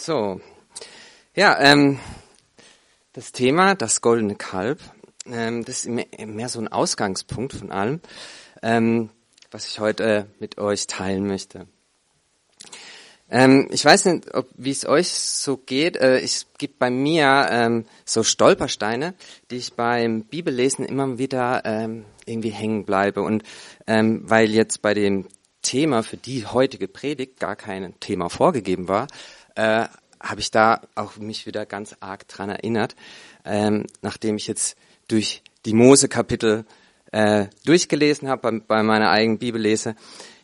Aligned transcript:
So, 0.00 0.40
ja, 1.34 1.58
ähm, 1.60 1.98
das 3.14 3.32
Thema, 3.32 3.74
das 3.74 4.00
goldene 4.00 4.36
Kalb, 4.36 4.78
ähm, 5.26 5.64
das 5.64 5.84
ist 5.84 5.88
mehr, 5.88 6.48
so 6.48 6.60
ein 6.60 6.68
Ausgangspunkt 6.68 7.52
von 7.52 7.72
allem, 7.72 8.00
ähm, 8.62 9.10
was 9.50 9.66
ich 9.66 9.80
heute 9.80 10.28
mit 10.38 10.56
euch 10.56 10.86
teilen 10.86 11.26
möchte. 11.26 11.66
Ähm, 13.28 13.68
ich 13.72 13.84
weiß 13.84 14.04
nicht, 14.04 14.26
wie 14.54 14.70
es 14.70 14.86
euch 14.86 15.08
so 15.08 15.56
geht. 15.56 15.96
Äh, 15.96 16.20
es 16.20 16.46
gibt 16.58 16.78
bei 16.78 16.90
mir 16.90 17.48
ähm, 17.50 17.84
so 18.04 18.22
Stolpersteine, 18.22 19.14
die 19.50 19.56
ich 19.56 19.72
beim 19.74 20.22
Bibellesen 20.22 20.84
immer 20.84 21.18
wieder 21.18 21.62
ähm, 21.64 22.04
irgendwie 22.24 22.50
hängen 22.50 22.84
bleibe. 22.84 23.22
Und 23.22 23.42
ähm, 23.88 24.22
weil 24.24 24.48
jetzt 24.50 24.80
bei 24.80 24.94
dem 24.94 25.26
Thema 25.62 26.02
für 26.02 26.16
die 26.16 26.46
heutige 26.46 26.86
Predigt 26.86 27.40
gar 27.40 27.56
kein 27.56 27.98
Thema 28.00 28.30
vorgegeben 28.30 28.86
war, 28.86 29.08
äh, 29.58 29.88
habe 30.20 30.40
ich 30.40 30.50
da 30.52 30.82
auch 30.94 31.16
mich 31.16 31.46
wieder 31.46 31.66
ganz 31.66 31.96
arg 32.00 32.28
dran 32.28 32.48
erinnert, 32.48 32.94
ähm, 33.44 33.86
nachdem 34.02 34.36
ich 34.36 34.46
jetzt 34.46 34.76
durch 35.08 35.42
die 35.64 35.74
Mose-Kapitel 35.74 36.64
äh, 37.10 37.46
durchgelesen 37.64 38.28
habe 38.28 38.52
bei, 38.52 38.60
bei 38.60 38.82
meiner 38.84 39.10
eigenen 39.10 39.38
Bibellese, 39.38 39.96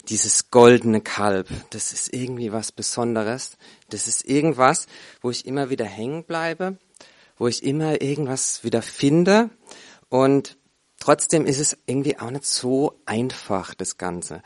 dieses 0.08 0.50
goldene 0.50 1.00
Kalb, 1.00 1.48
das 1.70 1.92
ist 1.92 2.12
irgendwie 2.12 2.52
was 2.52 2.72
Besonderes. 2.72 3.56
Das 3.88 4.08
ist 4.08 4.24
irgendwas, 4.28 4.86
wo 5.22 5.30
ich 5.30 5.46
immer 5.46 5.70
wieder 5.70 5.84
hängen 5.84 6.24
bleibe, 6.24 6.76
wo 7.38 7.46
ich 7.46 7.62
immer 7.62 8.02
irgendwas 8.02 8.64
wieder 8.64 8.82
finde 8.82 9.50
und 10.08 10.56
Trotzdem 11.04 11.44
ist 11.44 11.60
es 11.60 11.76
irgendwie 11.84 12.18
auch 12.18 12.30
nicht 12.30 12.46
so 12.46 12.98
einfach, 13.04 13.74
das 13.74 13.98
Ganze. 13.98 14.40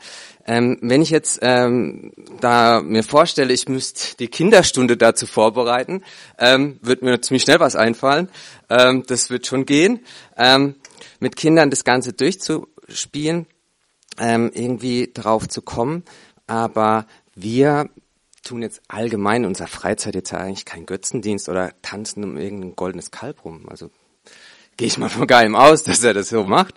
Ähm, 0.45 0.77
wenn 0.81 1.01
ich 1.01 1.09
jetzt 1.09 1.39
ähm, 1.41 2.11
da 2.41 2.81
mir 2.81 3.03
vorstelle, 3.03 3.53
ich 3.53 3.69
müsste 3.69 4.17
die 4.17 4.27
Kinderstunde 4.27 4.97
dazu 4.97 5.25
vorbereiten, 5.25 6.03
ähm, 6.37 6.77
wird 6.81 7.01
mir 7.01 7.21
ziemlich 7.21 7.43
schnell 7.43 7.61
was 7.61 7.77
einfallen. 7.77 8.27
Ähm, 8.69 9.05
das 9.07 9.29
wird 9.29 9.47
schon 9.47 9.65
gehen. 9.65 10.01
Ähm, 10.35 10.75
mit 11.21 11.37
Kindern 11.37 11.69
das 11.69 11.85
Ganze 11.85 12.11
durchzuspielen, 12.11 13.47
ähm, 14.17 14.51
irgendwie 14.53 15.11
drauf 15.13 15.47
zu 15.47 15.61
kommen. 15.61 16.03
Aber 16.45 17.05
wir 17.35 17.89
tun 18.43 18.63
jetzt 18.63 18.81
allgemein 18.89 19.43
in 19.43 19.47
unserer 19.47 19.67
Freizeit 19.67 20.13
jetzt 20.13 20.33
eigentlich 20.33 20.65
keinen 20.65 20.87
Götzendienst 20.87 21.47
oder 21.47 21.71
tanzen 21.83 22.25
um 22.25 22.35
irgendein 22.35 22.75
goldenes 22.75 23.11
Kalb 23.11 23.45
rum. 23.45 23.69
Also 23.69 23.91
gehe 24.79 24.87
ich 24.87 24.97
mal 24.97 25.09
von 25.09 25.27
keinem 25.27 25.55
aus, 25.55 25.83
dass 25.83 26.03
er 26.03 26.13
das 26.13 26.29
so 26.29 26.45
macht. 26.45 26.73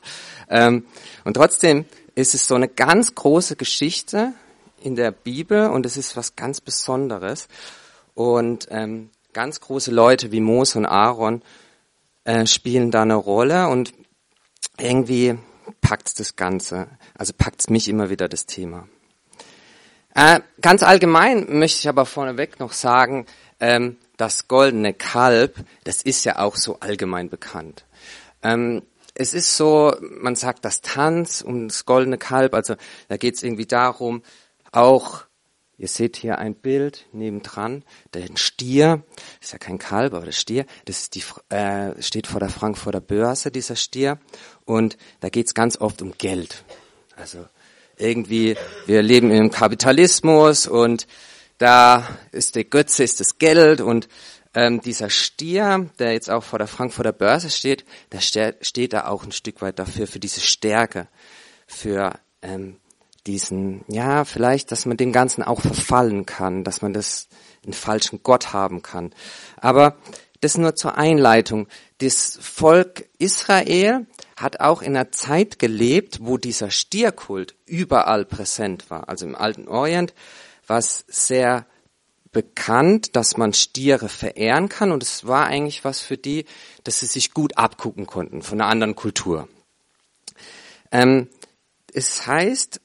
Ähm, 0.50 0.84
und 1.25 1.34
trotzdem 1.34 1.86
ist 2.17 2.34
es 2.34 2.47
so 2.47 2.56
eine 2.56 2.69
ganz 2.69 3.14
große 3.14 3.55
Geschichte 3.55 4.33
in 4.83 4.97
der 4.97 5.12
Bibel 5.12 5.70
und 5.70 5.86
es 5.86 5.97
ist 5.97 6.17
was 6.17 6.34
ganz 6.34 6.61
Besonderes. 6.61 7.47
Und 8.14 8.67
ähm, 8.70 9.11
ganz 9.33 9.61
große 9.61 9.92
Leute 9.92 10.33
wie 10.33 10.41
Mose 10.41 10.78
und 10.78 10.86
Aaron 10.86 11.42
äh, 12.25 12.44
spielen 12.47 12.91
da 12.91 13.03
eine 13.03 13.14
Rolle 13.14 13.69
und 13.69 13.94
irgendwie 14.78 15.39
packt 15.81 16.19
das 16.19 16.34
Ganze, 16.34 16.89
also 17.16 17.33
packt 17.33 17.70
mich 17.70 17.89
immer 17.89 18.11
wieder 18.11 18.28
das 18.28 18.47
Thema. 18.47 18.89
Äh, 20.14 20.41
ganz 20.61 20.83
allgemein 20.83 21.47
möchte 21.56 21.78
ich 21.78 21.89
aber 21.89 22.05
vorneweg 22.05 22.59
noch 22.59 22.72
sagen, 22.72 23.27
ähm, 23.61 23.97
das 24.23 24.47
goldene 24.47 24.95
Kalb, 24.95 25.56
das 25.83 26.01
ist 26.03 26.25
ja 26.25 26.39
auch 26.39 26.55
so 26.55 26.78
allgemein 26.78 27.28
bekannt. 27.28 27.84
Ähm, 28.45 28.83
es 29.15 29.34
ist 29.34 29.56
so, 29.56 29.97
man 30.01 30.37
sagt 30.37 30.65
das 30.65 30.81
Tanz 30.81 31.42
um 31.42 31.67
das 31.67 31.87
goldene 31.87 32.19
Kalb, 32.19 32.55
also 32.55 32.77
da 33.09 33.17
geht 33.17 33.34
es 33.34 33.43
irgendwie 33.43 33.67
darum, 33.67 34.23
auch, 34.70 35.25
ihr 35.77 35.89
seht 35.89 36.17
hier 36.17 36.39
ein 36.39 36.55
Bild 36.55 37.06
nebendran, 37.11 37.83
der 38.15 38.28
Stier, 38.37 39.03
ist 39.41 39.55
ja 39.55 39.59
kein 39.59 39.78
Kalb, 39.78 40.15
aber 40.15 40.27
der 40.27 40.31
Stier, 40.31 40.67
das 40.84 41.00
ist 41.00 41.17
die, 41.17 41.25
äh, 41.53 42.00
steht 42.00 42.28
vor 42.28 42.39
der 42.39 42.48
Frankfurter 42.48 43.00
Börse, 43.00 43.50
dieser 43.50 43.75
Stier, 43.75 44.20
und 44.65 44.97
da 45.19 45.31
geht 45.31 45.49
es 45.49 45.54
ganz 45.54 45.81
oft 45.81 46.00
um 46.00 46.12
Geld. 46.16 46.62
Also 47.16 47.44
irgendwie, 47.97 48.56
wir 48.87 49.03
leben 49.03 49.33
im 49.33 49.50
Kapitalismus 49.50 50.69
und 50.69 51.09
da 51.59 52.09
ist 52.33 52.55
der 52.57 52.65
Götze, 52.65 53.05
ist 53.05 53.21
das 53.21 53.39
Geld 53.39 53.81
und 53.81 54.09
ähm, 54.55 54.81
dieser 54.81 55.11
Stier, 55.11 55.91
der 55.99 56.13
jetzt 56.13 56.31
auch 56.31 56.43
vor 56.43 56.59
der 56.59 56.69
Frankfurter 56.69 57.13
Börse 57.13 57.51
steht, 57.51 57.85
der 58.13 58.21
steht 58.21 58.93
da 58.93 59.07
auch 59.07 59.25
ein 59.25 59.33
Stück 59.33 59.63
weit 59.63 59.79
dafür, 59.79 60.07
für 60.07 60.21
diese 60.21 60.41
Stärke, 60.41 61.09
für 61.67 62.19
ähm, 62.43 62.77
diesen, 63.27 63.85
ja, 63.89 64.25
vielleicht, 64.25 64.73
dass 64.73 64.85
man 64.85 64.97
dem 64.97 65.13
Ganzen 65.13 65.43
auch 65.43 65.61
verfallen 65.61 66.27
kann, 66.27 66.65
dass 66.65 66.83
man 66.83 66.93
das 66.93 67.29
einen 67.65 67.73
falschen 67.73 68.23
Gott 68.23 68.53
haben 68.53 68.83
kann. 68.83 69.15
Aber 69.57 69.97
das 70.43 70.59
nur 70.59 70.75
zur 70.75 70.99
Einleitung. 70.99 71.69
Das 71.99 72.37
Volk 72.41 73.09
Israel 73.19 74.07
hat 74.37 74.59
auch 74.59 74.83
in 74.83 74.97
einer 74.97 75.13
Zeit 75.13 75.61
gelebt, 75.61 76.19
wo 76.21 76.37
dieser 76.37 76.71
Stierkult 76.71 77.55
überall 77.65 78.25
präsent 78.25 78.91
war. 78.91 79.09
Also 79.09 79.25
im 79.25 79.37
Alten 79.37 79.69
Orient, 79.69 80.15
was 80.67 81.05
sehr 81.09 81.67
bekannt, 82.33 83.15
dass 83.15 83.37
man 83.37 83.53
Stiere 83.53 84.09
verehren 84.09 84.69
kann 84.69 84.91
und 84.91 85.03
es 85.03 85.27
war 85.27 85.47
eigentlich 85.47 85.84
was 85.84 86.00
für 86.00 86.17
die, 86.17 86.47
dass 86.84 87.00
sie 87.00 87.06
sich 87.06 87.34
gut 87.34 87.59
abgucken 87.59 88.06
konnten 88.06 88.43
von 88.43 88.61
einer 88.61 88.71
anderen 88.71 88.97
Kultur. 88.97 89.49
Ähm, 90.91 91.28
es 91.93 92.27
heißt, 92.27 92.81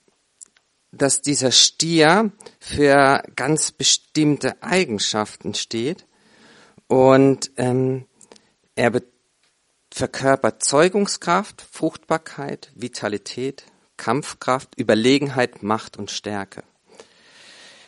dass 0.91 1.21
dieser 1.21 1.51
Stier 1.51 2.31
für 2.59 3.23
ganz 3.35 3.71
bestimmte 3.71 4.61
Eigenschaften 4.61 5.53
steht 5.53 6.05
und 6.87 7.51
ähm, 7.57 8.05
er 8.75 8.91
verkörpert 9.93 10.63
Zeugungskraft, 10.63 11.65
Fruchtbarkeit, 11.71 12.71
Vitalität, 12.75 13.65
Kampfkraft, 13.97 14.79
Überlegenheit, 14.79 15.63
Macht 15.63 15.97
und 15.97 16.11
Stärke. 16.11 16.63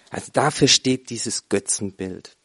Also 0.09 0.31
dafür 0.33 0.67
steht 0.67 1.09
dieses 1.09 1.49
Götzenbild. 1.49 2.35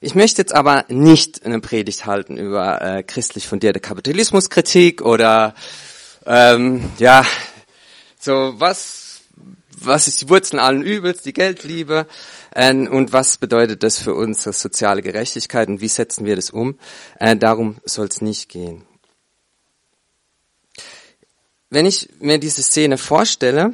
Ich 0.00 0.14
möchte 0.16 0.42
jetzt 0.42 0.52
aber 0.52 0.84
nicht 0.88 1.46
eine 1.46 1.60
Predigt 1.60 2.06
halten 2.06 2.36
über 2.36 2.82
äh, 2.82 3.02
christlich 3.04 3.46
fundierte 3.46 3.78
Kapitalismuskritik 3.78 5.00
oder 5.00 5.54
ähm, 6.26 6.90
ja 6.98 7.24
so 8.18 8.54
was 8.56 9.20
was 9.70 10.08
ist 10.08 10.20
die 10.20 10.28
Wurzeln 10.28 10.58
allen 10.58 10.82
Übels, 10.82 11.22
die 11.22 11.32
Geldliebe 11.32 12.08
äh, 12.52 12.74
und 12.74 13.12
was 13.12 13.36
bedeutet 13.36 13.84
das 13.84 13.98
für 13.98 14.14
unsere 14.14 14.52
soziale 14.52 15.02
Gerechtigkeit 15.02 15.68
und 15.68 15.80
wie 15.80 15.88
setzen 15.88 16.26
wir 16.26 16.34
das 16.34 16.50
um? 16.50 16.78
Äh, 17.20 17.36
darum 17.36 17.76
soll 17.84 18.08
es 18.08 18.20
nicht 18.20 18.48
gehen 18.48 18.84
wenn 21.72 21.86
ich 21.86 22.10
mir 22.20 22.38
diese 22.38 22.62
Szene 22.62 22.98
vorstelle, 22.98 23.72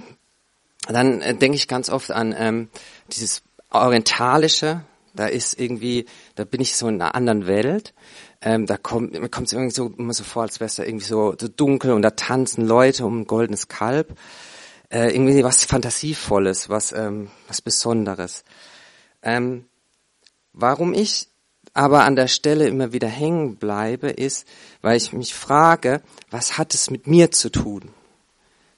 dann 0.87 1.21
äh, 1.21 1.35
denke 1.35 1.57
ich 1.57 1.67
ganz 1.67 1.91
oft 1.91 2.13
an 2.13 2.35
ähm, 2.39 2.69
dieses 3.13 3.43
orientalische. 3.71 4.83
Da 5.15 5.27
ist 5.27 5.59
irgendwie, 5.59 6.07
da 6.37 6.45
bin 6.45 6.61
ich 6.61 6.77
so 6.77 6.87
in 6.87 7.03
einer 7.03 7.17
anderen 7.17 7.49
Welt. 7.49 7.95
Ähm, 8.41 8.67
da 8.67 8.77
kommt, 8.77 9.19
mir 9.19 9.29
kommt 9.29 9.49
es 9.49 9.53
irgendwie 9.53 9.75
so 9.75 9.93
immer 9.99 10.13
so 10.13 10.23
vor, 10.23 10.43
als 10.43 10.61
wäre 10.61 10.69
es 10.69 10.77
da 10.77 10.85
irgendwie 10.85 11.07
so, 11.07 11.35
so 11.39 11.49
dunkel 11.49 11.91
und 11.93 12.03
da 12.03 12.11
tanzen 12.11 12.65
Leute 12.65 13.05
um 13.05 13.23
ein 13.23 13.27
goldenes 13.27 13.67
Kalb. 13.67 14.17
Äh, 14.91 15.13
irgendwie 15.13 15.43
was 15.43 15.65
Fantasievolles, 15.65 16.69
was 16.69 16.93
ähm, 16.93 17.31
was 17.49 17.61
Besonderes. 17.61 18.45
Ähm, 19.23 19.65
warum 20.53 20.95
ich 20.95 21.27
aber 21.79 22.03
an 22.03 22.17
der 22.17 22.27
Stelle 22.27 22.67
immer 22.67 22.93
wieder 22.93 23.07
hängen 23.07 23.55
bleibe, 23.55 24.09
ist, 24.09 24.49
weil 24.83 24.97
ich 24.97 25.13
mich 25.13 25.33
frage, 25.33 26.03
was 26.29 26.59
hat 26.59 26.75
es 26.75 26.91
mit 26.91 27.07
mir 27.07 27.31
zu 27.31 27.51
tun? 27.51 27.93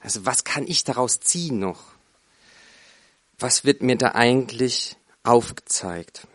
Also 0.00 0.27
was 0.27 0.44
kann 0.44 0.66
ich 0.66 0.84
daraus 0.84 1.19
ziehen 1.19 1.59
noch? 1.60 1.81
Was 3.39 3.65
wird 3.65 3.80
mir 3.80 3.97
da 3.97 4.09
eigentlich 4.09 4.98
aufgezeigt? 5.22 6.27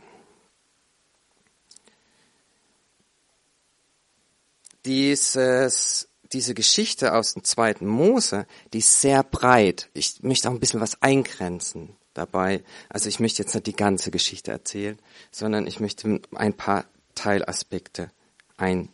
Dieses, 4.86 6.07
diese 6.34 6.56
Geschichte 6.56 7.13
aus 7.13 7.36
dem 7.36 7.44
zweiten 7.44 7.86
Mose, 7.86 8.48
die 8.74 8.80
ist 8.80 9.01
sehr 9.01 9.22
breit. 9.22 9.92
Ich 9.94 10.24
möchte 10.24 10.50
auch 10.50 10.54
ein 10.54 10.60
bisschen 10.60 10.81
was 10.81 11.00
eingrenzen 11.04 11.95
dabei. 12.15 12.63
Also 12.89 13.09
ich 13.09 13.19
möchte 13.19 13.44
jetzt 13.44 13.53
nicht 13.53 13.67
die 13.67 13.75
ganze 13.75 14.09
Geschichte 14.09 14.51
erzählen, 14.51 14.97
sondern 15.31 15.67
ich 15.67 15.79
möchte 15.79 16.21
ein 16.33 16.53
paar 16.53 16.85
Teilaspekte 17.13 18.09
ein, 18.57 18.89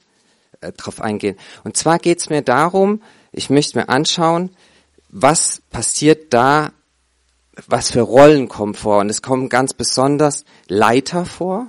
äh, 0.59 0.71
drauf 0.73 1.01
eingehen. 1.01 1.37
Und 1.63 1.77
zwar 1.77 1.99
geht 1.99 2.19
es 2.19 2.29
mir 2.29 2.41
darum, 2.41 3.01
ich 3.31 3.49
möchte 3.49 3.77
mir 3.77 3.89
anschauen, 3.89 4.55
was 5.09 5.61
passiert 5.69 6.33
da, 6.33 6.71
was 7.67 7.91
für 7.91 8.01
Rollen 8.01 8.47
kommen 8.47 8.73
vor. 8.73 8.99
Und 8.99 9.09
es 9.09 9.21
kommen 9.21 9.49
ganz 9.49 9.73
besonders 9.73 10.45
Leiter 10.67 11.25
vor, 11.25 11.67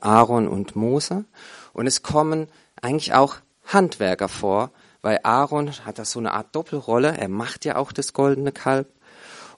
Aaron 0.00 0.48
und 0.48 0.76
Mose. 0.76 1.24
Und 1.72 1.86
es 1.86 2.02
kommen 2.02 2.48
eigentlich 2.80 3.14
auch 3.14 3.36
Handwerker 3.64 4.28
vor, 4.28 4.70
weil 5.02 5.20
Aaron 5.22 5.72
hat 5.84 5.98
da 5.98 6.04
so 6.04 6.18
eine 6.18 6.32
Art 6.32 6.54
Doppelrolle. 6.54 7.16
Er 7.16 7.28
macht 7.28 7.64
ja 7.64 7.76
auch 7.76 7.92
das 7.92 8.12
goldene 8.12 8.52
Kalb 8.52 8.88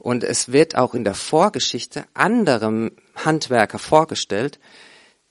Und 0.01 0.25
es 0.25 0.51
wird 0.51 0.77
auch 0.77 0.95
in 0.95 1.05
der 1.05 1.15
Vorgeschichte 1.15 2.05
anderem 2.15 2.93
Handwerker 3.15 3.79
vorgestellt, 3.79 4.59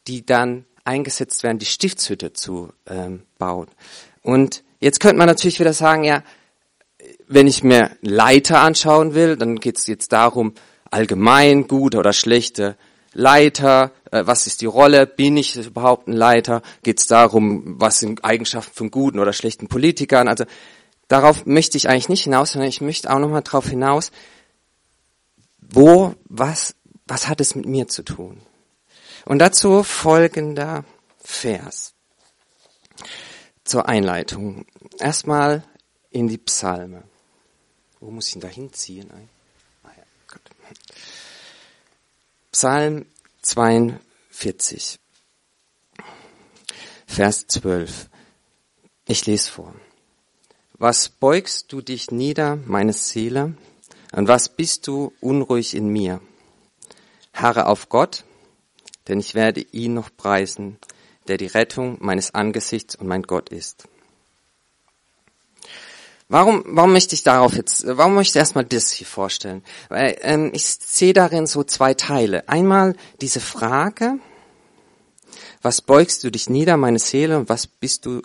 die 0.08 0.26
dann 0.26 0.66
eingesetzt 0.86 1.44
werden, 1.44 1.60
die 1.60 1.66
Stiftshütte 1.66 2.34
zu 2.34 2.72
ähm, 2.88 3.24
bauen. 3.38 3.68
Und 4.22 4.64
jetzt 4.80 5.00
könnte 5.00 5.18
man 5.18 5.28
natürlich 5.28 5.60
wieder 5.60 5.74
sagen, 5.74 6.04
ja, 6.04 6.24
wenn 7.28 7.48
ich 7.48 7.64
mir 7.64 7.92
Leiter 8.02 8.62
anschauen 8.62 9.14
will, 9.14 9.38
dann 9.38 9.58
geht 9.58 9.78
es 9.78 9.88
jetzt 9.88 10.12
darum, 10.14 10.54
allgemein 10.90 11.68
gute 11.68 11.98
oder 11.98 12.14
schlechte 12.14 12.76
Leiter, 13.14 13.92
äh, 14.12 14.24
was 14.26 14.48
ist 14.48 14.62
die 14.62 14.66
Rolle, 14.66 15.06
bin 15.06 15.38
ich 15.38 15.56
überhaupt 15.56 16.08
ein 16.08 16.14
Leiter, 16.14 16.62
geht 16.84 17.00
es 17.00 17.08
darum, 17.08 17.80
was 17.80 18.00
sind 18.00 18.24
Eigenschaften 18.24 18.76
von 18.76 18.92
guten 18.92 19.20
oder 19.20 19.34
schlechten 19.34 19.68
Politikern. 19.68 20.28
Also 20.28 20.46
darauf 21.08 21.46
möchte 21.46 21.78
ich 21.78 21.90
eigentlich 21.90 22.10
nicht 22.10 22.24
hinaus, 22.24 22.52
sondern 22.52 22.70
ich 22.70 22.82
möchte 22.82 23.12
auch 23.12 23.20
nochmal 23.20 23.44
darauf 23.44 23.68
hinaus, 23.68 24.12
wo, 25.72 26.16
was, 26.26 26.76
was 27.06 27.28
hat 27.28 27.42
es 27.42 27.56
mit 27.56 27.66
mir 27.66 27.88
zu 27.88 28.04
tun? 28.04 28.42
Und 29.26 29.40
dazu 29.40 29.84
folgender 29.84 30.86
Vers 31.20 31.94
zur 33.64 33.88
Einleitung. 33.88 34.66
Erstmal 35.00 35.64
in 36.10 36.28
die 36.28 36.38
Psalme. 36.38 37.04
Wo 38.00 38.10
muss 38.10 38.30
ich 38.30 38.36
ihn 38.36 38.42
da 38.42 38.48
hinziehen? 38.48 39.10
Ah, 39.84 39.90
ja, 39.96 40.04
Gott. 40.28 40.42
Psalm 42.52 43.06
42, 43.44 45.00
Vers 47.06 47.48
12. 47.48 48.10
Ich 49.06 49.26
lese 49.26 49.52
vor. 49.52 49.76
Was 50.74 51.10
beugst 51.10 51.72
du 51.74 51.82
dich 51.82 52.10
nieder, 52.10 52.56
meine 52.56 52.94
Seele, 52.94 53.56
und 54.12 54.28
was 54.28 54.50
bist 54.50 54.88
du 54.88 55.14
unruhig 55.22 55.76
in 55.76 55.90
mir? 55.90 56.22
Harre 57.34 57.68
auf 57.68 57.90
Gott, 57.90 58.24
denn 59.08 59.20
ich 59.20 59.36
werde 59.36 59.62
ihn 59.72 59.94
noch 59.94 60.10
preisen, 60.16 60.78
der 61.28 61.38
die 61.38 61.48
Rettung 61.48 61.98
meines 62.00 62.34
Angesichts 62.34 62.96
und 62.96 63.08
mein 63.08 63.24
Gott 63.24 63.50
ist. 63.50 63.88
Warum, 66.32 66.64
warum 66.68 66.94
möchte 66.94 67.16
ich 67.16 67.24
darauf 67.24 67.56
jetzt, 67.56 67.86
warum 67.88 68.14
möchte 68.14 68.38
ich 68.38 68.40
erstmal 68.40 68.66
das 68.66 68.92
hier 68.92 69.08
vorstellen? 69.08 69.64
Weil 69.90 70.16
ähm, 70.22 70.52
ich 70.54 70.64
sehe 70.66 71.14
darin 71.14 71.48
so 71.48 71.64
zwei 71.64 71.96
Teile. 71.96 72.48
Einmal 72.48 72.96
diese 73.20 73.40
Frage, 73.40 74.20
was 75.64 75.82
beugst 75.82 76.24
du 76.24 76.30
dich 76.30 76.48
nieder, 76.48 76.78
meine 76.78 77.00
Seele, 77.00 77.38
und 77.40 77.50
was 77.50 77.66
bist 77.66 78.06
du 78.06 78.22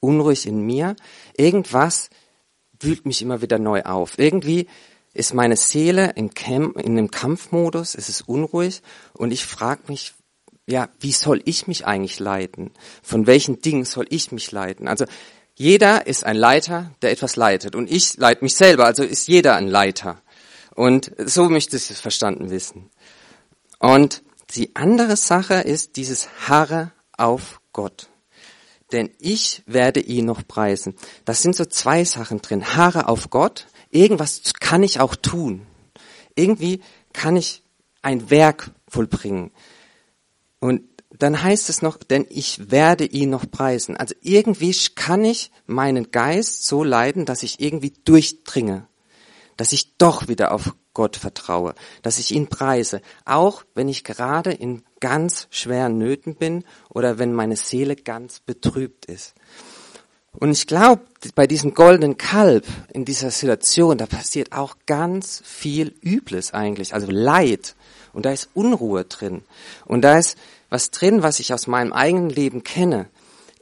unruhig 0.00 0.46
in 0.46 0.60
mir? 0.60 0.96
Irgendwas 1.36 2.08
wühlt 2.80 3.04
mich 3.04 3.20
immer 3.20 3.42
wieder 3.42 3.58
neu 3.58 3.82
auf. 3.82 4.18
Irgendwie 4.18 4.66
ist 5.14 5.32
meine 5.32 5.56
Seele 5.56 6.12
in, 6.16 6.34
Camp, 6.34 6.76
in 6.76 6.98
einem 6.98 7.10
Kampfmodus, 7.10 7.94
es 7.94 8.08
ist 8.08 8.28
unruhig 8.28 8.82
und 9.12 9.32
ich 9.32 9.44
frage 9.44 9.82
mich, 9.88 10.12
ja, 10.66 10.88
wie 10.98 11.12
soll 11.12 11.40
ich 11.44 11.66
mich 11.66 11.86
eigentlich 11.86 12.18
leiten? 12.18 12.72
Von 13.02 13.26
welchen 13.26 13.60
Dingen 13.60 13.84
soll 13.84 14.06
ich 14.10 14.32
mich 14.32 14.50
leiten? 14.50 14.88
Also 14.88 15.04
jeder 15.54 16.06
ist 16.06 16.24
ein 16.24 16.36
Leiter, 16.36 16.90
der 17.02 17.12
etwas 17.12 17.36
leitet. 17.36 17.76
Und 17.76 17.90
ich 17.90 18.16
leite 18.16 18.42
mich 18.42 18.56
selber, 18.56 18.86
also 18.86 19.04
ist 19.04 19.28
jeder 19.28 19.56
ein 19.56 19.68
Leiter. 19.68 20.20
Und 20.74 21.12
so 21.18 21.48
möchte 21.48 21.76
ich 21.76 21.90
es 21.90 22.00
verstanden 22.00 22.50
wissen. 22.50 22.90
Und 23.78 24.22
die 24.56 24.74
andere 24.74 25.16
Sache 25.16 25.54
ist 25.54 25.96
dieses 25.96 26.28
Harre 26.48 26.92
auf 27.16 27.60
Gott. 27.72 28.08
Denn 28.90 29.10
ich 29.18 29.62
werde 29.66 30.00
ihn 30.00 30.26
noch 30.26 30.46
preisen. 30.46 30.94
Das 31.24 31.42
sind 31.42 31.54
so 31.54 31.64
zwei 31.64 32.04
Sachen 32.04 32.42
drin. 32.42 32.76
Harre 32.76 33.08
auf 33.08 33.30
Gott. 33.30 33.66
Irgendwas 33.94 34.42
kann 34.58 34.82
ich 34.82 34.98
auch 34.98 35.14
tun. 35.14 35.64
Irgendwie 36.34 36.80
kann 37.12 37.36
ich 37.36 37.62
ein 38.02 38.28
Werk 38.28 38.72
vollbringen. 38.88 39.52
Und 40.58 40.82
dann 41.16 41.40
heißt 41.40 41.70
es 41.70 41.80
noch, 41.80 41.98
denn 41.98 42.26
ich 42.28 42.72
werde 42.72 43.04
ihn 43.04 43.30
noch 43.30 43.48
preisen. 43.48 43.96
Also 43.96 44.16
irgendwie 44.20 44.74
kann 44.96 45.24
ich 45.24 45.52
meinen 45.66 46.10
Geist 46.10 46.66
so 46.66 46.82
leiden, 46.82 47.24
dass 47.24 47.44
ich 47.44 47.60
irgendwie 47.60 47.92
durchdringe, 48.04 48.88
dass 49.56 49.72
ich 49.72 49.96
doch 49.96 50.26
wieder 50.26 50.50
auf 50.50 50.74
Gott 50.92 51.16
vertraue, 51.16 51.76
dass 52.02 52.18
ich 52.18 52.32
ihn 52.32 52.48
preise, 52.48 53.00
auch 53.24 53.64
wenn 53.76 53.88
ich 53.88 54.02
gerade 54.02 54.52
in 54.52 54.82
ganz 54.98 55.46
schweren 55.50 55.98
Nöten 55.98 56.34
bin 56.34 56.64
oder 56.88 57.18
wenn 57.18 57.32
meine 57.32 57.56
Seele 57.56 57.94
ganz 57.94 58.40
betrübt 58.40 59.06
ist. 59.06 59.34
Und 60.34 60.50
ich 60.50 60.66
glaube, 60.66 61.02
bei 61.34 61.46
diesem 61.46 61.74
goldenen 61.74 62.18
Kalb 62.18 62.66
in 62.92 63.04
dieser 63.04 63.30
Situation, 63.30 63.98
da 63.98 64.06
passiert 64.06 64.52
auch 64.52 64.76
ganz 64.86 65.42
viel 65.44 65.94
Übles 66.02 66.52
eigentlich, 66.52 66.92
also 66.92 67.06
Leid. 67.10 67.76
Und 68.12 68.26
da 68.26 68.32
ist 68.32 68.48
Unruhe 68.54 69.04
drin. 69.04 69.42
Und 69.84 70.02
da 70.02 70.18
ist 70.18 70.36
was 70.70 70.90
drin, 70.90 71.22
was 71.22 71.40
ich 71.40 71.52
aus 71.52 71.66
meinem 71.66 71.92
eigenen 71.92 72.30
Leben 72.30 72.64
kenne, 72.64 73.06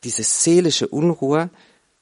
diese 0.04 0.22
seelische 0.22 0.88
Unruhe 0.88 1.50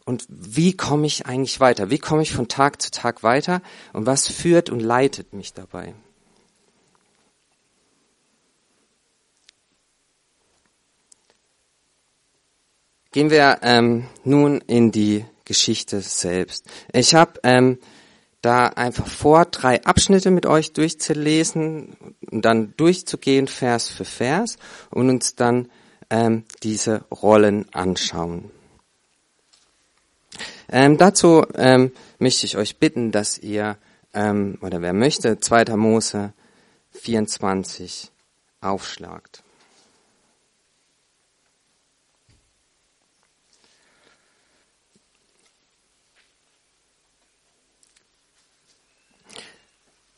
und 0.05 0.25
wie 0.29 0.77
komme 0.77 1.07
ich 1.07 1.27
eigentlich 1.27 1.61
weiter? 1.61 1.91
Wie 1.91 1.99
komme 1.99 2.23
ich 2.23 2.33
von 2.33 2.49
Tag 2.49 2.81
zu 2.81 2.91
Tag 2.91 3.23
weiter 3.23 3.63
und 3.93 4.07
was 4.07 4.29
führt 4.29 4.71
und 4.71 4.81
leitet 4.81 5.33
mich 5.33 5.53
dabei? 5.53 5.95
Gehen 13.13 13.31
wir 13.31 13.59
ähm, 13.63 14.07
nun 14.23 14.61
in 14.69 14.93
die 14.93 15.25
Geschichte 15.45 16.01
selbst. 16.01 16.65
Ich 16.93 17.17
habe 17.17 17.41
ähm, 17.43 17.79
da 18.41 18.69
einfach 18.69 19.09
vor, 19.09 19.47
drei 19.47 19.85
Abschnitte 19.85 20.31
mit 20.31 20.47
euch 20.47 20.73
durchzulesen 20.73 21.97
und 22.31 22.45
dann 22.45 22.73
durchzugehen, 22.77 23.49
Vers 23.49 23.89
für 23.89 24.05
Vers 24.05 24.59
und 24.91 25.11
uns 25.11 25.35
dann 25.35 25.69
ähm, 26.09 26.45
diese 26.63 27.05
Rollen 27.11 27.67
anschauen. 27.75 28.51
Ähm, 30.69 30.97
dazu 30.97 31.45
ähm, 31.57 31.91
möchte 32.21 32.47
ich 32.47 32.57
euch 32.57 32.77
bitten, 32.77 33.11
dass 33.11 33.39
ihr, 33.39 33.77
ähm, 34.15 34.57
oder 34.63 34.83
wer 34.83 34.93
möchte, 34.93 35.41
2. 35.41 35.77
Mose 35.77 36.33
24 36.93 38.13
aufschlagt. 38.61 39.43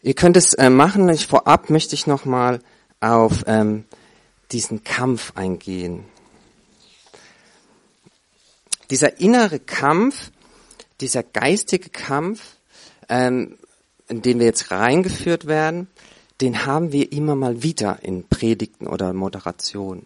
Ihr 0.02 0.14
könnt 0.14 0.36
es 0.36 0.54
äh, 0.54 0.68
machen. 0.68 1.08
Ich, 1.10 1.28
vorab 1.28 1.70
möchte 1.70 1.94
ich 1.94 2.08
nochmal 2.08 2.60
auf 3.00 3.44
ähm, 3.46 3.84
diesen 4.50 4.82
Kampf 4.82 5.32
eingehen. 5.36 6.04
Dieser 8.90 9.20
innere 9.20 9.60
Kampf, 9.60 10.32
dieser 11.00 11.22
geistige 11.22 11.88
Kampf, 11.88 12.56
ähm, 13.08 13.58
in 14.08 14.22
den 14.22 14.40
wir 14.40 14.46
jetzt 14.46 14.72
reingeführt 14.72 15.46
werden, 15.46 15.86
den 16.40 16.66
haben 16.66 16.90
wir 16.90 17.12
immer 17.12 17.36
mal 17.36 17.62
wieder 17.62 18.00
in 18.02 18.26
Predigten 18.26 18.88
oder 18.88 19.12
Moderationen. 19.12 20.04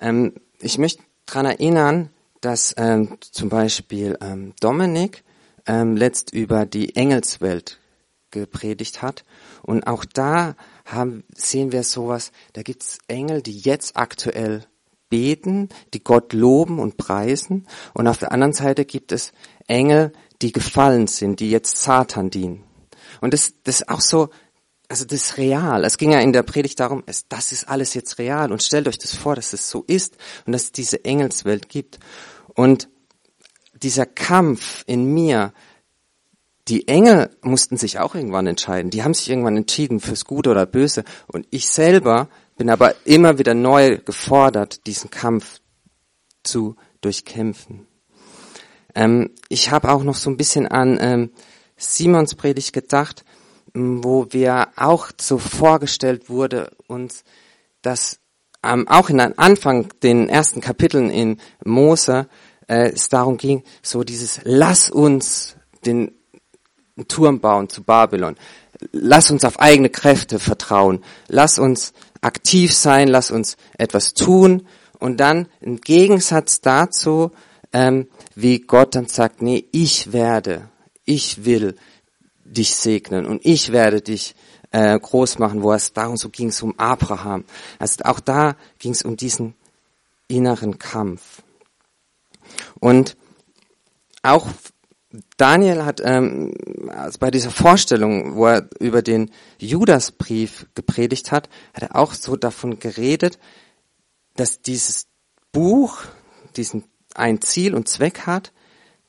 Ähm, 0.00 0.34
ich 0.58 0.76
möchte 0.76 1.04
daran 1.26 1.46
erinnern, 1.46 2.10
dass 2.40 2.74
ähm, 2.76 3.16
zum 3.20 3.48
Beispiel 3.48 4.18
ähm, 4.20 4.54
Dominik 4.58 5.22
ähm, 5.66 5.96
letzt 5.96 6.32
über 6.32 6.66
die 6.66 6.96
Engelswelt 6.96 7.78
gepredigt 8.32 9.02
hat. 9.02 9.24
Und 9.62 9.86
auch 9.86 10.04
da 10.04 10.56
haben, 10.84 11.22
sehen 11.34 11.70
wir 11.70 11.84
sowas, 11.84 12.32
da 12.54 12.62
gibt's 12.62 12.98
Engel, 13.06 13.42
die 13.42 13.58
jetzt 13.58 13.96
aktuell 13.96 14.66
beten, 15.08 15.68
die 15.94 16.02
Gott 16.02 16.32
loben 16.32 16.78
und 16.78 16.96
preisen. 16.96 17.68
Und 17.94 18.08
auf 18.08 18.18
der 18.18 18.32
anderen 18.32 18.54
Seite 18.54 18.84
gibt 18.84 19.12
es 19.12 19.32
Engel, 19.68 20.12
die 20.40 20.52
gefallen 20.52 21.06
sind, 21.06 21.38
die 21.40 21.50
jetzt 21.50 21.82
Satan 21.82 22.30
dienen. 22.30 22.64
Und 23.20 23.34
das, 23.34 23.54
das 23.62 23.82
ist 23.82 23.88
auch 23.88 24.00
so, 24.00 24.30
also 24.88 25.04
das 25.04 25.22
ist 25.22 25.38
real. 25.38 25.84
Es 25.84 25.96
ging 25.96 26.12
ja 26.12 26.20
in 26.20 26.32
der 26.32 26.42
Predigt 26.42 26.80
darum, 26.80 27.02
es, 27.06 27.28
das 27.28 27.52
ist 27.52 27.68
alles 27.68 27.94
jetzt 27.94 28.18
real. 28.18 28.50
Und 28.52 28.62
stellt 28.62 28.88
euch 28.88 28.98
das 28.98 29.14
vor, 29.14 29.36
dass 29.36 29.52
es 29.52 29.70
so 29.70 29.84
ist 29.86 30.16
und 30.46 30.52
dass 30.52 30.64
es 30.64 30.72
diese 30.72 31.04
Engelswelt 31.04 31.68
gibt. 31.68 31.98
Und 32.54 32.88
dieser 33.74 34.06
Kampf 34.06 34.84
in 34.86 35.12
mir, 35.12 35.52
die 36.68 36.86
Engel 36.86 37.30
mussten 37.42 37.76
sich 37.76 37.98
auch 37.98 38.14
irgendwann 38.14 38.46
entscheiden. 38.46 38.90
Die 38.90 39.02
haben 39.02 39.14
sich 39.14 39.28
irgendwann 39.28 39.56
entschieden 39.56 40.00
fürs 40.00 40.24
Gute 40.24 40.50
oder 40.50 40.66
Böse. 40.66 41.04
Und 41.26 41.46
ich 41.50 41.68
selber 41.68 42.28
bin 42.56 42.70
aber 42.70 42.94
immer 43.04 43.38
wieder 43.38 43.54
neu 43.54 43.98
gefordert, 43.98 44.86
diesen 44.86 45.10
Kampf 45.10 45.60
zu 46.44 46.76
durchkämpfen. 47.00 47.86
Ähm, 48.94 49.30
ich 49.48 49.70
habe 49.70 49.90
auch 49.90 50.04
noch 50.04 50.14
so 50.14 50.30
ein 50.30 50.36
bisschen 50.36 50.68
an 50.68 50.98
ähm, 51.00 51.30
Simons 51.76 52.34
Predigt 52.34 52.72
gedacht, 52.72 53.24
wo 53.74 54.26
wir 54.30 54.68
auch 54.76 55.10
so 55.20 55.38
vorgestellt 55.38 56.28
wurde 56.28 56.76
uns, 56.86 57.24
dass 57.80 58.20
ähm, 58.62 58.86
auch 58.86 59.10
in 59.10 59.18
den 59.18 59.38
Anfang, 59.38 59.88
den 60.02 60.28
ersten 60.28 60.60
Kapiteln 60.60 61.10
in 61.10 61.38
Mose, 61.64 62.28
äh, 62.68 62.90
es 62.90 63.08
darum 63.08 63.38
ging, 63.38 63.64
so 63.82 64.04
dieses 64.04 64.40
Lass 64.44 64.90
uns 64.90 65.56
den 65.84 66.12
einen 66.96 67.08
Turm 67.08 67.40
bauen 67.40 67.68
zu 67.68 67.82
Babylon. 67.82 68.36
Lass 68.92 69.30
uns 69.30 69.44
auf 69.44 69.60
eigene 69.60 69.90
Kräfte 69.90 70.38
vertrauen. 70.38 71.04
Lass 71.28 71.58
uns 71.58 71.92
aktiv 72.20 72.74
sein, 72.74 73.08
lass 73.08 73.30
uns 73.30 73.56
etwas 73.78 74.14
tun. 74.14 74.66
Und 74.98 75.18
dann 75.18 75.48
im 75.60 75.80
Gegensatz 75.80 76.60
dazu, 76.60 77.32
ähm, 77.72 78.08
wie 78.34 78.60
Gott 78.60 78.94
dann 78.94 79.08
sagt, 79.08 79.42
nee, 79.42 79.64
ich 79.72 80.12
werde, 80.12 80.68
ich 81.04 81.44
will 81.44 81.76
dich 82.44 82.74
segnen 82.74 83.26
und 83.26 83.44
ich 83.44 83.72
werde 83.72 84.00
dich 84.00 84.34
äh, 84.70 84.98
groß 84.98 85.38
machen, 85.38 85.62
wo 85.62 85.72
es 85.72 85.92
darum 85.92 86.16
so 86.16 86.28
ging 86.28 86.48
es 86.48 86.62
um 86.62 86.78
Abraham. 86.78 87.44
Also 87.78 88.04
auch 88.04 88.20
da 88.20 88.56
ging 88.78 88.92
es 88.92 89.02
um 89.02 89.16
diesen 89.16 89.54
inneren 90.28 90.78
Kampf. 90.78 91.42
Und 92.80 93.16
auch 94.22 94.46
Daniel 95.36 95.84
hat 95.84 96.00
ähm, 96.04 96.54
also 96.88 97.18
bei 97.18 97.30
dieser 97.30 97.50
Vorstellung, 97.50 98.34
wo 98.36 98.46
er 98.46 98.68
über 98.80 99.02
den 99.02 99.30
Judasbrief 99.58 100.66
gepredigt 100.74 101.32
hat, 101.32 101.48
hat 101.74 101.82
er 101.82 101.96
auch 101.96 102.14
so 102.14 102.36
davon 102.36 102.78
geredet, 102.78 103.38
dass 104.36 104.62
dieses 104.62 105.06
Buch 105.52 106.02
diesen 106.56 106.84
ein 107.14 107.40
Ziel 107.42 107.74
und 107.74 107.88
Zweck 107.88 108.20
hat, 108.26 108.52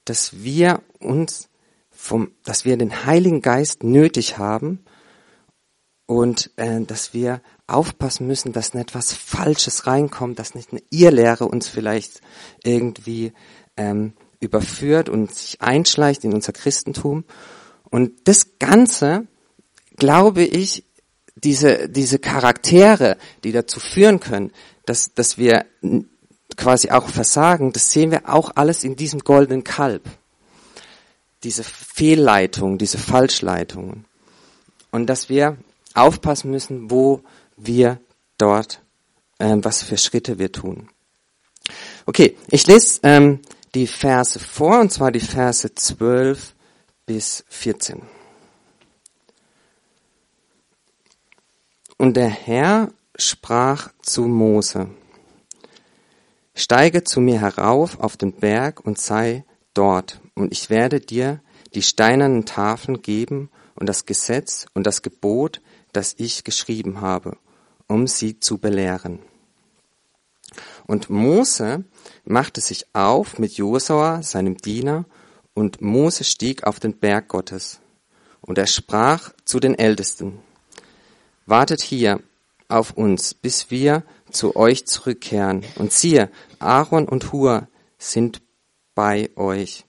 dass 0.05 0.43
wir 0.43 0.81
uns 0.99 1.49
vom, 1.89 2.31
dass 2.43 2.65
wir 2.65 2.75
den 2.77 3.05
Heiligen 3.05 3.41
Geist 3.41 3.83
nötig 3.83 4.37
haben 4.37 4.83
und 6.05 6.51
äh, 6.57 6.81
dass 6.81 7.13
wir 7.13 7.41
aufpassen 7.67 8.27
müssen, 8.27 8.51
dass 8.51 8.73
nicht 8.73 8.93
was 8.93 9.13
Falsches 9.13 9.87
reinkommt, 9.87 10.37
dass 10.37 10.53
nicht 10.53 10.71
eine 10.71 10.81
Irrlehre 10.89 11.47
uns 11.47 11.69
vielleicht 11.69 12.19
irgendwie 12.63 13.31
ähm, 13.77 14.13
überführt 14.43 15.09
und 15.09 15.33
sich 15.33 15.61
einschleicht 15.61 16.23
in 16.23 16.33
unser 16.33 16.53
Christentum. 16.53 17.23
Und 17.89 18.27
das 18.27 18.59
Ganze, 18.59 19.27
glaube 19.97 20.43
ich, 20.43 20.83
diese, 21.35 21.89
diese 21.89 22.19
Charaktere, 22.19 23.17
die 23.43 23.51
dazu 23.51 23.79
führen 23.79 24.19
können, 24.19 24.51
dass, 24.85 25.13
dass 25.13 25.37
wir 25.37 25.65
quasi 26.55 26.89
auch 26.89 27.09
versagen, 27.09 27.73
das 27.73 27.91
sehen 27.91 28.11
wir 28.11 28.29
auch 28.29 28.51
alles 28.55 28.83
in 28.83 28.95
diesem 28.95 29.19
goldenen 29.19 29.63
Kalb. 29.63 30.03
Diese 31.43 31.63
Fehlleitung, 31.63 32.77
diese 32.77 32.97
Falschleitungen. 32.97 34.05
Und 34.91 35.07
dass 35.07 35.29
wir 35.29 35.57
aufpassen 35.93 36.51
müssen, 36.51 36.89
wo 36.89 37.21
wir 37.57 37.99
dort, 38.37 38.81
äh, 39.39 39.55
was 39.57 39.83
für 39.83 39.97
Schritte 39.97 40.39
wir 40.39 40.51
tun. 40.51 40.89
Okay, 42.05 42.37
ich 42.49 42.67
lese 42.67 42.99
ähm, 43.03 43.39
die 43.75 43.87
Verse 43.87 44.39
vor, 44.39 44.79
und 44.79 44.91
zwar 44.91 45.11
die 45.11 45.19
Verse 45.19 45.73
12 45.73 46.55
bis 47.05 47.43
14. 47.49 48.01
Und 51.97 52.17
der 52.17 52.29
Herr 52.29 52.91
sprach 53.15 53.89
zu 54.01 54.23
Mose, 54.23 54.89
steige 56.53 57.03
zu 57.03 57.21
mir 57.21 57.39
herauf 57.39 57.99
auf 57.99 58.17
den 58.17 58.33
Berg 58.33 58.85
und 58.85 58.99
sei 58.99 59.45
dort, 59.73 60.19
und 60.35 60.51
ich 60.51 60.69
werde 60.69 60.99
dir 60.99 61.41
die 61.73 61.81
steinernen 61.81 62.45
Tafeln 62.45 63.01
geben 63.01 63.49
und 63.75 63.87
das 63.87 64.05
Gesetz 64.05 64.67
und 64.73 64.85
das 64.85 65.01
Gebot, 65.01 65.61
das 65.91 66.15
ich 66.17 66.43
geschrieben 66.43 67.01
habe, 67.01 67.37
um 67.87 68.07
sie 68.07 68.39
zu 68.39 68.57
belehren. 68.57 69.19
Und 70.87 71.09
Mose 71.09 71.83
machte 72.25 72.61
sich 72.61 72.87
auf 72.93 73.39
mit 73.39 73.53
Josua, 73.53 74.21
seinem 74.23 74.57
Diener, 74.57 75.05
und 75.53 75.81
Mose 75.81 76.23
stieg 76.23 76.63
auf 76.63 76.79
den 76.79 76.97
Berg 76.97 77.27
Gottes. 77.27 77.79
Und 78.41 78.57
er 78.57 78.67
sprach 78.67 79.31
zu 79.45 79.59
den 79.59 79.77
Ältesten, 79.77 80.39
Wartet 81.45 81.81
hier 81.81 82.21
auf 82.67 82.91
uns, 82.91 83.33
bis 83.33 83.69
wir 83.69 84.03
zu 84.31 84.55
euch 84.55 84.85
zurückkehren. 84.87 85.63
Und 85.75 85.91
siehe, 85.91 86.29
Aaron 86.59 87.07
und 87.07 87.31
Hur 87.31 87.67
sind 87.97 88.41
bei 88.95 89.29
euch. 89.35 89.85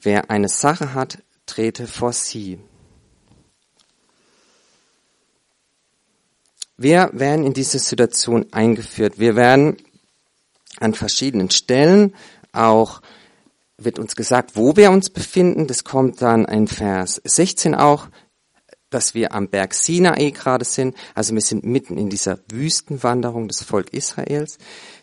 Wer 0.00 0.30
eine 0.30 0.48
Sache 0.48 0.94
hat, 0.94 1.18
trete 1.46 1.86
vor 1.86 2.12
sie. 2.12 2.58
Wir 6.82 7.10
werden 7.12 7.46
in 7.46 7.52
diese 7.52 7.78
Situation 7.78 8.46
eingeführt. 8.52 9.20
Wir 9.20 9.36
werden 9.36 9.76
an 10.80 10.94
verschiedenen 10.94 11.50
Stellen 11.50 12.14
auch 12.52 13.02
wird 13.78 13.98
uns 13.98 14.16
gesagt, 14.16 14.56
wo 14.56 14.76
wir 14.76 14.90
uns 14.90 15.10
befinden. 15.10 15.66
Das 15.66 15.84
kommt 15.84 16.20
dann 16.22 16.44
in 16.44 16.68
Vers 16.68 17.20
16 17.24 17.74
auch, 17.74 18.08
dass 18.90 19.14
wir 19.14 19.32
am 19.32 19.48
Berg 19.48 19.74
Sinai 19.74 20.30
gerade 20.30 20.64
sind. 20.64 20.96
Also 21.14 21.34
wir 21.34 21.40
sind 21.40 21.64
mitten 21.64 21.98
in 21.98 22.10
dieser 22.10 22.38
Wüstenwanderung 22.50 23.48
des 23.48 23.62
Volk 23.62 23.92
Israels. 23.92 24.58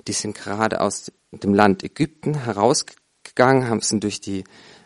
Die 0.07 0.13
sind 0.13 0.35
gerade 0.35 0.81
aus 0.81 1.11
dem 1.31 1.53
Land 1.53 1.83
Ägypten 1.83 2.43
herausgegangen, 2.43 3.67
haben 3.67 3.81
sind 3.81 4.03
durch 4.03 4.21
die, 4.21 4.43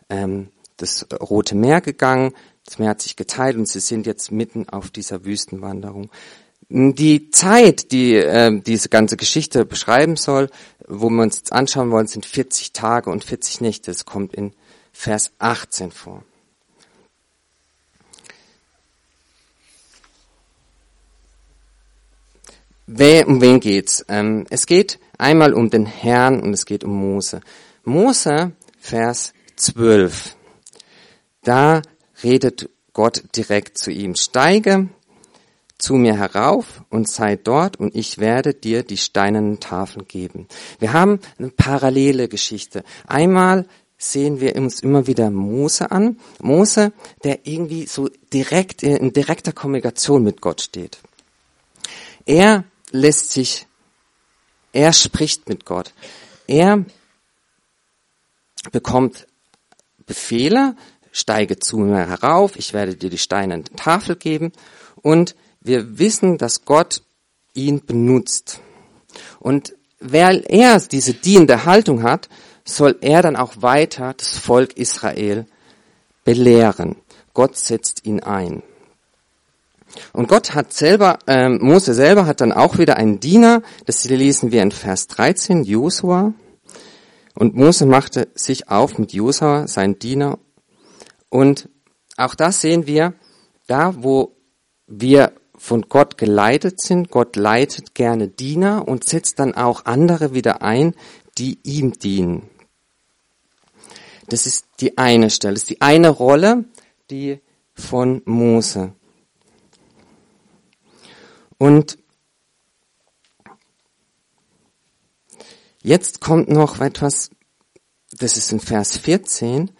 ähm, 0.10 0.50
das 0.78 1.08
Rote 1.12 1.56
Meer 1.56 1.82
gegangen. 1.82 2.34
Das 2.66 2.80
Meer 2.80 2.92
hat 2.92 3.02
sich 3.02 3.16
geteilt 3.16 3.58
und 3.58 3.68
sie 3.68 3.82
sind 3.82 4.06
jetzt 4.06 4.32
mitten 4.32 4.70
auf 4.70 4.90
dieser 4.90 5.26
Wüstenwanderung. 5.26 6.10
Die 6.75 7.30
Zeit, 7.30 7.92
die 7.92 8.15
äh, 8.15 8.60
diese 8.60 8.89
ganze 8.89 9.15
Geschichte 9.15 9.63
beschreiben 9.63 10.15
soll, 10.15 10.50
wo 10.88 11.12
wir 11.12 11.22
uns 11.22 11.38
jetzt 11.38 11.53
anschauen 11.53 11.92
wollen, 11.92 12.08
sind 12.08 12.25
40 12.25 12.74
Tage 12.74 13.12
und 13.12 13.24
40 13.24 13.62
Nächte. 13.62 13.92
Es 13.92 14.06
kommt 14.06 14.34
in 14.34 14.53
Vers 14.92 15.34
18 15.38 15.92
vor. 15.92 16.24
Wer, 22.88 23.27
um 23.27 23.39
wen 23.39 23.60
geht's? 23.60 24.03
Ähm, 24.08 24.48
es 24.50 24.65
geht 24.65 25.00
einmal 25.20 25.53
um 25.53 25.70
den 25.70 25.86
Herrn 25.86 26.42
und 26.42 26.53
es 26.53 26.65
geht 26.65 26.84
um 26.84 26.96
Mose. 27.00 27.42
Mose, 27.84 28.53
Vers 28.80 29.34
12. 29.58 30.36
Da 31.44 31.84
redet 32.24 32.68
Gott 32.94 33.24
direkt 33.36 33.77
zu 33.77 33.92
ihm. 33.92 34.15
Steige 34.15 34.89
zu 35.77 35.96
mir 35.96 36.15
herauf 36.15 36.84
und 36.89 37.10
sei 37.10 37.36
dort 37.36 37.77
und 37.77 37.96
ich 37.96 38.18
werde 38.18 38.53
dir 38.53 38.84
die 38.84 38.98
steinernen 38.98 39.60
Tafeln 39.60 40.08
geben. 40.08 40.48
Wir 40.80 40.94
haben 40.94 41.20
eine 41.38 41.50
parallele 41.50 42.27
Geschichte. 42.27 42.84
Einmal 43.06 43.68
sehen 43.98 44.39
wir 44.39 44.56
uns 44.56 44.80
immer 44.82 45.08
wieder 45.08 45.30
Mose 45.30 45.92
an. 45.92 46.20
Mose, 46.42 46.94
der 47.24 47.46
irgendwie 47.46 47.86
so 47.86 48.10
direkt 48.32 48.84
in 48.84 49.13
direkter 49.13 49.51
Kommunikation 49.51 50.24
mit 50.24 50.42
Gott 50.42 50.62
steht. 50.62 51.00
Er 52.25 52.63
lässt 52.92 53.32
sich, 53.32 53.68
er 54.72 54.94
spricht 54.94 55.50
mit 55.50 55.65
Gott. 55.65 55.94
Er 56.48 56.86
bekommt 58.72 59.27
Befehle, 60.06 60.75
steige 61.12 61.60
zu 61.60 61.77
mir 61.77 62.08
herauf, 62.08 62.56
ich 62.56 62.74
werde 62.74 62.96
dir 62.96 63.10
die 63.10 63.18
steinerne 63.18 63.63
Tafel 63.63 64.15
geben 64.15 64.51
und 65.01 65.36
wir 65.63 65.98
wissen, 65.98 66.38
dass 66.38 66.65
Gott 66.65 67.01
ihn 67.53 67.86
benutzt. 67.86 68.60
Und 69.39 69.75
weil 70.00 70.43
er 70.48 70.79
diese 70.79 71.13
dienende 71.13 71.65
Haltung 71.65 72.03
hat, 72.03 72.29
soll 72.65 72.98
er 73.01 73.22
dann 73.22 73.36
auch 73.36 73.62
weiter 73.62 74.13
das 74.13 74.38
Volk 74.38 74.77
Israel 74.77 75.46
belehren. 76.24 76.98
Gott 77.34 77.58
setzt 77.58 78.05
ihn 78.05 78.22
ein. 78.22 78.63
Und 80.12 80.27
Gott 80.27 80.55
hat 80.55 80.74
selber, 80.74 81.20
äh, 81.27 81.50
Mose 81.50 81.93
selber 81.93 82.25
hat 82.25 82.41
dann 82.41 82.51
auch 82.51 82.77
wieder 82.77 82.98
einen 82.98 83.20
Diener, 83.20 83.62
das 83.86 84.03
lesen 84.05 84.51
wir 84.51 84.63
in 84.63 84.72
Vers 84.72 85.08
13, 85.08 85.63
Josua. 85.63 86.34
Und 87.36 87.55
Mose 87.55 87.86
machte 87.86 88.29
sich 88.36 88.70
auf 88.70 88.98
mit 88.98 89.13
Josua, 89.13 89.67
sein 89.67 90.00
Diener. 90.00 90.39
Und 91.29 91.70
auch 92.17 92.36
das 92.36 92.62
sehen 92.62 92.88
wir, 92.88 93.13
da 93.67 93.93
wo 94.03 94.36
wir 94.88 95.34
von 95.63 95.84
Gott 95.84 96.17
geleitet 96.17 96.82
sind. 96.82 97.10
Gott 97.10 97.38
leitet 97.38 97.96
gerne 97.96 98.27
Diener 98.27 98.86
und 98.86 99.05
setzt 99.05 99.39
dann 99.39 99.53
auch 99.53 99.86
andere 99.86 100.34
wieder 100.34 100.62
ein, 100.62 100.93
die 101.38 101.58
ihm 101.63 101.93
dienen. 101.93 102.50
Das 104.27 104.46
ist 104.46 104.65
die 104.82 104.98
eine 104.98 105.29
Stelle, 105.29 105.53
das 105.53 105.63
ist 105.63 105.70
die 105.70 105.82
eine 105.82 106.10
Rolle, 106.10 106.65
die 107.10 107.39
von 107.74 108.22
Mose. 108.25 108.93
Und 111.58 111.98
jetzt 115.82 116.20
kommt 116.20 116.50
noch 116.50 116.82
etwas, 116.82 117.29
das 118.12 118.36
ist 118.36 118.51
in 118.51 118.60
Vers 118.60 118.98
14, 118.98 119.72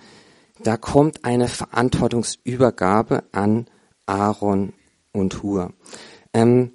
da 0.60 0.78
kommt 0.78 1.26
eine 1.26 1.50
Verantwortungsübergabe 1.50 3.26
an 3.34 3.68
Aaron 4.06 4.72
und 5.14 5.42
Hur. 5.42 5.72
Ähm, 6.34 6.72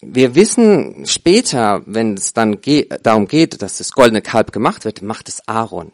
wir 0.00 0.34
wissen 0.34 1.06
später, 1.06 1.82
wenn 1.86 2.14
es 2.14 2.32
dann 2.32 2.60
ge 2.60 2.88
darum 3.02 3.26
geht, 3.26 3.62
dass 3.62 3.78
das 3.78 3.92
goldene 3.92 4.22
Kalb 4.22 4.52
gemacht 4.52 4.84
wird, 4.84 5.02
macht 5.02 5.28
es 5.28 5.46
Aaron. 5.46 5.92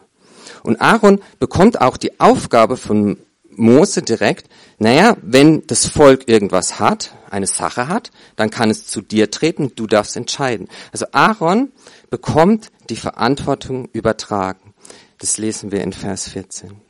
Und 0.62 0.80
Aaron 0.80 1.20
bekommt 1.38 1.80
auch 1.80 1.96
die 1.96 2.20
Aufgabe 2.20 2.76
von 2.76 3.16
Mose 3.56 4.02
direkt, 4.02 4.48
naja, 4.78 5.16
wenn 5.22 5.66
das 5.66 5.86
Volk 5.86 6.28
irgendwas 6.28 6.80
hat, 6.80 7.14
eine 7.30 7.46
Sache 7.46 7.88
hat, 7.88 8.10
dann 8.36 8.50
kann 8.50 8.70
es 8.70 8.86
zu 8.86 9.00
dir 9.00 9.30
treten, 9.30 9.72
du 9.74 9.86
darfst 9.86 10.16
entscheiden. 10.16 10.68
Also 10.92 11.06
Aaron 11.12 11.72
bekommt 12.10 12.70
die 12.90 12.96
Verantwortung 12.96 13.88
übertragen. 13.92 14.74
Das 15.18 15.38
lesen 15.38 15.72
wir 15.72 15.82
in 15.82 15.92
Vers 15.92 16.28
14. 16.28 16.83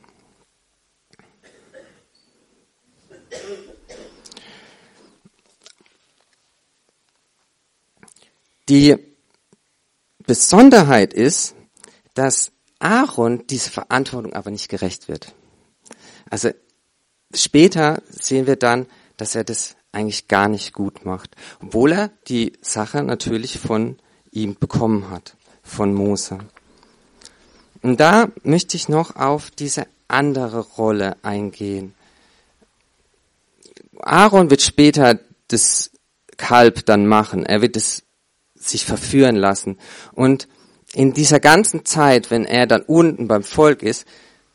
Die 8.69 8.95
Besonderheit 10.25 11.13
ist, 11.13 11.55
dass 12.13 12.51
Aaron 12.79 13.45
diese 13.47 13.69
Verantwortung 13.69 14.33
aber 14.33 14.51
nicht 14.51 14.69
gerecht 14.69 15.07
wird. 15.07 15.33
Also 16.29 16.49
später 17.33 18.01
sehen 18.09 18.47
wir 18.47 18.55
dann, 18.55 18.87
dass 19.17 19.35
er 19.35 19.43
das 19.43 19.75
eigentlich 19.91 20.27
gar 20.27 20.49
nicht 20.49 20.73
gut 20.73 21.05
macht, 21.05 21.35
obwohl 21.61 21.93
er 21.93 22.11
die 22.27 22.53
Sache 22.61 23.03
natürlich 23.03 23.59
von 23.59 23.97
ihm 24.31 24.55
bekommen 24.55 25.09
hat, 25.09 25.37
von 25.63 25.93
Mose. 25.93 26.39
Und 27.81 27.99
da 27.99 28.29
möchte 28.43 28.75
ich 28.77 28.89
noch 28.89 29.15
auf 29.15 29.51
diese 29.51 29.87
andere 30.07 30.59
Rolle 30.59 31.17
eingehen. 31.23 31.93
Aaron 33.99 34.49
wird 34.49 34.61
später 34.61 35.19
das 35.47 35.91
Kalb 36.37 36.85
dann 36.85 37.07
machen. 37.07 37.45
Er 37.45 37.61
wird 37.61 37.77
es 37.77 38.04
sich 38.55 38.85
verführen 38.85 39.35
lassen. 39.35 39.77
Und 40.13 40.47
in 40.93 41.13
dieser 41.13 41.39
ganzen 41.39 41.85
Zeit, 41.85 42.31
wenn 42.31 42.45
er 42.45 42.67
dann 42.67 42.81
unten 42.81 43.27
beim 43.27 43.43
Volk 43.43 43.83
ist, 43.83 44.05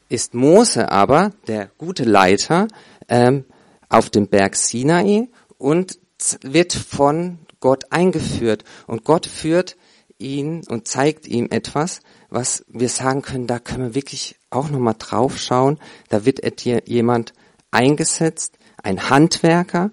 ist 0.08 0.34
Mose 0.34 0.90
aber 0.90 1.32
der 1.46 1.70
gute 1.78 2.04
Leiter 2.04 2.66
ähm, 3.08 3.44
auf 3.88 4.10
dem 4.10 4.28
Berg 4.28 4.56
Sinai 4.56 5.28
und 5.58 5.98
wird 6.42 6.72
von 6.72 7.38
Gott 7.60 7.84
eingeführt. 7.90 8.64
Und 8.86 9.04
Gott 9.04 9.26
führt 9.26 9.76
ihn 10.18 10.62
und 10.68 10.88
zeigt 10.88 11.26
ihm 11.26 11.48
etwas, 11.50 12.00
was 12.28 12.64
wir 12.68 12.88
sagen 12.88 13.22
können, 13.22 13.46
da 13.46 13.58
können 13.58 13.88
wir 13.88 13.94
wirklich 13.94 14.36
auch 14.50 14.70
nochmal 14.70 14.96
drauf 14.98 15.38
schauen. 15.38 15.78
Da 16.08 16.24
wird 16.24 16.40
jemand 16.88 17.32
eingesetzt, 17.70 18.58
ein 18.82 19.10
Handwerker, 19.10 19.90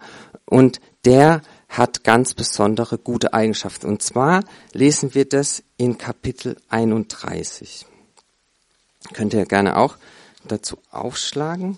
und 0.50 0.80
der 1.06 1.42
hat 1.68 2.04
ganz 2.04 2.34
besondere 2.34 2.98
gute 2.98 3.34
Eigenschaften. 3.34 3.88
Und 3.88 4.02
zwar 4.02 4.44
lesen 4.74 5.14
wir 5.14 5.28
das 5.28 5.64
in 5.78 5.98
Kapitel 5.98 6.58
31. 6.70 7.86
Könnt 9.14 9.34
ihr 9.34 9.46
gerne 9.46 9.78
auch 9.78 9.98
dazu 10.46 10.78
aufschlagen. 10.92 11.78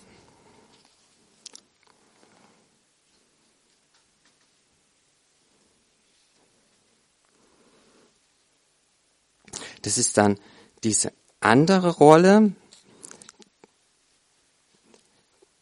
Das 9.81 9.98
ist 9.98 10.17
dann 10.17 10.38
diese 10.84 11.13
andere 11.39 11.89
Rolle, 11.89 12.53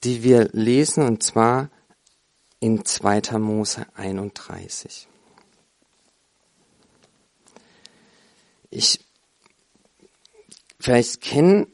die 0.03 0.23
wir 0.23 0.49
lesen, 0.53 1.03
und 1.03 1.21
zwar 1.21 1.69
in 2.59 2.85
2. 2.85 3.37
Mose 3.37 3.85
31. 3.95 5.07
Ich, 8.69 8.99
vielleicht 10.79 11.21
kennt 11.21 11.69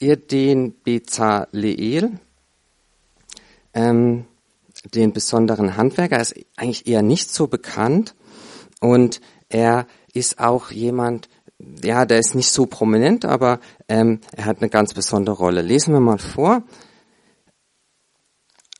ihr 0.00 0.16
den 0.16 0.80
Bezaleel, 0.82 2.18
ähm, 3.74 4.26
den 4.94 5.12
besonderen 5.12 5.76
Handwerker. 5.76 6.16
Er 6.16 6.22
ist 6.22 6.34
eigentlich 6.56 6.86
eher 6.86 7.02
nicht 7.02 7.30
so 7.30 7.46
bekannt 7.46 8.14
und 8.80 9.20
er 9.48 9.86
ist 10.12 10.40
auch 10.40 10.70
jemand, 10.70 11.28
ja, 11.58 12.04
der 12.04 12.18
ist 12.18 12.34
nicht 12.34 12.50
so 12.50 12.66
prominent, 12.66 13.24
aber 13.24 13.60
ähm, 13.88 14.20
er 14.32 14.46
hat 14.46 14.58
eine 14.58 14.70
ganz 14.70 14.94
besondere 14.94 15.36
Rolle. 15.36 15.62
Lesen 15.62 15.94
wir 15.94 16.00
mal 16.00 16.18
vor 16.18 16.64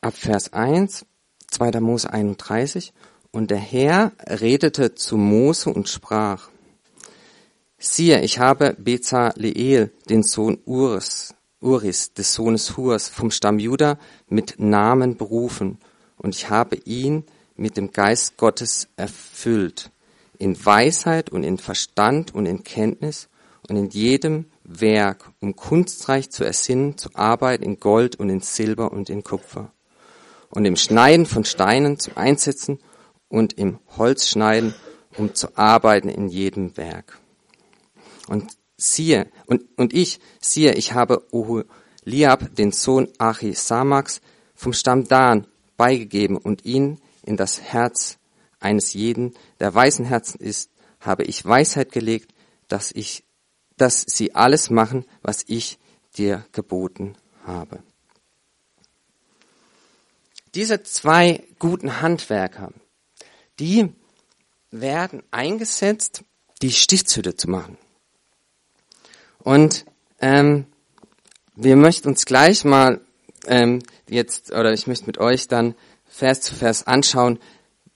ab 0.02 0.16
Vers 0.16 0.52
1, 0.52 1.06
2. 1.46 1.80
Mose 1.80 2.12
31. 2.12 2.92
Und 3.30 3.50
der 3.50 3.58
Herr 3.58 4.12
redete 4.26 4.94
zu 4.94 5.16
Mose 5.16 5.70
und 5.70 5.88
sprach, 5.88 6.50
siehe, 7.78 8.20
ich 8.20 8.38
habe 8.38 8.76
Bezaleel, 8.78 9.92
den 10.10 10.22
Sohn 10.24 10.58
Urs, 10.66 11.34
Uris, 11.60 12.12
des 12.12 12.34
Sohnes 12.34 12.76
Hurs, 12.76 13.08
vom 13.08 13.30
Stamm 13.30 13.58
Juda, 13.58 13.96
mit 14.28 14.58
Namen 14.58 15.16
berufen, 15.16 15.78
und 16.18 16.34
ich 16.34 16.50
habe 16.50 16.76
ihn 16.84 17.24
mit 17.56 17.76
dem 17.76 17.90
Geist 17.92 18.36
Gottes 18.36 18.88
erfüllt, 18.96 19.90
in 20.38 20.64
Weisheit 20.64 21.30
und 21.30 21.42
in 21.42 21.58
Verstand 21.58 22.34
und 22.34 22.46
in 22.46 22.64
Kenntnis 22.64 23.28
und 23.68 23.76
in 23.76 23.88
jedem 23.88 24.46
Werk, 24.64 25.30
um 25.40 25.56
kunstreich 25.56 26.30
zu 26.30 26.44
ersinnen, 26.44 26.98
zu 26.98 27.10
arbeiten 27.14 27.64
in 27.64 27.80
Gold 27.80 28.16
und 28.16 28.28
in 28.28 28.40
Silber 28.40 28.92
und 28.92 29.10
in 29.10 29.24
Kupfer 29.24 29.72
und 30.52 30.66
im 30.66 30.76
Schneiden 30.76 31.26
von 31.26 31.44
Steinen 31.44 31.98
zum 31.98 32.16
Einsetzen 32.16 32.78
und 33.28 33.54
im 33.54 33.80
Holzschneiden, 33.96 34.74
um 35.16 35.34
zu 35.34 35.56
arbeiten 35.56 36.08
in 36.08 36.28
jedem 36.28 36.76
Werk. 36.76 37.18
Und 38.28 38.52
siehe, 38.76 39.30
und, 39.46 39.64
und 39.78 39.94
ich, 39.94 40.20
siehe, 40.40 40.74
ich 40.74 40.92
habe 40.92 41.26
Oholiab, 41.32 42.54
den 42.54 42.70
Sohn 42.70 43.08
Achisamaks, 43.18 44.20
vom 44.54 44.74
Stamm 44.74 45.08
Dan 45.08 45.46
beigegeben 45.76 46.36
und 46.36 46.64
ihn 46.64 47.00
in 47.24 47.36
das 47.36 47.60
Herz 47.60 48.18
eines 48.60 48.92
jeden, 48.92 49.32
der 49.58 49.74
weisen 49.74 50.04
Herzen 50.04 50.38
ist, 50.38 50.70
habe 51.00 51.24
ich 51.24 51.44
Weisheit 51.44 51.92
gelegt, 51.92 52.32
dass 52.68 52.92
ich, 52.92 53.24
dass 53.76 54.02
sie 54.06 54.34
alles 54.34 54.70
machen, 54.70 55.06
was 55.22 55.44
ich 55.46 55.78
dir 56.16 56.44
geboten 56.52 57.16
habe. 57.44 57.82
Diese 60.54 60.82
zwei 60.82 61.42
guten 61.58 62.00
Handwerker, 62.02 62.72
die 63.58 63.88
werden 64.70 65.22
eingesetzt, 65.30 66.24
die 66.60 66.72
Stiftshütte 66.72 67.36
zu 67.36 67.48
machen. 67.48 67.78
Und 69.38 69.84
ähm, 70.20 70.66
wir 71.54 71.76
möchten 71.76 72.08
uns 72.08 72.26
gleich 72.26 72.64
mal 72.64 73.00
ähm, 73.46 73.82
jetzt, 74.08 74.52
oder 74.52 74.72
ich 74.72 74.86
möchte 74.86 75.06
mit 75.06 75.18
euch 75.18 75.48
dann 75.48 75.74
Vers 76.06 76.42
zu 76.42 76.54
Vers 76.54 76.86
anschauen, 76.86 77.38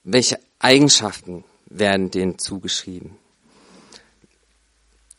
welche 0.02 0.38
Eigenschaften 0.58 1.44
werden 1.66 2.10
denen 2.10 2.38
zugeschrieben. 2.38 3.16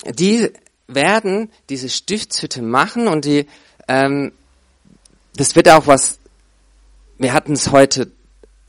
Die 0.06 0.52
werden 0.88 1.52
diese 1.69 1.89
Stiftshütte 1.89 2.62
machen 2.62 3.08
und 3.08 3.26
die, 3.26 3.47
ähm, 3.88 4.32
das 5.36 5.56
wird 5.56 5.69
auch 5.69 5.88
was 5.88 6.19
wir 7.18 7.34
hatten 7.34 7.54
es 7.54 7.72
heute 7.72 8.12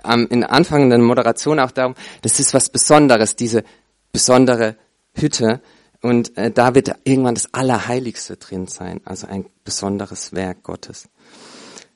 am 0.02 0.26
in 0.28 0.44
Anfang 0.44 0.88
der 0.90 0.98
Moderation 0.98 1.58
auch 1.58 1.70
darum, 1.70 1.94
das 2.22 2.40
ist 2.40 2.54
was 2.54 2.68
Besonderes, 2.68 3.36
diese 3.36 3.64
besondere 4.12 4.76
Hütte. 5.14 5.60
Und 6.00 6.36
äh, 6.38 6.50
da 6.50 6.74
wird 6.74 6.94
irgendwann 7.04 7.34
das 7.34 7.52
Allerheiligste 7.52 8.36
drin 8.36 8.68
sein, 8.68 9.00
also 9.04 9.26
ein 9.26 9.46
besonderes 9.64 10.32
Werk 10.32 10.62
Gottes. 10.62 11.08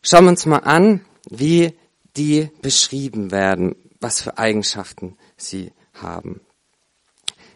Schauen 0.03 0.25
wir 0.25 0.31
uns 0.31 0.47
mal 0.47 0.59
an, 0.59 1.03
wie 1.31 1.77
die 2.17 2.51
beschrieben 2.61 3.31
werden, 3.31 3.77
was 4.01 4.21
für 4.21 4.38
Eigenschaften 4.38 5.17
sie 5.37 5.73
haben. 5.95 6.41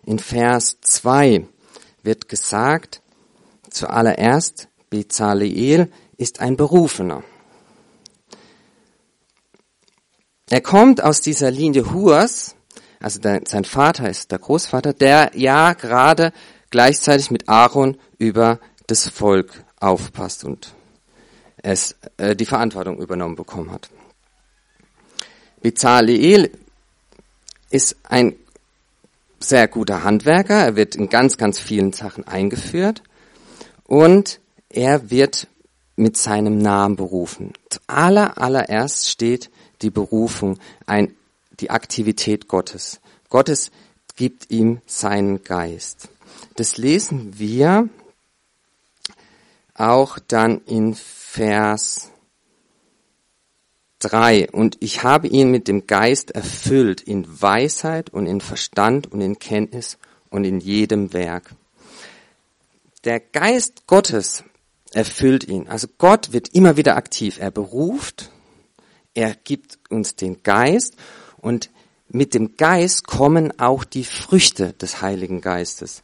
In 0.05 0.21
Vers 0.21 0.79
2 0.81 1.47
wird 2.05 2.29
gesagt, 2.29 3.03
zuallererst, 3.71 4.69
Bezaleel 4.89 5.91
ist 6.17 6.41
ein 6.41 6.57
Berufener. 6.57 7.25
Er 10.49 10.61
kommt 10.61 11.03
aus 11.03 11.21
dieser 11.21 11.51
Linie 11.51 11.93
Hurs, 11.93 12.55
also 13.01 13.19
der, 13.19 13.43
sein 13.47 13.65
Vater 13.65 14.09
ist 14.09 14.31
der 14.31 14.39
Großvater, 14.39 14.93
der 14.93 15.33
ja 15.35 15.73
gerade 15.73 16.33
gleichzeitig 16.71 17.33
mit 17.33 17.49
Aaron 17.49 17.99
über 18.19 18.61
das 18.87 19.09
Volk 19.09 19.65
aufpasst 19.81 20.45
und 20.45 20.73
es 21.57 21.97
äh, 22.17 22.37
die 22.37 22.47
Verantwortung 22.47 22.99
übernommen 22.99 23.35
bekommen 23.35 23.73
hat. 23.73 23.91
Bezaleel 25.63 26.53
ist 27.71 27.97
ein 28.05 28.37
sehr 29.41 29.67
guter 29.67 30.05
Handwerker, 30.05 30.55
er 30.55 30.77
wird 30.77 30.95
in 30.95 31.09
ganz, 31.09 31.39
ganz 31.39 31.59
vielen 31.59 31.93
Sachen 31.93 32.25
eingeführt 32.27 33.03
und 33.85 34.41
er 34.69 35.11
wird 35.11 35.49
mit 35.97 36.17
seinem 36.17 36.59
Namen 36.59 36.95
berufen. 36.95 37.53
Aller, 37.89 38.39
allererst 38.39 39.11
steht 39.11 39.51
die 39.83 39.91
Berufung, 39.91 40.59
ein, 40.87 41.15
die 41.61 41.71
Aktivität 41.71 42.49
Gottes. 42.49 43.01
Gottes 43.29 43.71
gibt 44.15 44.51
ihm 44.51 44.81
seinen 44.87 45.43
Geist. 45.45 46.09
Das 46.57 46.77
lesen 46.77 47.39
wir 47.39 47.89
auch 49.75 50.19
dann 50.19 50.63
in 50.65 50.95
Vers 50.95 52.11
3. 54.01 54.51
Und 54.51 54.79
ich 54.81 55.03
habe 55.03 55.29
ihn 55.29 55.51
mit 55.51 55.69
dem 55.69 55.87
Geist 55.87 56.31
erfüllt 56.31 57.01
in 57.01 57.27
Weisheit 57.41 58.11
und 58.11 58.27
in 58.27 58.41
Verstand 58.41 59.13
und 59.13 59.21
in 59.21 59.39
Kenntnis 59.39 59.99
und 60.31 60.45
in 60.45 60.61
jedem 60.61 61.13
Werk. 61.13 61.51
Der 63.05 63.21
Geist 63.21 63.87
Gottes 63.87 64.45
erfüllt 64.93 65.45
ihn. 65.45 65.69
Also 65.69 65.89
Gott 65.99 66.33
wird 66.33 66.49
immer 66.55 66.77
wieder 66.77 66.97
aktiv. 66.97 67.39
Er 67.39 67.51
beruft, 67.51 68.31
er 69.17 69.35
gibt 69.35 69.79
uns 69.89 70.15
den 70.15 70.43
Geist 70.43 70.95
und 71.39 71.71
mit 72.09 72.35
dem 72.35 72.57
Geist 72.57 73.07
kommen 73.07 73.59
auch 73.59 73.85
die 73.85 74.05
Früchte 74.05 74.75
des 74.75 75.01
Heiligen 75.01 75.41
Geistes. 75.41 76.03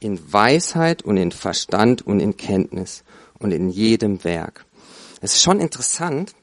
In 0.00 0.32
Weisheit 0.32 1.02
und 1.02 1.16
in 1.16 1.30
Verstand 1.30 2.02
und 2.06 2.20
in 2.20 2.36
Kenntnis 2.36 3.04
und 3.38 3.52
in 3.52 3.68
jedem 3.68 4.24
Werk. 4.24 4.64
Es 5.20 5.34
ist 5.34 5.42
schon 5.42 5.60
interessant, 5.60 6.34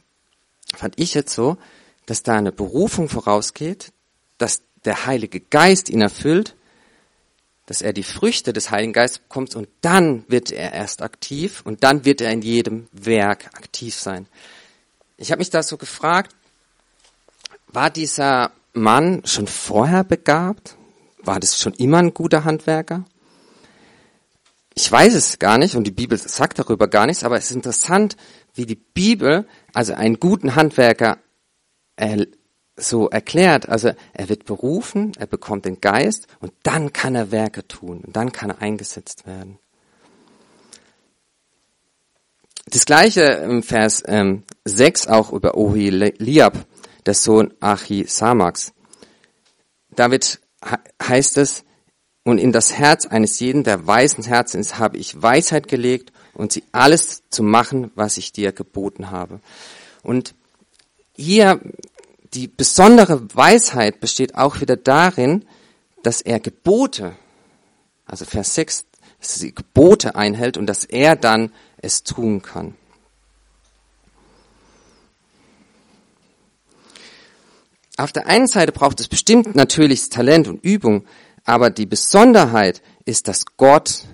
fand 0.75 0.99
ich 0.99 1.13
jetzt 1.13 1.33
so, 1.33 1.57
dass 2.05 2.23
da 2.23 2.35
eine 2.35 2.51
Berufung 2.51 3.09
vorausgeht, 3.09 3.91
dass 4.37 4.61
der 4.85 5.05
Heilige 5.07 5.39
Geist 5.39 5.89
ihn 5.89 6.01
erfüllt, 6.01 6.55
dass 7.65 7.81
er 7.81 7.93
die 7.93 8.03
Früchte 8.03 8.53
des 8.53 8.69
Heiligen 8.69 8.93
Geistes 8.93 9.19
bekommt 9.19 9.55
und 9.55 9.69
dann 9.81 10.23
wird 10.27 10.51
er 10.51 10.73
erst 10.73 11.01
aktiv 11.01 11.61
und 11.65 11.83
dann 11.83 12.05
wird 12.05 12.21
er 12.21 12.31
in 12.31 12.41
jedem 12.41 12.87
Werk 12.91 13.47
aktiv 13.55 13.95
sein. 13.95 14.27
Ich 15.21 15.31
habe 15.31 15.37
mich 15.39 15.51
da 15.51 15.61
so 15.61 15.77
gefragt, 15.77 16.35
war 17.67 17.91
dieser 17.91 18.51
Mann 18.73 19.21
schon 19.23 19.45
vorher 19.45 20.03
begabt? 20.03 20.75
War 21.21 21.39
das 21.39 21.59
schon 21.59 21.73
immer 21.75 21.99
ein 21.99 22.15
guter 22.15 22.43
Handwerker? 22.43 23.05
Ich 24.73 24.91
weiß 24.91 25.13
es 25.13 25.37
gar 25.37 25.59
nicht 25.59 25.75
und 25.75 25.83
die 25.83 25.91
Bibel 25.91 26.17
sagt 26.17 26.57
darüber 26.57 26.87
gar 26.87 27.05
nichts, 27.05 27.23
aber 27.23 27.37
es 27.37 27.51
ist 27.51 27.55
interessant, 27.55 28.17
wie 28.55 28.65
die 28.65 28.75
Bibel 28.75 29.47
also 29.75 29.93
einen 29.93 30.19
guten 30.19 30.55
Handwerker 30.55 31.19
äh, 31.97 32.25
so 32.75 33.07
erklärt. 33.07 33.69
Also 33.69 33.91
er 34.13 34.27
wird 34.27 34.45
berufen, 34.45 35.11
er 35.19 35.27
bekommt 35.27 35.65
den 35.65 35.81
Geist 35.81 36.25
und 36.39 36.51
dann 36.63 36.93
kann 36.93 37.13
er 37.13 37.29
Werke 37.29 37.67
tun 37.67 38.01
und 38.03 38.15
dann 38.15 38.31
kann 38.31 38.49
er 38.49 38.61
eingesetzt 38.63 39.27
werden. 39.27 39.59
Das 42.65 42.85
gleiche 42.85 43.21
im 43.21 43.63
Vers 43.63 44.03
ähm, 44.05 44.43
6 44.65 45.07
auch 45.07 45.33
über 45.33 45.55
Ohiliab, 45.55 46.65
der 47.05 47.13
Sohn 47.13 47.53
Achisamaks. 47.59 48.73
David 49.95 50.39
heißt 51.01 51.37
es, 51.37 51.63
und 52.23 52.37
in 52.37 52.51
das 52.51 52.73
Herz 52.73 53.07
eines 53.07 53.39
jeden, 53.39 53.63
der 53.63 53.87
weisen 53.87 54.23
Herzens, 54.23 54.77
habe 54.77 54.97
ich 54.97 55.19
Weisheit 55.19 55.67
gelegt 55.67 56.11
und 56.33 56.51
sie 56.51 56.63
alles 56.71 57.23
zu 57.29 57.41
machen, 57.41 57.91
was 57.95 58.17
ich 58.17 58.31
dir 58.31 58.51
geboten 58.51 59.09
habe. 59.09 59.39
Und 60.03 60.35
hier 61.15 61.59
die 62.33 62.47
besondere 62.47 63.35
Weisheit 63.35 63.99
besteht 63.99 64.35
auch 64.35 64.61
wieder 64.61 64.77
darin, 64.77 65.45
dass 66.03 66.21
er 66.21 66.39
Gebote, 66.39 67.15
also 68.05 68.25
Vers 68.25 68.55
6, 68.55 68.85
dass 69.19 69.39
die 69.39 69.53
Gebote 69.53 70.15
einhält 70.15 70.57
und 70.57 70.67
dass 70.67 70.85
er 70.85 71.15
dann 71.15 71.51
es 71.81 72.03
tun 72.03 72.41
kann. 72.41 72.75
Auf 77.97 78.11
der 78.11 78.27
einen 78.27 78.47
Seite 78.47 78.71
braucht 78.71 78.99
es 78.99 79.07
bestimmt 79.07 79.55
natürliches 79.55 80.09
Talent 80.09 80.47
und 80.47 80.63
Übung, 80.63 81.05
aber 81.43 81.69
die 81.69 81.85
Besonderheit 81.85 82.81
ist, 83.05 83.27
dass 83.27 83.45
Gott 83.57 84.05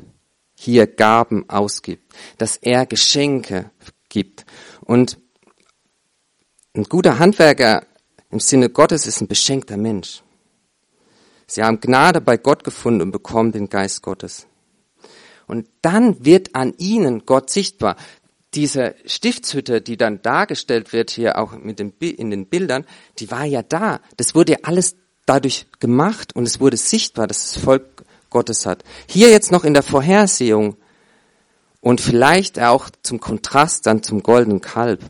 hier 0.55 0.87
Gaben 0.87 1.49
ausgibt, 1.49 2.13
dass 2.37 2.57
er 2.57 2.85
Geschenke 2.85 3.71
gibt. 4.09 4.45
Und 4.81 5.19
ein 6.73 6.83
guter 6.83 7.19
Handwerker 7.19 7.85
im 8.29 8.39
Sinne 8.39 8.69
Gottes 8.69 9.05
ist 9.05 9.21
ein 9.21 9.27
beschenkter 9.27 9.77
Mensch. 9.77 10.21
Sie 11.45 11.63
haben 11.63 11.79
Gnade 11.79 12.19
bei 12.19 12.35
Gott 12.35 12.63
gefunden 12.63 13.01
und 13.01 13.11
bekommen 13.11 13.51
den 13.51 13.69
Geist 13.69 14.01
Gottes. 14.01 14.47
Und 15.47 15.67
dann 15.81 16.23
wird 16.23 16.55
an 16.55 16.73
ihnen 16.77 17.25
Gott 17.25 17.49
sichtbar. 17.49 17.95
Diese 18.53 18.95
Stiftshütte, 19.05 19.81
die 19.81 19.97
dann 19.97 20.21
dargestellt 20.21 20.93
wird 20.93 21.09
hier 21.09 21.37
auch 21.37 21.53
mit 21.57 21.79
dem, 21.79 21.93
in 21.99 22.29
den 22.29 22.47
Bildern, 22.47 22.85
die 23.19 23.31
war 23.31 23.45
ja 23.45 23.63
da. 23.63 24.01
Das 24.17 24.35
wurde 24.35 24.53
ja 24.53 24.57
alles 24.63 24.95
dadurch 25.25 25.67
gemacht 25.79 26.35
und 26.35 26.45
es 26.45 26.59
wurde 26.59 26.77
sichtbar, 26.77 27.27
dass 27.27 27.53
das 27.53 27.63
Volk 27.63 28.03
Gottes 28.29 28.65
hat. 28.65 28.83
Hier 29.07 29.29
jetzt 29.29 29.51
noch 29.51 29.63
in 29.63 29.73
der 29.73 29.83
Vorhersehung 29.83 30.75
und 31.81 32.01
vielleicht 32.01 32.59
auch 32.59 32.89
zum 33.03 33.19
Kontrast 33.19 33.85
dann 33.85 34.03
zum 34.03 34.23
goldenen 34.23 34.61
Kalb. 34.61 35.01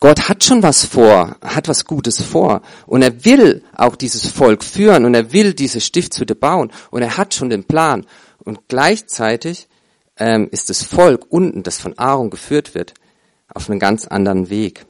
Gott 0.00 0.30
hat 0.30 0.44
schon 0.44 0.62
was 0.62 0.86
vor, 0.86 1.36
hat 1.42 1.68
was 1.68 1.84
Gutes 1.84 2.22
vor 2.22 2.62
und 2.86 3.02
er 3.02 3.24
will 3.26 3.62
auch 3.76 3.96
dieses 3.96 4.26
Volk 4.30 4.64
führen 4.64 5.04
und 5.04 5.14
er 5.14 5.32
will 5.32 5.52
diese 5.52 5.80
Stiftshütte 5.80 6.34
bauen 6.34 6.72
und 6.90 7.02
er 7.02 7.18
hat 7.18 7.34
schon 7.34 7.50
den 7.50 7.64
Plan 7.64 8.06
und 8.50 8.68
gleichzeitig 8.68 9.68
ähm, 10.16 10.48
ist 10.50 10.68
das 10.68 10.82
Volk 10.82 11.26
unten, 11.30 11.62
das 11.62 11.78
von 11.78 11.98
Aaron 11.98 12.30
geführt 12.30 12.74
wird, 12.74 12.94
auf 13.48 13.70
einen 13.70 13.80
ganz 13.80 14.06
anderen 14.06 14.50
Weg. 14.50 14.84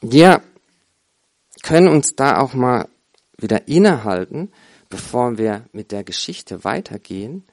Wir 0.00 0.42
können 1.62 1.88
uns 1.88 2.16
da 2.16 2.40
auch 2.40 2.54
mal 2.54 2.88
wieder 3.38 3.68
innehalten, 3.68 4.52
bevor 4.88 5.38
wir 5.38 5.64
mit 5.72 5.92
der 5.92 6.04
Geschichte 6.04 6.64
weitergehen, 6.64 7.44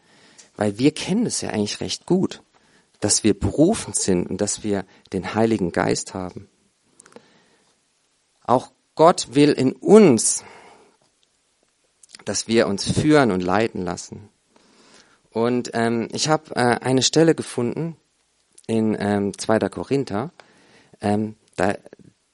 weil 0.58 0.78
wir 0.78 0.92
kennen 0.92 1.26
es 1.26 1.42
ja 1.42 1.52
eigentlich 1.52 1.80
recht 1.80 2.06
gut 2.06 2.42
dass 3.00 3.24
wir 3.24 3.38
berufen 3.38 3.94
sind 3.94 4.30
und 4.30 4.42
dass 4.42 4.64
wir 4.64 4.86
den 5.14 5.34
Heiligen 5.34 5.72
Geist 5.72 6.14
haben. 6.14 6.50
Auch 8.44 8.72
Gott 8.96 9.30
will 9.32 9.52
in 9.52 9.72
uns, 9.74 10.44
dass 12.30 12.48
wir 12.48 12.68
uns 12.68 12.84
führen 12.92 13.32
und 13.32 13.42
leiten 13.42 13.84
lassen. 13.84 14.30
Und 15.32 15.72
ähm, 15.74 16.10
ich 16.12 16.30
habe 16.30 16.56
äh, 16.56 16.78
eine 16.80 17.02
Stelle 17.02 17.34
gefunden 17.34 17.98
in 18.68 18.96
ähm, 19.00 19.36
2. 19.36 19.58
Korinther. 19.70 20.32
Ähm, 21.02 21.38
da, 21.56 21.74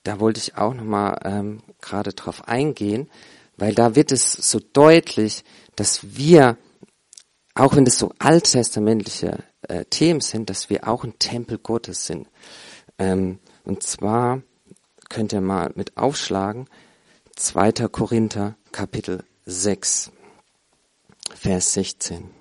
da 0.03 0.19
wollte 0.19 0.41
ich 0.41 0.57
auch 0.57 0.73
nochmal 0.73 1.17
ähm, 1.23 1.63
gerade 1.79 2.11
drauf 2.11 2.45
eingehen, 2.45 3.09
weil 3.55 3.73
da 3.73 3.95
wird 3.95 4.11
es 4.11 4.33
so 4.33 4.59
deutlich, 4.59 5.45
dass 5.77 6.17
wir, 6.17 6.57
auch 7.53 7.77
wenn 7.77 7.87
es 7.87 7.97
so 7.97 8.11
alttestamentliche 8.19 9.45
äh, 9.61 9.85
Themen 9.85 10.19
sind, 10.19 10.49
dass 10.49 10.69
wir 10.69 10.89
auch 10.89 11.05
ein 11.05 11.17
Tempel 11.19 11.57
Gottes 11.57 12.05
sind. 12.05 12.27
Ähm, 12.99 13.39
und 13.63 13.81
zwar 13.83 14.41
könnt 15.07 15.31
ihr 15.31 15.39
mal 15.39 15.71
mit 15.75 15.95
aufschlagen, 15.95 16.67
2. 17.37 17.87
Korinther 17.87 18.57
Kapitel 18.73 19.23
6, 19.47 20.11
Vers 21.35 21.73
16. 21.73 22.31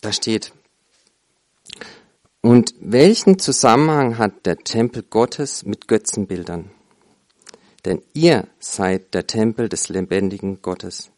Da 0.00 0.12
steht, 0.12 0.52
und 2.40 2.74
welchen 2.80 3.38
Zusammenhang 3.38 4.18
hat 4.18 4.44
der 4.44 4.56
Tempel 4.58 5.04
Gottes 5.04 5.64
mit 5.64 5.86
Götzenbildern? 5.86 6.72
Denn 7.84 8.02
ihr 8.12 8.48
seid 8.58 9.14
der 9.14 9.28
Tempel 9.28 9.68
des 9.68 9.88
lebendigen 9.88 10.60
Gottes. 10.60 11.13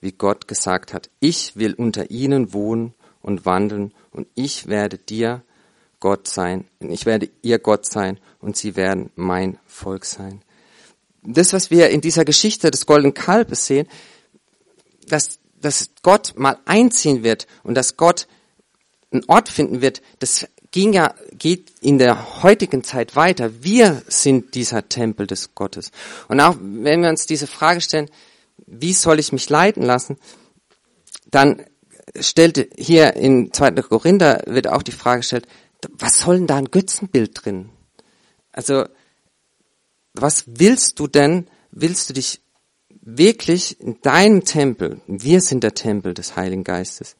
Wie 0.00 0.12
Gott 0.12 0.48
gesagt 0.48 0.92
hat, 0.94 1.10
ich 1.20 1.56
will 1.56 1.74
unter 1.74 2.10
ihnen 2.10 2.52
wohnen 2.52 2.94
und 3.22 3.44
wandeln 3.44 3.92
und 4.12 4.26
ich 4.34 4.66
werde 4.66 4.98
dir 4.98 5.42
Gott 6.00 6.26
sein, 6.26 6.66
ich 6.80 7.04
werde 7.04 7.30
ihr 7.42 7.58
Gott 7.58 7.84
sein 7.84 8.18
und 8.40 8.56
sie 8.56 8.76
werden 8.76 9.10
mein 9.14 9.58
Volk 9.66 10.06
sein. 10.06 10.42
Das, 11.22 11.52
was 11.52 11.70
wir 11.70 11.90
in 11.90 12.00
dieser 12.00 12.24
Geschichte 12.24 12.70
des 12.70 12.86
goldenen 12.86 13.12
Kalbes 13.12 13.66
sehen, 13.66 13.86
dass, 15.06 15.38
dass 15.60 15.90
Gott 16.02 16.32
mal 16.36 16.58
einziehen 16.64 17.22
wird 17.22 17.46
und 17.62 17.74
dass 17.74 17.98
Gott 17.98 18.26
einen 19.12 19.24
Ort 19.26 19.50
finden 19.50 19.82
wird, 19.82 20.00
das 20.20 20.46
ging 20.70 20.92
ja, 20.92 21.14
geht 21.32 21.72
in 21.80 21.98
der 21.98 22.42
heutigen 22.42 22.84
Zeit 22.84 23.16
weiter. 23.16 23.62
Wir 23.62 24.02
sind 24.06 24.54
dieser 24.54 24.88
Tempel 24.88 25.26
des 25.26 25.54
Gottes. 25.54 25.90
Und 26.28 26.40
auch 26.40 26.56
wenn 26.60 27.02
wir 27.02 27.10
uns 27.10 27.26
diese 27.26 27.46
Frage 27.46 27.80
stellen, 27.80 28.08
wie 28.66 28.92
soll 28.92 29.18
ich 29.18 29.32
mich 29.32 29.48
leiten 29.48 29.82
lassen, 29.82 30.18
dann 31.30 31.64
stellte 32.18 32.68
hier 32.76 33.14
in 33.14 33.52
2. 33.52 33.70
Korinther 33.82 34.42
wird 34.46 34.68
auch 34.68 34.82
die 34.82 34.92
Frage 34.92 35.20
gestellt, 35.20 35.46
was 35.92 36.20
soll 36.20 36.38
denn 36.38 36.46
da 36.46 36.56
ein 36.56 36.70
Götzenbild 36.70 37.44
drin? 37.44 37.70
Also, 38.52 38.84
was 40.12 40.44
willst 40.46 40.98
du 40.98 41.06
denn? 41.06 41.48
Willst 41.70 42.10
du 42.10 42.14
dich 42.14 42.40
wirklich 43.00 43.80
in 43.80 44.00
deinem 44.02 44.44
Tempel, 44.44 45.00
wir 45.06 45.40
sind 45.40 45.62
der 45.64 45.74
Tempel 45.74 46.14
des 46.14 46.36
Heiligen 46.36 46.64
Geistes, 46.64 47.16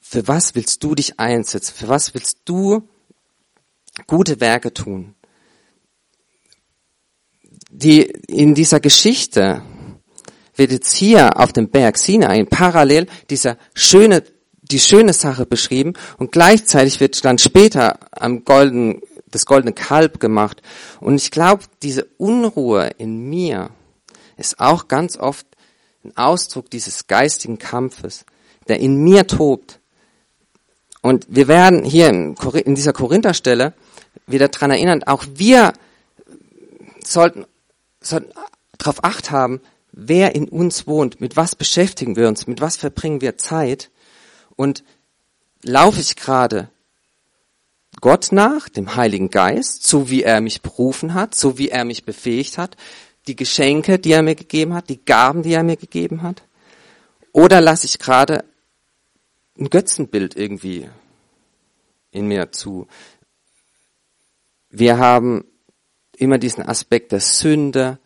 für 0.00 0.26
was 0.28 0.54
willst 0.54 0.82
du 0.82 0.94
dich 0.94 1.18
einsetzen? 1.20 1.74
Für 1.74 1.88
was 1.88 2.12
willst 2.12 2.40
du 2.44 2.86
gute 4.06 4.40
Werke 4.40 4.74
tun? 4.74 5.14
Die, 7.74 8.02
in 8.02 8.54
dieser 8.54 8.80
Geschichte 8.80 9.62
wird 10.56 10.72
jetzt 10.72 10.94
hier 10.94 11.40
auf 11.40 11.54
dem 11.54 11.70
Berg 11.70 11.96
Sinai 11.96 12.44
parallel 12.44 13.06
dieser 13.30 13.56
schöne, 13.72 14.22
die 14.60 14.78
schöne 14.78 15.14
Sache 15.14 15.46
beschrieben 15.46 15.94
und 16.18 16.32
gleichzeitig 16.32 17.00
wird 17.00 17.24
dann 17.24 17.38
später 17.38 17.98
am 18.10 18.44
golden, 18.44 19.00
das 19.30 19.46
goldene 19.46 19.72
Kalb 19.72 20.20
gemacht. 20.20 20.60
Und 21.00 21.14
ich 21.14 21.30
glaube, 21.30 21.64
diese 21.82 22.04
Unruhe 22.18 22.90
in 22.98 23.30
mir 23.30 23.70
ist 24.36 24.60
auch 24.60 24.86
ganz 24.86 25.16
oft 25.16 25.46
ein 26.04 26.14
Ausdruck 26.14 26.68
dieses 26.70 27.06
geistigen 27.06 27.58
Kampfes, 27.58 28.26
der 28.68 28.80
in 28.80 29.02
mir 29.02 29.26
tobt. 29.26 29.80
Und 31.00 31.26
wir 31.30 31.48
werden 31.48 31.84
hier 31.84 32.10
in 32.10 32.74
dieser 32.74 32.92
Korintherstelle 32.92 33.72
wieder 34.26 34.48
dran 34.48 34.70
erinnern, 34.70 35.02
auch 35.04 35.24
wir 35.34 35.72
sollten, 37.02 37.46
sollten 38.06 38.32
darauf 38.78 39.04
acht 39.04 39.30
haben, 39.30 39.60
wer 39.92 40.34
in 40.34 40.48
uns 40.48 40.86
wohnt, 40.86 41.20
mit 41.20 41.36
was 41.36 41.54
beschäftigen 41.54 42.16
wir 42.16 42.28
uns, 42.28 42.46
mit 42.46 42.60
was 42.60 42.76
verbringen 42.76 43.20
wir 43.20 43.38
Zeit 43.38 43.90
und 44.56 44.84
laufe 45.62 46.00
ich 46.00 46.16
gerade 46.16 46.68
Gott 48.00 48.32
nach, 48.32 48.68
dem 48.68 48.96
Heiligen 48.96 49.30
Geist, 49.30 49.86
so 49.86 50.10
wie 50.10 50.22
er 50.22 50.40
mich 50.40 50.62
berufen 50.62 51.14
hat, 51.14 51.34
so 51.34 51.58
wie 51.58 51.68
er 51.68 51.84
mich 51.84 52.04
befähigt 52.04 52.58
hat, 52.58 52.76
die 53.26 53.36
Geschenke, 53.36 53.98
die 53.98 54.12
er 54.12 54.22
mir 54.22 54.34
gegeben 54.34 54.74
hat, 54.74 54.88
die 54.88 55.04
Gaben, 55.04 55.42
die 55.42 55.52
er 55.52 55.62
mir 55.62 55.76
gegeben 55.76 56.22
hat? 56.22 56.42
Oder 57.32 57.60
lasse 57.60 57.86
ich 57.86 57.98
gerade 57.98 58.44
ein 59.58 59.70
Götzenbild 59.70 60.36
irgendwie 60.36 60.88
in 62.10 62.26
mir 62.26 62.50
zu? 62.50 62.88
Wir 64.70 64.98
haben 64.98 65.44
immer 66.22 66.38
diesen 66.38 66.66
Aspekt 66.66 67.12
der 67.12 67.20
Sünde. 67.20 67.98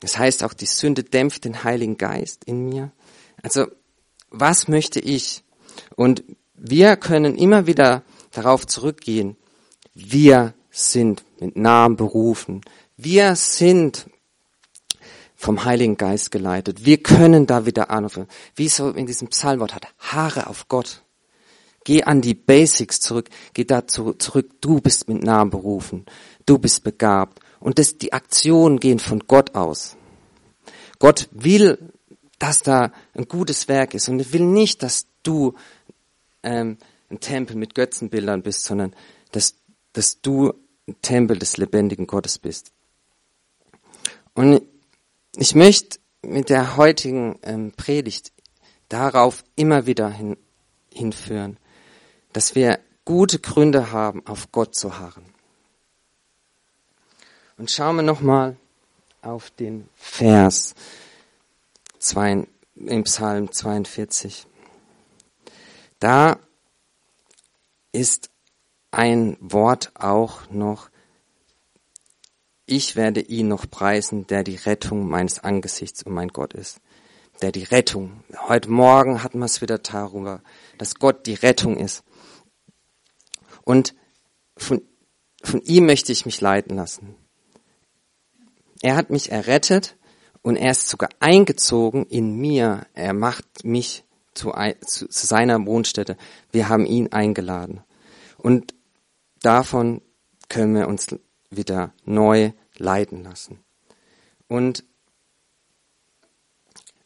Das 0.00 0.18
heißt 0.18 0.42
auch, 0.42 0.52
die 0.52 0.66
Sünde 0.66 1.04
dämpft 1.04 1.44
den 1.44 1.64
Heiligen 1.64 1.96
Geist 1.96 2.44
in 2.44 2.68
mir. 2.68 2.90
Also, 3.42 3.66
was 4.30 4.68
möchte 4.68 5.00
ich? 5.00 5.44
Und 5.94 6.24
wir 6.54 6.96
können 6.96 7.36
immer 7.36 7.66
wieder 7.66 8.02
darauf 8.32 8.66
zurückgehen, 8.66 9.36
wir 9.94 10.52
sind 10.70 11.24
mit 11.40 11.56
Namen 11.56 11.96
berufen. 11.96 12.60
Wir 12.96 13.36
sind 13.36 14.10
vom 15.36 15.64
Heiligen 15.64 15.96
Geist 15.96 16.30
geleitet. 16.30 16.84
Wir 16.84 17.02
können 17.02 17.46
da 17.46 17.66
wieder 17.66 17.90
anrufen. 17.90 18.26
Wie 18.54 18.66
es 18.66 18.76
so 18.76 18.90
in 18.90 19.06
diesem 19.06 19.28
Psalmwort 19.28 19.74
hat. 19.74 19.86
Haare 19.98 20.48
auf 20.48 20.68
Gott. 20.68 21.02
Geh 21.86 22.02
an 22.02 22.20
die 22.20 22.34
Basics 22.34 22.98
zurück. 22.98 23.30
Geh 23.54 23.62
dazu 23.62 24.12
zurück. 24.14 24.60
Du 24.60 24.80
bist 24.80 25.08
mit 25.08 25.22
Namen 25.22 25.52
berufen. 25.52 26.04
Du 26.44 26.58
bist 26.58 26.82
begabt. 26.82 27.38
Und 27.60 27.78
das, 27.78 27.96
die 27.96 28.12
Aktionen 28.12 28.80
gehen 28.80 28.98
von 28.98 29.20
Gott 29.28 29.54
aus. 29.54 29.96
Gott 30.98 31.28
will, 31.30 31.78
dass 32.40 32.64
da 32.64 32.90
ein 33.14 33.28
gutes 33.28 33.68
Werk 33.68 33.94
ist. 33.94 34.08
Und 34.08 34.32
will 34.32 34.46
nicht, 34.46 34.82
dass 34.82 35.06
du 35.22 35.54
ähm, 36.42 36.78
ein 37.08 37.20
Tempel 37.20 37.54
mit 37.54 37.76
Götzenbildern 37.76 38.42
bist, 38.42 38.64
sondern 38.64 38.92
dass, 39.30 39.54
dass 39.92 40.20
du 40.20 40.54
ein 40.88 40.96
Tempel 41.02 41.38
des 41.38 41.56
lebendigen 41.56 42.08
Gottes 42.08 42.40
bist. 42.40 42.72
Und 44.34 44.60
ich 45.36 45.54
möchte 45.54 46.00
mit 46.22 46.50
der 46.50 46.76
heutigen 46.76 47.38
ähm, 47.44 47.70
Predigt 47.76 48.32
darauf 48.88 49.44
immer 49.54 49.86
wieder 49.86 50.10
hin, 50.10 50.36
hinführen, 50.92 51.60
dass 52.36 52.54
wir 52.54 52.80
gute 53.06 53.38
Gründe 53.38 53.92
haben, 53.92 54.26
auf 54.26 54.52
Gott 54.52 54.74
zu 54.74 54.98
harren. 54.98 55.24
Und 57.56 57.70
schauen 57.70 57.96
wir 57.96 58.02
nochmal 58.02 58.58
auf 59.22 59.50
den 59.52 59.88
Vers 59.94 60.74
2, 61.98 62.46
im 62.74 63.04
Psalm 63.04 63.50
42. 63.50 64.46
Da 65.98 66.38
ist 67.92 68.28
ein 68.90 69.38
Wort 69.40 69.92
auch 69.94 70.50
noch, 70.50 70.90
ich 72.66 72.96
werde 72.96 73.22
ihn 73.22 73.48
noch 73.48 73.64
preisen, 73.70 74.26
der 74.26 74.44
die 74.44 74.56
Rettung 74.56 75.08
meines 75.08 75.38
Angesichts 75.42 76.02
und 76.02 76.12
mein 76.12 76.28
Gott 76.28 76.52
ist. 76.52 76.82
Der 77.40 77.50
die 77.50 77.64
Rettung. 77.64 78.24
Heute 78.46 78.70
Morgen 78.70 79.22
hatten 79.22 79.38
wir 79.38 79.46
es 79.46 79.62
wieder 79.62 79.78
darüber, 79.78 80.42
dass 80.76 80.96
Gott 80.96 81.24
die 81.24 81.32
Rettung 81.34 81.78
ist. 81.78 82.02
Und 83.66 83.96
von, 84.56 84.80
von 85.42 85.60
ihm 85.62 85.86
möchte 85.86 86.12
ich 86.12 86.24
mich 86.24 86.40
leiten 86.40 86.76
lassen. 86.76 87.16
Er 88.80 88.94
hat 88.94 89.10
mich 89.10 89.32
errettet 89.32 89.96
und 90.40 90.54
er 90.54 90.70
ist 90.70 90.88
sogar 90.88 91.10
eingezogen 91.18 92.06
in 92.06 92.36
mir. 92.36 92.86
Er 92.94 93.12
macht 93.12 93.64
mich 93.64 94.04
zu, 94.34 94.52
zu, 94.86 95.08
zu 95.08 95.26
seiner 95.26 95.66
Wohnstätte. 95.66 96.16
Wir 96.52 96.68
haben 96.68 96.86
ihn 96.86 97.12
eingeladen. 97.12 97.82
Und 98.38 98.72
davon 99.42 100.00
können 100.48 100.76
wir 100.76 100.86
uns 100.86 101.08
wieder 101.50 101.92
neu 102.04 102.52
leiten 102.76 103.24
lassen. 103.24 103.64
Und 104.46 104.84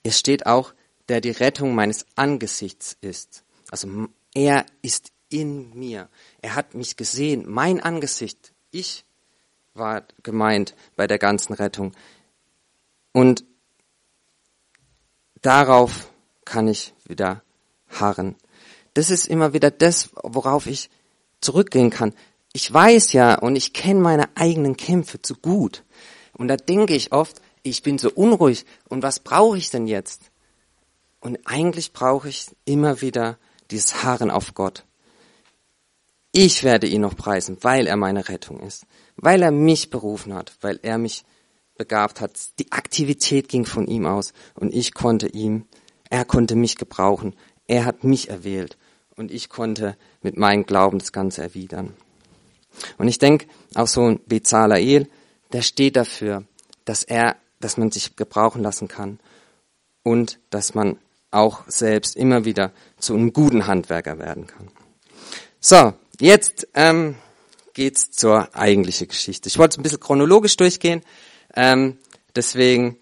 es 0.02 0.18
steht 0.18 0.44
auch, 0.44 0.74
der 1.08 1.22
die 1.22 1.30
Rettung 1.30 1.74
meines 1.74 2.04
Angesichts 2.16 2.98
ist. 3.00 3.44
Also 3.70 3.88
er 4.34 4.66
ist 4.82 5.12
in 5.30 5.74
mir. 5.78 6.08
Er 6.42 6.54
hat 6.54 6.74
mich 6.74 6.96
gesehen, 6.96 7.44
mein 7.48 7.80
Angesicht. 7.80 8.52
Ich 8.70 9.04
war 9.72 10.02
gemeint 10.22 10.74
bei 10.96 11.06
der 11.06 11.18
ganzen 11.18 11.54
Rettung. 11.54 11.92
Und 13.12 13.44
darauf 15.40 16.12
kann 16.44 16.68
ich 16.68 16.92
wieder 17.06 17.42
harren. 17.88 18.36
Das 18.94 19.10
ist 19.10 19.26
immer 19.26 19.52
wieder 19.54 19.70
das, 19.70 20.10
worauf 20.22 20.66
ich 20.66 20.90
zurückgehen 21.40 21.90
kann 21.90 22.12
ich 22.52 22.72
weiß 22.72 23.12
ja 23.12 23.36
und 23.36 23.56
ich 23.56 23.72
kenne 23.72 24.00
meine 24.00 24.36
eigenen 24.36 24.76
Kämpfe 24.76 25.22
zu 25.22 25.36
gut. 25.36 25.84
Und 26.32 26.48
da 26.48 26.56
denke 26.56 26.94
ich 26.94 27.12
oft, 27.12 27.40
ich 27.62 27.82
bin 27.82 27.98
so 27.98 28.10
unruhig 28.10 28.64
und 28.88 29.02
was 29.02 29.20
brauche 29.20 29.58
ich 29.58 29.70
denn 29.70 29.86
jetzt? 29.86 30.30
Und 31.20 31.38
eigentlich 31.44 31.92
brauche 31.92 32.28
ich 32.28 32.46
immer 32.64 33.02
wieder 33.02 33.38
dieses 33.70 34.02
Harren 34.02 34.30
auf 34.30 34.54
Gott. 34.54 34.84
Ich 36.32 36.62
werde 36.62 36.86
ihn 36.86 37.00
noch 37.00 37.16
preisen, 37.16 37.58
weil 37.62 37.86
er 37.86 37.96
meine 37.96 38.28
Rettung 38.28 38.60
ist, 38.60 38.86
weil 39.16 39.42
er 39.42 39.50
mich 39.50 39.90
berufen 39.90 40.32
hat, 40.34 40.52
weil 40.60 40.78
er 40.82 40.96
mich 40.96 41.24
begabt 41.76 42.20
hat. 42.20 42.38
Die 42.58 42.70
Aktivität 42.70 43.48
ging 43.48 43.64
von 43.64 43.86
ihm 43.86 44.06
aus 44.06 44.32
und 44.54 44.72
ich 44.72 44.94
konnte 44.94 45.26
ihm, 45.26 45.66
er 46.08 46.24
konnte 46.24 46.54
mich 46.54 46.76
gebrauchen, 46.76 47.34
er 47.66 47.84
hat 47.84 48.04
mich 48.04 48.28
erwählt 48.28 48.76
und 49.16 49.32
ich 49.32 49.48
konnte 49.48 49.96
mit 50.22 50.36
meinem 50.36 50.66
Glauben 50.66 50.98
das 50.98 51.12
Ganze 51.12 51.42
erwidern. 51.42 51.94
Und 52.98 53.08
ich 53.08 53.18
denke, 53.18 53.46
auch 53.74 53.88
so 53.88 54.02
ein 54.02 54.20
Bezalael, 54.26 55.08
der 55.52 55.62
steht 55.62 55.96
dafür, 55.96 56.44
dass 56.84 57.02
er, 57.02 57.36
dass 57.58 57.76
man 57.76 57.90
sich 57.90 58.14
gebrauchen 58.14 58.62
lassen 58.62 58.86
kann 58.86 59.18
und 60.02 60.38
dass 60.50 60.74
man 60.74 60.96
auch 61.30 61.62
selbst 61.66 62.16
immer 62.16 62.44
wieder 62.44 62.72
zu 62.98 63.14
einem 63.14 63.32
guten 63.32 63.66
Handwerker 63.66 64.18
werden 64.18 64.46
kann. 64.46 64.68
So, 65.60 65.92
jetzt 66.20 66.68
ähm, 66.74 67.16
geht's 67.74 68.10
zur 68.10 68.54
eigentlichen 68.54 69.08
Geschichte. 69.08 69.48
Ich 69.48 69.58
wollte 69.58 69.74
es 69.74 69.78
ein 69.78 69.82
bisschen 69.82 70.00
chronologisch 70.00 70.56
durchgehen, 70.56 71.02
ähm, 71.54 71.98
deswegen 72.34 72.98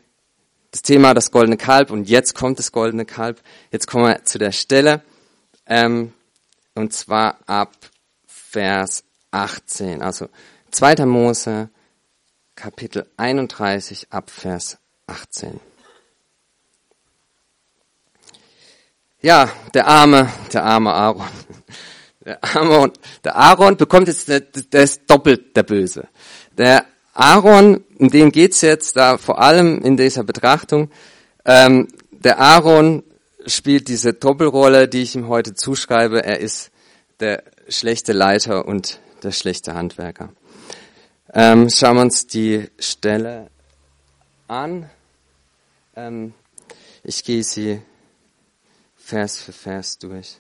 das 0.70 0.83
Thema 0.83 1.14
das 1.14 1.31
goldene 1.31 1.57
Kalb 1.57 1.90
und 1.90 2.09
jetzt 2.09 2.35
kommt 2.35 2.59
das 2.59 2.72
goldene 2.72 3.04
Kalb. 3.04 3.40
Jetzt 3.70 3.87
kommen 3.87 4.07
wir 4.07 4.24
zu 4.24 4.38
der 4.38 4.52
Stelle 4.52 5.02
ähm, 5.66 6.12
und 6.74 6.92
zwar 6.92 7.38
ab 7.46 7.72
Vers 8.26 9.04
18. 9.31 10.02
Also 10.02 10.28
2. 10.70 11.07
Mose, 11.07 11.70
Kapitel 12.54 13.07
31, 13.16 14.09
Abvers 14.11 14.78
18. 15.07 15.61
Ja, 19.20 19.50
der 19.74 19.88
arme, 19.88 20.33
der 20.52 20.64
arme 20.64 20.92
Aaron. 20.92 21.26
Der 22.29 22.45
Aaron, 22.45 22.93
der 23.25 23.37
Aaron 23.37 23.79
bekommt 23.79 24.07
jetzt, 24.07 24.29
der, 24.29 24.41
der 24.41 24.83
ist 24.83 25.09
doppelt 25.09 25.57
der 25.57 25.62
Böse. 25.62 26.09
Der 26.59 26.85
Aaron, 27.14 27.83
um 27.99 28.11
den 28.11 28.33
geht's 28.33 28.61
jetzt 28.61 28.97
da 28.97 29.17
vor 29.17 29.41
allem 29.41 29.81
in 29.81 29.97
dieser 29.97 30.25
Betrachtung. 30.25 30.91
Ähm, 31.47 31.88
der 32.11 32.38
Aaron 32.38 33.03
spielt 33.47 33.88
diese 33.88 34.12
Doppelrolle, 34.12 34.88
die 34.88 35.05
ich 35.05 35.14
ihm 35.14 35.29
heute 35.29 35.55
zuschreibe. 35.55 36.23
Er 36.23 36.41
ist 36.41 36.71
der 37.21 37.45
schlechte 37.67 38.12
Leiter 38.12 38.69
und 38.69 39.01
der 39.23 39.33
schlechte 39.33 39.73
Handwerker. 39.73 40.29
Ähm, 41.33 41.71
schauen 41.71 41.97
wir 41.97 42.03
uns 42.03 42.27
die 42.27 42.69
Stelle 42.79 43.49
an. 44.49 44.91
Ähm, 45.97 46.35
ich 47.03 47.25
gehe 47.25 47.43
sie 47.43 47.81
Vers 48.97 49.41
für 49.41 49.53
Vers 49.53 49.99
durch. 49.99 50.37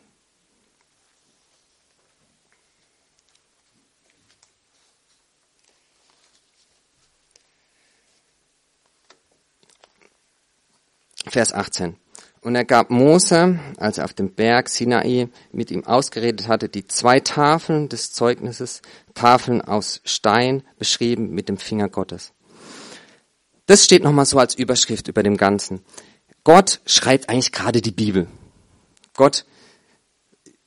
Vers 11.28 11.52
18. 11.52 11.96
Und 12.40 12.54
er 12.54 12.64
gab 12.64 12.90
Mose, 12.90 13.58
als 13.78 13.98
er 13.98 14.04
auf 14.04 14.14
dem 14.14 14.32
Berg 14.32 14.68
Sinai 14.68 15.28
mit 15.52 15.70
ihm 15.70 15.84
ausgeredet 15.84 16.46
hatte, 16.46 16.68
die 16.68 16.86
zwei 16.86 17.20
Tafeln 17.20 17.88
des 17.88 18.12
Zeugnisses, 18.12 18.80
Tafeln 19.14 19.60
aus 19.60 20.00
Stein, 20.04 20.62
beschrieben 20.78 21.30
mit 21.30 21.48
dem 21.48 21.58
Finger 21.58 21.88
Gottes. 21.88 22.32
Das 23.66 23.84
steht 23.84 24.02
nochmal 24.02 24.24
so 24.24 24.38
als 24.38 24.54
Überschrift 24.54 25.08
über 25.08 25.22
dem 25.22 25.36
Ganzen. 25.36 25.82
Gott 26.44 26.80
schreibt 26.86 27.28
eigentlich 27.28 27.52
gerade 27.52 27.82
die 27.82 27.90
Bibel. 27.90 28.28
Gott 29.14 29.44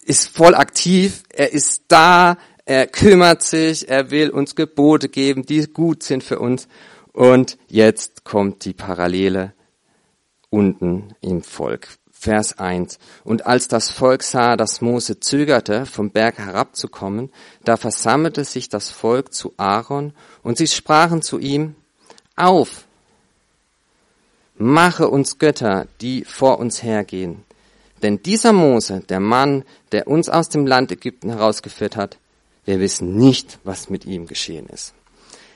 ist 0.04 0.28
voll 0.28 0.56
aktiv, 0.56 1.24
er 1.30 1.54
ist 1.54 1.86
da, 1.88 2.38
er 2.66 2.86
kümmert 2.86 3.42
sich, 3.42 3.90
er 3.90 4.12
will 4.12 4.30
uns 4.30 4.56
Gebote 4.56 5.10
geben, 5.10 5.46
die 5.46 5.66
gut 5.68 6.04
sind 6.04 6.24
für 6.24 6.40
uns. 6.40 6.68
Und 7.14 7.58
jetzt 7.68 8.24
kommt 8.24 8.66
die 8.66 8.74
Parallele 8.74 9.54
unten 10.52 11.16
im 11.22 11.42
Volk. 11.42 11.88
Vers 12.12 12.60
1. 12.60 13.00
Und 13.24 13.48
als 13.48 13.68
das 13.68 13.90
Volk 13.90 14.22
sah, 14.22 14.56
dass 14.56 14.80
Mose 14.80 15.20
zögerte, 15.20 15.88
vom 15.88 16.12
Berg 16.12 16.38
herabzukommen, 16.38 17.32
da 17.64 17.78
versammelte 17.78 18.46
sich 18.46 18.70
das 18.70 18.92
Volk 18.92 19.34
zu 19.34 19.56
Aaron 19.58 20.14
und 20.44 20.60
sie 20.60 20.68
sprachen 20.68 21.24
zu 21.24 21.40
ihm, 21.40 21.76
auf, 22.36 22.86
mache 24.56 25.10
uns 25.10 25.40
Götter, 25.40 25.88
die 26.00 26.24
vor 26.24 26.60
uns 26.60 26.84
hergehen. 26.84 27.44
Denn 28.04 28.22
dieser 28.22 28.54
Mose, 28.54 29.02
der 29.10 29.20
Mann, 29.20 29.64
der 29.92 30.08
uns 30.08 30.30
aus 30.30 30.50
dem 30.50 30.68
Land 30.68 30.92
Ägypten 30.92 31.30
herausgeführt 31.30 31.96
hat, 31.96 32.20
wir 32.66 32.80
wissen 32.80 33.18
nicht, 33.18 33.58
was 33.64 33.90
mit 33.90 34.06
ihm 34.06 34.28
geschehen 34.28 34.68
ist. 34.68 34.94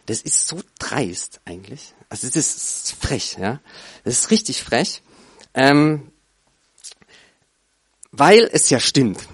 Das 0.07 0.21
ist 0.21 0.47
so 0.47 0.59
dreist 0.79 1.41
eigentlich. 1.45 1.93
Also 2.15 2.29
das 2.29 2.55
ist 2.55 2.95
frech, 2.97 3.35
ja. 3.37 3.59
Das 4.05 4.13
ist 4.13 4.31
richtig 4.31 4.63
frech. 4.63 5.01
Ähm, 5.53 6.13
weil 8.13 8.49
es 8.53 8.69
ja 8.69 8.79
stimmt. 8.79 9.27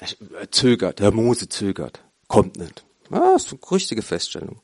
Er 0.00 0.50
zögert, 0.50 1.00
der 1.00 1.12
Mose 1.12 1.50
zögert, 1.50 2.02
kommt 2.26 2.56
nicht. 2.56 2.82
Das 3.10 3.44
ist 3.44 3.52
eine 3.52 3.60
richtige 3.70 4.00
Feststellung. 4.00 4.62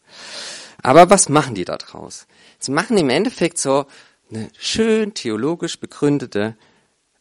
Aber 0.83 1.11
was 1.11 1.29
machen 1.29 1.55
die 1.55 1.66
da 1.66 1.77
draus? 1.77 2.27
Sie 2.59 2.73
machen 2.73 2.96
im 2.96 3.11
Endeffekt 3.11 3.59
so 3.59 3.85
eine 4.31 4.49
schön 4.59 5.12
theologisch 5.12 5.79
begründete 5.79 6.57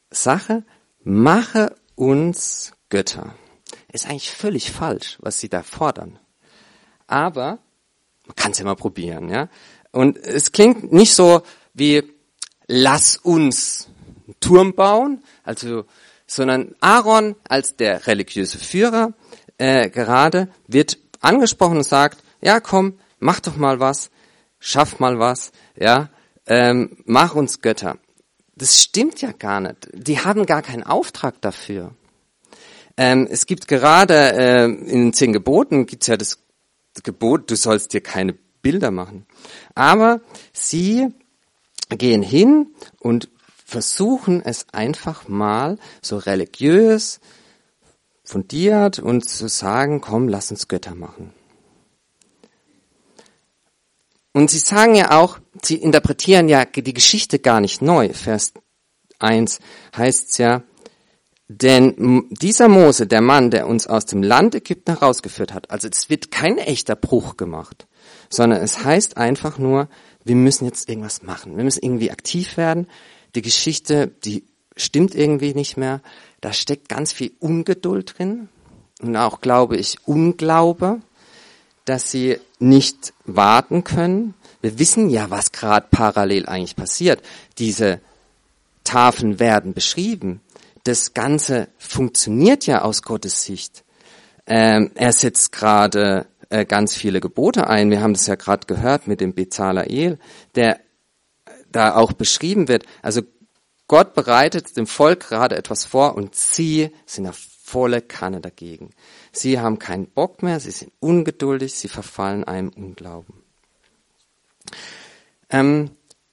Sache, 0.09 0.63
mache 1.03 1.75
uns 1.95 2.71
Götter. 2.87 3.35
Ist 3.91 4.05
eigentlich 4.05 4.31
völlig 4.31 4.71
falsch, 4.71 5.17
was 5.19 5.41
sie 5.41 5.49
da 5.49 5.63
fordern. 5.63 6.17
Aber 7.07 7.59
man 8.29 8.35
kann 8.35 8.51
es 8.51 8.59
ja 8.59 8.65
mal 8.65 8.75
probieren, 8.75 9.27
ja. 9.27 9.49
Und 9.91 10.17
es 10.17 10.51
klingt 10.51 10.91
nicht 10.91 11.13
so 11.13 11.41
wie 11.73 12.03
lass 12.67 13.17
uns 13.17 13.87
einen 14.27 14.35
Turm 14.39 14.75
bauen, 14.75 15.23
also, 15.43 15.85
sondern 16.27 16.75
Aaron 16.79 17.35
als 17.47 17.75
der 17.75 18.05
religiöse 18.05 18.59
Führer 18.59 19.13
äh, 19.57 19.89
gerade 19.89 20.49
wird 20.67 20.97
angesprochen 21.19 21.77
und 21.77 21.83
sagt, 21.83 22.23
ja 22.41 22.59
komm, 22.59 22.99
mach 23.19 23.39
doch 23.39 23.55
mal 23.55 23.79
was, 23.79 24.11
schaff 24.59 24.99
mal 24.99 25.19
was, 25.19 25.51
ja, 25.75 26.09
ähm, 26.45 26.97
mach 27.05 27.35
uns 27.35 27.61
Götter. 27.61 27.97
Das 28.55 28.81
stimmt 28.81 29.21
ja 29.21 29.31
gar 29.31 29.61
nicht. 29.61 29.89
Die 29.93 30.19
haben 30.19 30.45
gar 30.45 30.61
keinen 30.61 30.83
Auftrag 30.83 31.41
dafür. 31.41 31.95
Ähm, 32.97 33.27
es 33.31 33.45
gibt 33.45 33.67
gerade 33.67 34.33
äh, 34.33 34.65
in 34.65 35.05
den 35.05 35.13
zehn 35.13 35.31
Geboten 35.31 35.85
gibt's 35.85 36.07
ja 36.07 36.17
das 36.17 36.39
Gebot, 37.03 37.49
du 37.49 37.55
sollst 37.55 37.93
dir 37.93 38.01
keine 38.01 38.37
Bilder 38.61 38.91
machen. 38.91 39.25
Aber 39.75 40.21
sie 40.53 41.07
gehen 41.89 42.21
hin 42.21 42.67
und 42.99 43.29
versuchen 43.65 44.41
es 44.43 44.67
einfach 44.71 45.27
mal 45.27 45.77
so 46.01 46.17
religiös, 46.17 47.19
fundiert 48.23 48.99
und 48.99 49.27
zu 49.27 49.47
sagen, 49.47 50.01
komm, 50.01 50.27
lass 50.27 50.51
uns 50.51 50.67
Götter 50.67 50.95
machen. 50.95 51.33
Und 54.33 54.51
sie 54.51 54.59
sagen 54.59 54.95
ja 54.95 55.19
auch, 55.19 55.39
sie 55.63 55.75
interpretieren 55.75 56.47
ja 56.47 56.65
die 56.65 56.93
Geschichte 56.93 57.39
gar 57.39 57.59
nicht 57.59 57.81
neu. 57.81 58.13
Vers 58.13 58.53
1 59.19 59.59
heißt 59.97 60.31
es 60.31 60.37
ja, 60.37 60.63
denn 61.47 62.27
dieser 62.29 62.67
Mose, 62.67 63.07
der 63.07 63.21
Mann, 63.21 63.49
der 63.49 63.67
uns 63.67 63.87
aus 63.87 64.05
dem 64.05 64.21
Land 64.21 64.53
Ägypten 64.53 64.91
herausgeführt 64.93 65.51
hat, 65.51 65.71
also 65.71 65.87
es 65.87 66.09
wird 66.09 66.29
kein 66.29 66.59
echter 66.59 66.95
Bruch 66.95 67.37
gemacht, 67.37 67.87
sondern 68.29 68.61
es 68.61 68.83
heißt 68.83 69.17
einfach 69.17 69.57
nur, 69.57 69.87
wir 70.23 70.35
müssen 70.35 70.65
jetzt 70.65 70.89
irgendwas 70.89 71.23
machen. 71.23 71.57
Wir 71.57 71.63
müssen 71.63 71.83
irgendwie 71.83 72.11
aktiv 72.11 72.57
werden. 72.57 72.87
Die 73.35 73.41
Geschichte, 73.41 74.11
die 74.23 74.43
stimmt 74.75 75.15
irgendwie 75.15 75.53
nicht 75.53 75.77
mehr. 75.77 76.01
Da 76.41 76.53
steckt 76.53 76.89
ganz 76.89 77.11
viel 77.11 77.31
Ungeduld 77.39 78.17
drin 78.17 78.49
und 79.01 79.15
auch, 79.15 79.41
glaube 79.41 79.77
ich, 79.77 79.97
Unglaube, 80.05 81.01
dass 81.85 82.11
sie 82.11 82.37
nicht 82.59 83.13
warten 83.25 83.83
können. 83.83 84.33
Wir 84.61 84.77
wissen 84.77 85.09
ja, 85.09 85.29
was 85.29 85.51
gerade 85.51 85.87
parallel 85.89 86.45
eigentlich 86.45 86.75
passiert. 86.75 87.21
Diese 87.57 87.99
Tafeln 88.83 89.39
werden 89.39 89.73
beschrieben. 89.73 90.41
Das 90.83 91.13
Ganze 91.13 91.67
funktioniert 91.77 92.65
ja 92.65 92.81
aus 92.81 93.01
Gottes 93.01 93.43
Sicht. 93.43 93.83
Ähm, 94.45 94.91
er 94.95 95.13
setzt 95.13 95.51
gerade 95.51 96.25
äh, 96.49 96.65
ganz 96.65 96.95
viele 96.95 97.19
Gebote 97.19 97.67
ein. 97.67 97.91
Wir 97.91 98.01
haben 98.01 98.13
das 98.13 98.27
ja 98.27 98.35
gerade 98.35 98.67
gehört 98.67 99.07
mit 99.07 99.21
dem 99.21 99.33
Bezalael, 99.33 100.19
der 100.55 100.79
da 101.71 101.95
auch 101.95 102.13
beschrieben 102.13 102.67
wird. 102.67 102.85
Also 103.01 103.21
Gott 103.87 104.13
bereitet 104.13 104.77
dem 104.77 104.87
Volk 104.87 105.21
gerade 105.21 105.55
etwas 105.55 105.85
vor 105.85 106.15
und 106.15 106.35
sie 106.35 106.91
sind 107.05 107.27
auf 107.27 107.37
volle 107.69 108.01
Kanne 108.01 108.41
dagegen. 108.41 108.89
Sie 109.31 109.59
haben 109.59 109.77
keinen 109.77 110.07
Bock 110.07 110.41
mehr, 110.41 110.59
sie 110.59 110.71
sind 110.71 110.91
ungeduldig, 110.99 111.75
sie 111.75 111.87
verfallen 111.87 112.43
einem 112.43 112.69
Unglauben. 112.69 113.43
Ähm, 115.51 115.91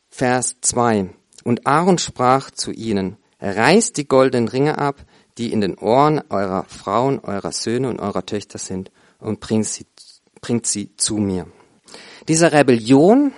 Vers 0.09 0.57
2. 0.63 1.11
Und 1.45 1.67
Aaron 1.67 1.99
sprach 1.99 2.51
zu 2.51 2.73
ihnen, 2.73 3.19
reißt 3.41 3.99
die 3.99 4.09
goldenen 4.09 4.49
Ringe 4.49 4.79
ab, 4.79 5.05
die 5.37 5.53
in 5.53 5.61
den 5.61 5.77
Ohren 5.77 6.23
eurer 6.31 6.65
Frauen, 6.65 7.21
eurer 7.21 7.53
Söhne 7.53 7.91
und 7.91 8.01
eurer 8.01 8.25
Töchter 8.25 8.59
sind, 8.59 8.91
und 9.19 9.41
bringt 9.41 9.67
sie 9.67 9.87
bringt 10.47 10.69
sie 10.69 10.95
zu 10.97 11.17
mir. 11.17 11.49
Diese 12.29 12.53
Rebellion, 12.53 13.33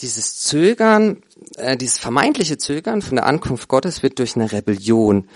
dieses 0.00 0.38
Zögern, 0.40 1.22
äh, 1.56 1.78
dieses 1.78 1.96
vermeintliche 1.96 2.58
Zögern 2.58 3.00
von 3.00 3.16
der 3.16 3.24
Ankunft 3.24 3.68
Gottes 3.68 4.02
wird 4.02 4.18
durch 4.18 4.36
eine 4.36 4.52
Rebellion 4.52 5.30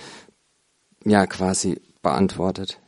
ja 1.07 1.27
quasi 1.27 1.81
beantwortet. 2.03 2.79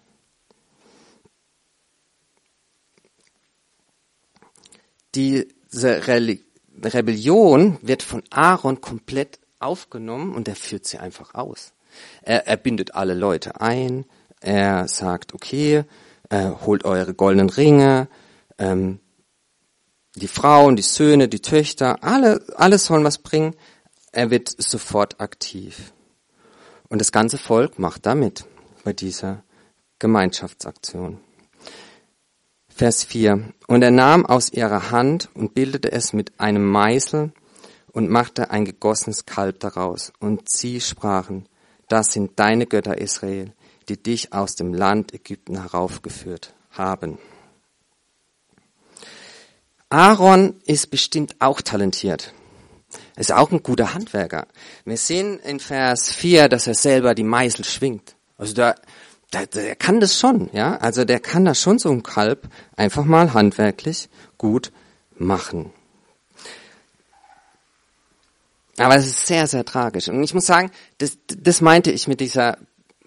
Diese 5.14 5.46
Re 6.06 6.38
Rebellion 6.85 7.78
wird 7.80 8.02
von 8.02 8.22
Aaron 8.28 8.83
komplett 8.83 9.40
aufgenommen 9.59 10.35
und 10.35 10.48
er 10.48 10.56
führt 10.56 10.87
sie 10.87 10.98
einfach 10.98 11.33
aus. 11.33 11.72
Er, 12.20 12.46
er 12.46 12.59
bindet 12.59 12.94
alle 12.94 13.14
Leute 13.14 13.62
ein, 13.62 14.04
er 14.40 14.88
sagt, 14.88 15.35
okay, 15.35 15.85
äh, 16.31 16.51
holt 16.64 16.85
eure 16.85 17.14
goldenen 17.14 17.51
Ringe, 17.51 18.09
ähm, 18.59 19.01
die 20.16 20.29
Frauen, 20.29 20.77
die 20.77 20.83
Söhne, 20.83 21.29
die 21.29 21.40
Töchter, 21.40 22.03
alle, 22.03 22.45
alles 22.57 22.87
sollen 22.87 23.05
was 23.05 23.19
bringen. 23.19 23.55
Er 24.12 24.31
wird 24.31 24.49
sofort 24.59 25.20
aktiv. 25.20 25.93
Und 26.89 27.01
das 27.01 27.12
ganze 27.12 27.39
Volk 27.39 27.78
macht 27.78 28.07
damit 28.07 28.45
bei 28.83 28.93
dieser 28.93 29.45
Gemeinschaftsaktion. 30.01 31.20
Vers 32.68 33.05
4. 33.05 33.53
Und 33.68 33.83
er 33.83 33.91
nahm 33.91 34.26
aus 34.26 34.53
ihrer 34.53 34.91
Hand 34.91 35.28
und 35.35 35.55
bildete 35.55 35.93
es 35.93 36.12
mit 36.12 36.41
einem 36.41 36.66
Meißel 36.66 37.33
und 37.93 38.09
machte 38.09 38.51
ein 38.51 38.64
gegossenes 38.64 39.26
Kalb 39.26 39.61
daraus. 39.61 40.12
Und 40.18 40.49
sie 40.49 40.81
sprachen, 40.81 41.47
das 41.89 42.12
sind 42.12 42.39
deine 42.39 42.66
Götter 42.66 42.99
Israel, 42.99 43.53
die 43.89 44.03
dich 44.03 44.33
aus 44.33 44.55
dem 44.55 44.74
Land 44.74 45.14
Ägypten 45.14 45.61
heraufgeführt 45.61 46.55
haben. 46.70 47.18
Aaron 49.89 50.55
ist 50.64 50.91
bestimmt 50.91 51.37
auch 51.41 51.61
talentiert. 51.61 52.33
Er 53.16 53.20
ist 53.20 53.33
auch 53.33 53.51
ein 53.51 53.62
guter 53.62 53.93
Handwerker. 53.93 54.47
Wir 54.85 54.97
sehen 54.97 55.39
in 55.41 55.61
Vers 55.61 56.12
4, 56.12 56.49
dass 56.49 56.66
er 56.66 56.74
selber 56.74 57.14
die 57.14 57.24
Meißel 57.24 57.64
schwingt. 57.64 58.14
Also 58.39 58.55
da, 58.55 58.74
der, 59.33 59.47
der 59.47 59.76
kann 59.76 60.01
das 60.01 60.18
schon, 60.18 60.49
ja. 60.53 60.76
Also 60.76 61.05
der 61.05 61.20
kann 61.20 61.45
da 61.45 61.55
schon 61.55 61.78
so 61.78 61.91
ein 61.91 62.03
Kalb 62.03 62.49
einfach 62.76 63.05
mal 63.05 63.35
handwerklich 63.35 64.09
gut 64.39 64.72
machen. 65.18 65.72
Aber 68.78 68.97
es 68.97 69.07
ist 69.07 69.26
sehr, 69.26 69.47
sehr 69.47 69.64
tragisch. 69.64 70.09
Und 70.09 70.22
ich 70.22 70.33
muss 70.33 70.47
sagen, 70.47 70.70
das, 70.99 71.18
das 71.26 71.61
meinte 71.61 71.91
ich 71.91 72.09
mit 72.09 72.20
dieser, 72.20 72.57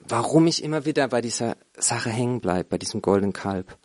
warum 0.07 0.47
ich 0.47 0.63
immer 0.63 0.85
wieder 0.85 1.07
bei 1.07 1.21
dieser 1.21 1.57
Sache 1.77 2.09
hängen 2.09 2.41
bleibe, 2.41 2.69
bei 2.69 2.77
diesem 2.77 3.01
goldenen 3.01 3.33
Kalb. 3.33 3.77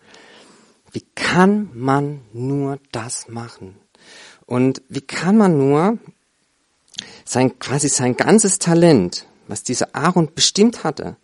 Wie 0.93 1.05
kann 1.15 1.71
man 1.75 2.23
nur 2.33 2.79
das 2.93 3.29
machen? 3.29 3.77
Und 4.47 4.83
wie 4.89 5.03
kann 5.03 5.37
man 5.37 5.59
nur 5.59 5.99
sein, 7.25 7.59
quasi 7.59 7.89
sein 7.89 8.17
ganzes 8.17 8.59
Talent, 8.59 9.27
was 9.47 9.63
dieser 9.63 9.95
Aaron 9.95 10.33
bestimmt 10.35 10.85
hatte, 10.85 11.17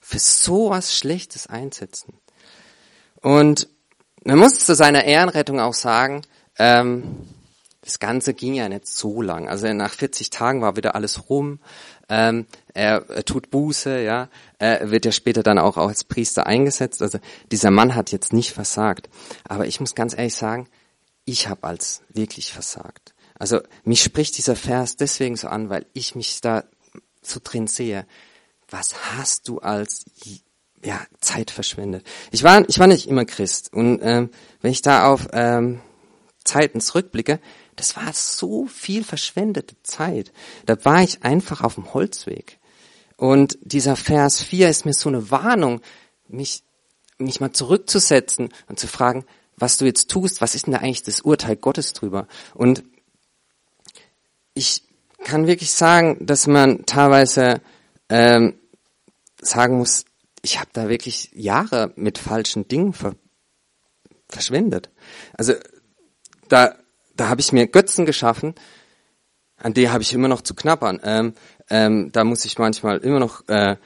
für 0.00 0.18
sowas 0.18 0.96
Schlechtes 0.96 1.46
einsetzen? 1.46 2.14
Und 3.20 3.68
man 4.24 4.38
muss 4.38 4.64
zu 4.64 4.74
seiner 4.74 5.04
Ehrenrettung 5.04 5.60
auch 5.60 5.74
sagen, 5.74 6.22
ähm, 6.58 7.26
das 7.84 7.98
Ganze 7.98 8.32
ging 8.32 8.54
ja 8.54 8.66
nicht 8.70 8.86
so 8.86 9.20
lang. 9.20 9.46
Also 9.46 9.70
nach 9.74 9.92
40 9.92 10.30
Tagen 10.30 10.62
war 10.62 10.76
wieder 10.76 10.94
alles 10.94 11.28
rum. 11.28 11.60
Ähm, 12.08 12.46
er, 12.74 13.24
tut 13.24 13.50
Buße, 13.50 14.02
ja. 14.02 14.28
Er 14.58 14.90
wird 14.90 15.04
ja 15.04 15.12
später 15.12 15.42
dann 15.42 15.58
auch 15.58 15.76
als 15.76 16.04
Priester 16.04 16.46
eingesetzt. 16.46 17.02
Also 17.02 17.18
dieser 17.50 17.70
Mann 17.70 17.94
hat 17.94 18.12
jetzt 18.12 18.32
nicht 18.32 18.52
versagt. 18.52 19.08
Aber 19.44 19.66
ich 19.66 19.80
muss 19.80 19.94
ganz 19.94 20.16
ehrlich 20.16 20.34
sagen, 20.34 20.68
ich 21.24 21.48
habe 21.48 21.64
als 21.64 22.02
wirklich 22.08 22.52
versagt. 22.52 23.14
Also 23.38 23.60
mich 23.84 24.02
spricht 24.02 24.36
dieser 24.38 24.56
Vers 24.56 24.96
deswegen 24.96 25.36
so 25.36 25.48
an, 25.48 25.70
weil 25.70 25.86
ich 25.92 26.14
mich 26.14 26.40
da 26.40 26.64
so 27.22 27.40
drin 27.42 27.66
sehe. 27.66 28.06
Was 28.68 28.94
hast 29.16 29.48
du 29.48 29.58
als 29.60 30.04
ja, 30.82 31.00
Zeit 31.20 31.50
verschwendet? 31.50 32.06
Ich 32.30 32.42
war, 32.42 32.68
ich 32.68 32.78
war 32.78 32.86
nicht 32.86 33.08
immer 33.08 33.24
Christ. 33.24 33.72
Und 33.72 34.00
ähm, 34.02 34.30
wenn 34.60 34.72
ich 34.72 34.82
da 34.82 35.06
auf 35.06 35.28
ähm, 35.32 35.80
Zeiten 36.44 36.80
zurückblicke, 36.80 37.40
das 37.76 37.96
war 37.96 38.12
so 38.12 38.66
viel 38.66 39.04
verschwendete 39.04 39.76
Zeit. 39.82 40.32
Da 40.66 40.84
war 40.84 41.02
ich 41.02 41.24
einfach 41.24 41.62
auf 41.62 41.74
dem 41.74 41.92
Holzweg. 41.94 42.58
Und 43.16 43.58
dieser 43.62 43.96
Vers 43.96 44.42
4 44.42 44.68
ist 44.68 44.84
mir 44.84 44.92
so 44.92 45.08
eine 45.08 45.30
Warnung, 45.30 45.80
mich, 46.28 46.62
mich 47.18 47.40
mal 47.40 47.52
zurückzusetzen 47.52 48.50
und 48.68 48.78
zu 48.78 48.86
fragen, 48.86 49.24
was 49.56 49.78
du 49.78 49.84
jetzt 49.84 50.10
tust, 50.10 50.40
was 50.40 50.54
ist 50.54 50.66
denn 50.66 50.72
da 50.72 50.80
eigentlich 50.80 51.04
das 51.04 51.20
Urteil 51.20 51.56
Gottes 51.56 51.92
drüber? 51.92 52.26
Und 52.54 52.82
ich 54.52 54.82
kann 55.22 55.46
wirklich 55.46 55.72
sagen, 55.72 56.18
dass 56.26 56.46
man 56.46 56.86
teilweise 56.86 57.60
ähm, 58.08 58.58
sagen 59.40 59.78
muss, 59.78 60.04
ich 60.42 60.58
habe 60.60 60.70
da 60.72 60.88
wirklich 60.88 61.30
Jahre 61.32 61.92
mit 61.96 62.18
falschen 62.18 62.68
Dingen 62.68 62.92
ver 62.92 63.14
verschwendet. 64.28 64.90
Also 65.34 65.54
da, 66.48 66.74
da 67.16 67.28
habe 67.28 67.40
ich 67.40 67.52
mir 67.52 67.66
Götzen 67.66 68.06
geschaffen, 68.06 68.54
an 69.56 69.74
die 69.74 69.88
habe 69.88 70.02
ich 70.02 70.12
immer 70.12 70.28
noch 70.28 70.42
zu 70.42 70.54
knappern. 70.54 71.00
Ähm, 71.04 71.34
ähm, 71.70 72.10
da 72.12 72.24
muss 72.24 72.44
ich 72.44 72.58
manchmal 72.58 72.98
immer 72.98 73.20
noch 73.20 73.48
äh, 73.48 73.76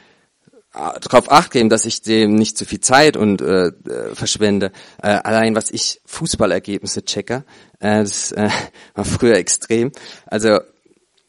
darauf 0.72 1.30
acht 1.30 1.52
geben, 1.52 1.68
dass 1.68 1.84
ich 1.84 2.02
dem 2.02 2.34
nicht 2.34 2.58
zu 2.58 2.64
viel 2.64 2.80
Zeit 2.80 3.16
und 3.16 3.40
äh, 3.40 3.68
äh, 3.68 4.14
verschwende. 4.14 4.72
Äh, 5.02 5.08
allein 5.08 5.54
was 5.54 5.70
ich 5.70 6.00
Fußballergebnisse 6.06 7.04
checke, 7.04 7.44
äh, 7.80 8.00
das 8.00 8.32
äh, 8.32 8.50
war 8.94 9.04
früher 9.04 9.36
extrem. 9.36 9.92
Also 10.26 10.60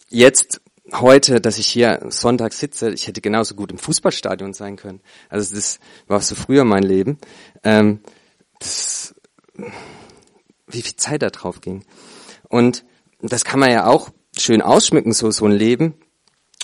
jetzt 0.09 0.61
heute, 0.93 1.39
dass 1.39 1.57
ich 1.57 1.67
hier 1.67 1.99
Sonntag 2.09 2.53
sitze, 2.53 2.91
ich 2.91 3.07
hätte 3.07 3.21
genauso 3.21 3.55
gut 3.55 3.71
im 3.71 3.77
Fußballstadion 3.77 4.53
sein 4.53 4.75
können. 4.75 5.01
Also 5.29 5.55
das 5.55 5.79
war 6.07 6.21
so 6.21 6.35
früher 6.35 6.63
mein 6.63 6.83
Leben. 6.83 7.19
Ähm, 7.63 7.99
das, 8.59 9.15
wie 10.69 10.81
viel 10.81 10.95
Zeit 10.95 11.21
da 11.21 11.29
drauf 11.29 11.61
ging. 11.61 11.83
Und 12.47 12.85
das 13.21 13.45
kann 13.45 13.59
man 13.59 13.71
ja 13.71 13.85
auch 13.85 14.09
schön 14.37 14.61
ausschmücken, 14.61 15.13
so, 15.13 15.31
so 15.31 15.45
ein 15.45 15.51
Leben. 15.51 15.95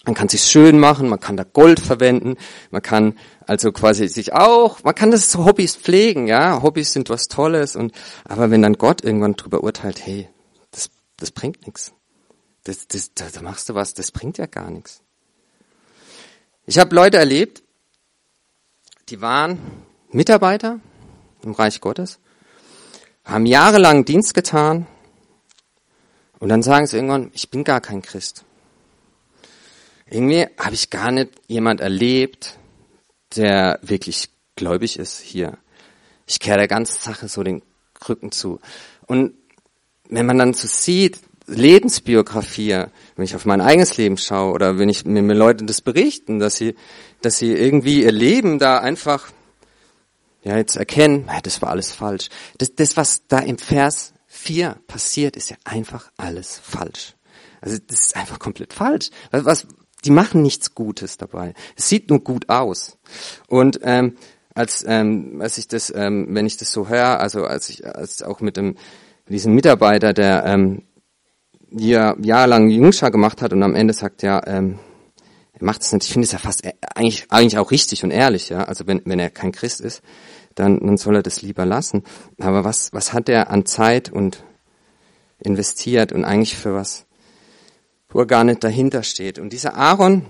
Man 0.06 0.14
kann 0.14 0.30
sich 0.30 0.44
schön 0.44 0.80
machen, 0.80 1.10
man 1.10 1.20
kann 1.20 1.36
da 1.36 1.44
Gold 1.44 1.80
verwenden, 1.80 2.38
man 2.70 2.84
kann 2.84 3.18
also 3.48 3.72
quasi 3.72 4.08
sich 4.08 4.34
auch, 4.34 4.84
man 4.84 4.94
kann 4.94 5.10
das 5.10 5.32
so 5.32 5.46
Hobbys 5.46 5.76
pflegen, 5.76 6.28
ja, 6.28 6.62
Hobbys 6.62 6.94
sind 6.94 7.10
was 7.10 7.28
Tolles 7.28 7.76
und, 7.76 7.92
aber 8.24 8.52
wenn 8.52 8.62
dann 8.62 8.78
Gott 8.78 9.04
irgendwann 9.04 9.34
drüber 9.34 9.64
urteilt, 9.64 10.06
hey, 10.06 10.30
das, 10.70 10.92
das 11.18 11.32
bringt 11.32 11.66
nichts. 11.66 11.92
Das, 12.66 12.88
das, 12.88 13.16
da, 13.16 13.26
da 13.34 13.42
machst 13.42 13.70
du 13.70 13.74
was, 13.74 13.96
das 13.96 14.12
bringt 14.12 14.38
ja 14.38 14.46
gar 14.46 14.70
nichts. 14.70 15.02
Ich 16.68 16.78
habe 16.78 16.94
Leute 16.96 17.18
erlebt, 17.18 17.64
die 19.10 19.22
waren 19.22 19.60
Mitarbeiter 20.12 20.80
im 21.44 21.54
Reich 21.54 21.82
Gottes, 21.82 22.20
haben 23.26 23.46
jahrelang 23.46 24.06
Dienst 24.06 24.34
getan 24.34 24.88
und 26.40 26.50
dann 26.50 26.62
sagen 26.62 26.86
sie 26.86 26.98
irgendwann, 26.98 27.32
ich 27.34 27.50
bin 27.50 27.64
gar 27.64 27.82
kein 27.82 28.02
Christ. 28.02 28.46
Irgendwie 30.08 30.46
habe 30.60 30.76
ich 30.76 30.92
gar 30.92 31.12
nicht 31.12 31.32
jemand 31.48 31.82
erlebt, 31.82 32.58
der 33.36 33.80
wirklich 33.82 34.30
gläubig 34.56 35.00
ist 35.00 35.20
hier. 35.20 35.58
Ich 36.28 36.40
kehre 36.40 36.60
der 36.60 36.68
ganzen 36.68 37.00
Sache 37.02 37.28
so 37.28 37.44
den 37.44 37.64
Rücken 38.08 38.32
zu. 38.32 38.60
Und 39.08 39.34
wenn 40.08 40.26
man 40.26 40.38
dann 40.38 40.54
so 40.54 40.68
sieht, 40.68 41.20
Lebensbiografie, 41.48 42.86
wenn 43.16 43.26
ich 43.26 43.36
auf 43.36 43.46
mein 43.46 43.62
eigenes 43.62 43.98
Leben 43.98 44.18
schaue 44.18 44.54
oder 44.54 44.80
wenn 44.80 44.90
ich 44.90 45.06
mir, 45.06 45.22
mir 45.22 45.36
Leute 45.36 45.66
das 45.66 45.82
berichten, 45.82 46.40
dass 46.40 46.56
sie, 46.56 46.76
dass 47.22 47.38
sie 47.38 47.52
irgendwie 47.52 48.04
ihr 48.04 48.12
Leben 48.12 48.58
da 48.58 48.80
einfach, 48.80 49.32
ja, 50.46 50.58
jetzt 50.58 50.76
erkennen, 50.76 51.30
das 51.44 51.62
war 51.62 51.70
alles 51.70 51.92
falsch. 51.92 52.30
Das, 52.58 52.76
das, 52.76 52.96
was 52.96 53.28
da 53.28 53.40
im 53.40 53.58
Vers 53.58 54.14
4 54.28 54.78
passiert, 54.88 55.36
ist 55.36 55.50
ja 55.50 55.58
einfach 55.64 56.12
alles 56.18 56.60
falsch. 56.60 57.16
Also, 57.62 57.80
das 57.88 58.02
ist 58.02 58.16
einfach 58.16 58.38
komplett 58.38 58.74
falsch. 58.74 59.10
Was, 59.32 59.46
was, 59.46 59.68
die 60.06 60.12
machen 60.12 60.44
nichts 60.44 60.76
Gutes 60.76 61.18
dabei. 61.18 61.56
Es 61.76 61.90
sieht 61.90 62.10
nur 62.10 62.20
gut 62.24 62.50
aus. 62.50 62.98
Und 63.48 63.80
ähm, 63.82 64.18
als 64.54 64.86
ähm, 64.88 65.40
als 65.42 65.58
ich 65.58 65.68
das, 65.68 65.92
ähm, 65.94 66.28
wenn 66.30 66.46
ich 66.46 66.58
das 66.58 66.72
so 66.72 66.88
höre, 66.88 67.20
also 67.20 67.46
als 67.46 67.70
ich 67.70 67.86
als 67.86 68.22
auch 68.22 68.40
mit 68.40 68.56
dem 68.56 68.76
diesem 69.28 69.56
Mitarbeiter, 69.56 70.14
der 70.14 70.46
ähm, 70.46 70.84
ja 71.72 72.16
jahrelang 72.22 72.70
Jungschar 72.70 73.10
gemacht 73.10 73.42
hat 73.42 73.52
und 73.52 73.64
am 73.64 73.76
Ende 73.76 73.94
sagt 73.94 74.22
ja, 74.22 74.42
ähm, 74.46 74.80
er 75.54 75.66
macht 75.66 75.82
es 75.82 75.92
nicht. 75.92 76.06
Ich 76.06 76.14
finde 76.14 76.26
es 76.26 76.32
ja 76.32 76.38
fast 76.38 76.64
äh, 76.64 76.74
eigentlich 76.94 77.26
eigentlich 77.30 77.58
auch 77.58 77.72
richtig 77.72 78.04
und 78.04 78.12
ehrlich, 78.12 78.50
ja. 78.50 78.64
Also 78.64 78.88
wenn 78.88 79.02
wenn 79.06 79.20
er 79.20 79.30
kein 79.30 79.52
Christ 79.52 79.82
ist, 79.82 80.02
dann 80.56 80.80
dann 80.80 80.98
soll 80.98 81.18
er 81.18 81.24
das 81.24 81.42
lieber 81.42 81.66
lassen. 81.66 82.04
Aber 82.40 82.64
was 82.64 82.94
was 82.94 83.14
hat 83.14 83.30
er 83.30 83.50
an 83.50 83.66
Zeit 83.66 84.12
und 84.12 84.44
investiert 85.40 86.12
und 86.12 86.26
eigentlich 86.26 86.56
für 86.56 86.74
was 86.74 87.06
wo 88.16 88.20
er 88.22 88.28
gar 88.28 88.46
nicht 88.46 88.64
dahinter 88.64 89.04
steht. 89.04 89.40
Und 89.40 89.52
dieser 89.52 89.76
Aaron, 89.76 90.26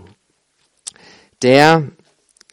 der 1.44 1.92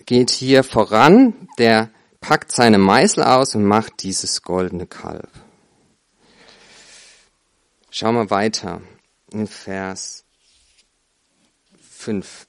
geht 0.04 0.28
hier 0.28 0.62
voran, 0.62 1.48
der 1.56 1.88
packt 2.20 2.52
seine 2.52 2.76
Meißel 2.76 3.22
aus 3.22 3.54
und 3.54 3.64
macht 3.64 4.02
dieses 4.02 4.42
goldene 4.42 4.86
Kalb. 4.86 5.30
Schauen 7.90 8.14
wir 8.14 8.28
weiter 8.28 8.82
in 9.32 9.46
Vers 9.46 10.24
5. 11.80 12.46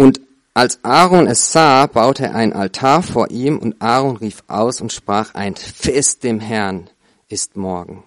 Und 0.00 0.20
als 0.54 0.84
Aaron 0.84 1.26
es 1.26 1.50
sah, 1.50 1.86
baute 1.86 2.26
er 2.26 2.34
ein 2.36 2.52
Altar 2.52 3.02
vor 3.02 3.32
ihm 3.32 3.58
und 3.58 3.82
Aaron 3.82 4.16
rief 4.16 4.44
aus 4.46 4.80
und 4.80 4.92
sprach, 4.92 5.34
ein 5.34 5.56
Fest 5.56 6.22
dem 6.22 6.38
Herrn 6.38 6.88
ist 7.28 7.56
morgen. 7.56 8.04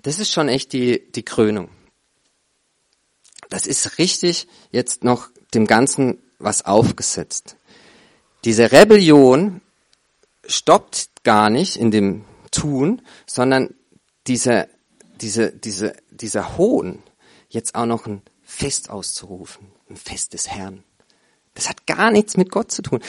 Das 0.00 0.18
ist 0.18 0.32
schon 0.32 0.48
echt 0.48 0.72
die, 0.72 1.02
die 1.12 1.22
Krönung. 1.22 1.68
Das 3.50 3.66
ist 3.66 3.98
richtig 3.98 4.48
jetzt 4.70 5.04
noch 5.04 5.28
dem 5.52 5.66
Ganzen 5.66 6.16
was 6.38 6.64
aufgesetzt. 6.64 7.56
Diese 8.46 8.72
Rebellion 8.72 9.60
stoppt 10.46 11.10
gar 11.24 11.50
nicht 11.50 11.76
in 11.76 11.90
dem 11.90 12.24
Tun, 12.50 13.02
sondern 13.26 13.74
diese, 14.26 14.66
diese, 15.20 15.52
diese, 15.52 15.94
dieser 16.10 16.56
Hohn, 16.56 17.02
jetzt 17.50 17.74
auch 17.74 17.84
noch 17.84 18.06
ein 18.06 18.22
Fest 18.42 18.88
auszurufen 18.88 19.79
ein 19.90 19.96
Fest 19.96 20.32
des 20.32 20.48
Herrn. 20.48 20.84
Das 21.54 21.68
hat 21.68 21.86
gar 21.86 22.10
nichts 22.10 22.36
mit 22.36 22.50
Gott 22.50 22.70
zu 22.70 22.82
tun. 22.82 23.00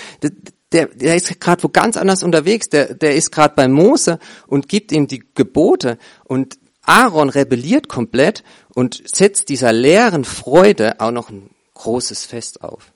Der, 0.72 0.88
der, 0.88 1.16
ist 1.16 1.40
gerade 1.40 1.64
wo 1.64 1.70
ganz 1.70 1.96
anders 1.98 2.24
unterwegs. 2.24 2.70
Der, 2.70 2.94
der 2.94 3.16
ist 3.16 3.32
gerade 3.32 3.56
bei 3.56 3.68
Mose 3.68 4.20
und 4.48 4.68
gibt 4.68 4.92
ihm 4.92 5.08
die 5.08 5.24
Gebote. 5.36 5.98
Und 6.24 6.58
Aaron 6.82 7.30
rebelliert 7.30 7.88
komplett 7.88 8.44
und 8.74 9.02
setzt 9.06 9.50
dieser 9.50 9.72
leeren 9.72 10.26
Freude 10.26 11.00
auch 11.00 11.12
noch 11.12 11.30
ein 11.30 11.50
großes 11.76 12.26
Fest 12.26 12.64
auf. 12.64 12.94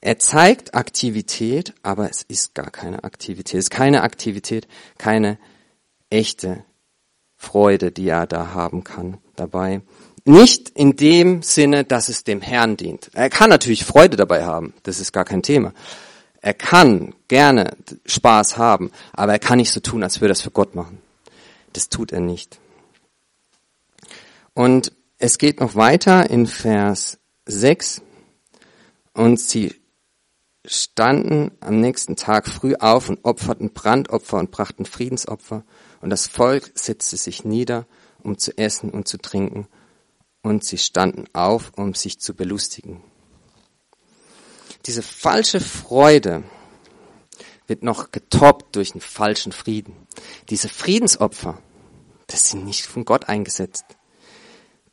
Er 0.00 0.18
zeigt 0.18 0.74
Aktivität, 0.74 1.74
aber 1.82 2.08
es 2.10 2.22
ist 2.22 2.54
gar 2.54 2.70
keine 2.70 3.04
Aktivität. 3.04 3.54
Es 3.54 3.64
ist 3.64 3.70
keine 3.70 4.02
Aktivität, 4.02 4.68
keine 4.96 5.38
echte 6.10 6.64
Freude, 7.36 7.90
die 7.90 8.08
er 8.08 8.26
da 8.26 8.54
haben 8.54 8.84
kann 8.84 9.18
dabei. 9.34 9.82
Nicht 10.28 10.68
in 10.68 10.94
dem 10.94 11.40
Sinne, 11.40 11.84
dass 11.84 12.10
es 12.10 12.22
dem 12.22 12.42
Herrn 12.42 12.76
dient. 12.76 13.08
Er 13.14 13.30
kann 13.30 13.48
natürlich 13.48 13.86
Freude 13.86 14.18
dabei 14.18 14.44
haben, 14.44 14.74
das 14.82 15.00
ist 15.00 15.14
gar 15.14 15.24
kein 15.24 15.42
Thema. 15.42 15.72
Er 16.42 16.52
kann 16.52 17.14
gerne 17.28 17.74
Spaß 18.04 18.58
haben, 18.58 18.90
aber 19.14 19.32
er 19.32 19.38
kann 19.38 19.56
nicht 19.56 19.72
so 19.72 19.80
tun, 19.80 20.02
als 20.02 20.20
würde 20.20 20.32
er 20.32 20.36
es 20.36 20.42
für 20.42 20.50
Gott 20.50 20.74
machen. 20.74 21.00
Das 21.72 21.88
tut 21.88 22.12
er 22.12 22.20
nicht. 22.20 22.58
Und 24.52 24.92
es 25.16 25.38
geht 25.38 25.60
noch 25.60 25.76
weiter 25.76 26.28
in 26.28 26.46
Vers 26.46 27.16
6. 27.46 28.02
Und 29.14 29.40
sie 29.40 29.76
standen 30.66 31.52
am 31.60 31.80
nächsten 31.80 32.16
Tag 32.16 32.48
früh 32.48 32.74
auf 32.74 33.08
und 33.08 33.24
opferten 33.24 33.72
Brandopfer 33.72 34.36
und 34.36 34.50
brachten 34.50 34.84
Friedensopfer. 34.84 35.64
Und 36.02 36.10
das 36.10 36.26
Volk 36.26 36.70
setzte 36.74 37.16
sich 37.16 37.46
nieder, 37.46 37.86
um 38.22 38.36
zu 38.36 38.58
essen 38.58 38.90
und 38.90 39.08
zu 39.08 39.16
trinken. 39.16 39.66
Und 40.42 40.64
sie 40.64 40.78
standen 40.78 41.24
auf, 41.32 41.72
um 41.76 41.94
sich 41.94 42.20
zu 42.20 42.34
belustigen. 42.34 43.02
Diese 44.86 45.02
falsche 45.02 45.60
Freude 45.60 46.44
wird 47.66 47.82
noch 47.82 48.10
getoppt 48.10 48.76
durch 48.76 48.92
einen 48.92 49.00
falschen 49.00 49.52
Frieden. 49.52 49.94
Diese 50.48 50.68
Friedensopfer, 50.68 51.60
das 52.26 52.50
sind 52.50 52.64
nicht 52.64 52.86
von 52.86 53.04
Gott 53.04 53.28
eingesetzt. 53.28 53.84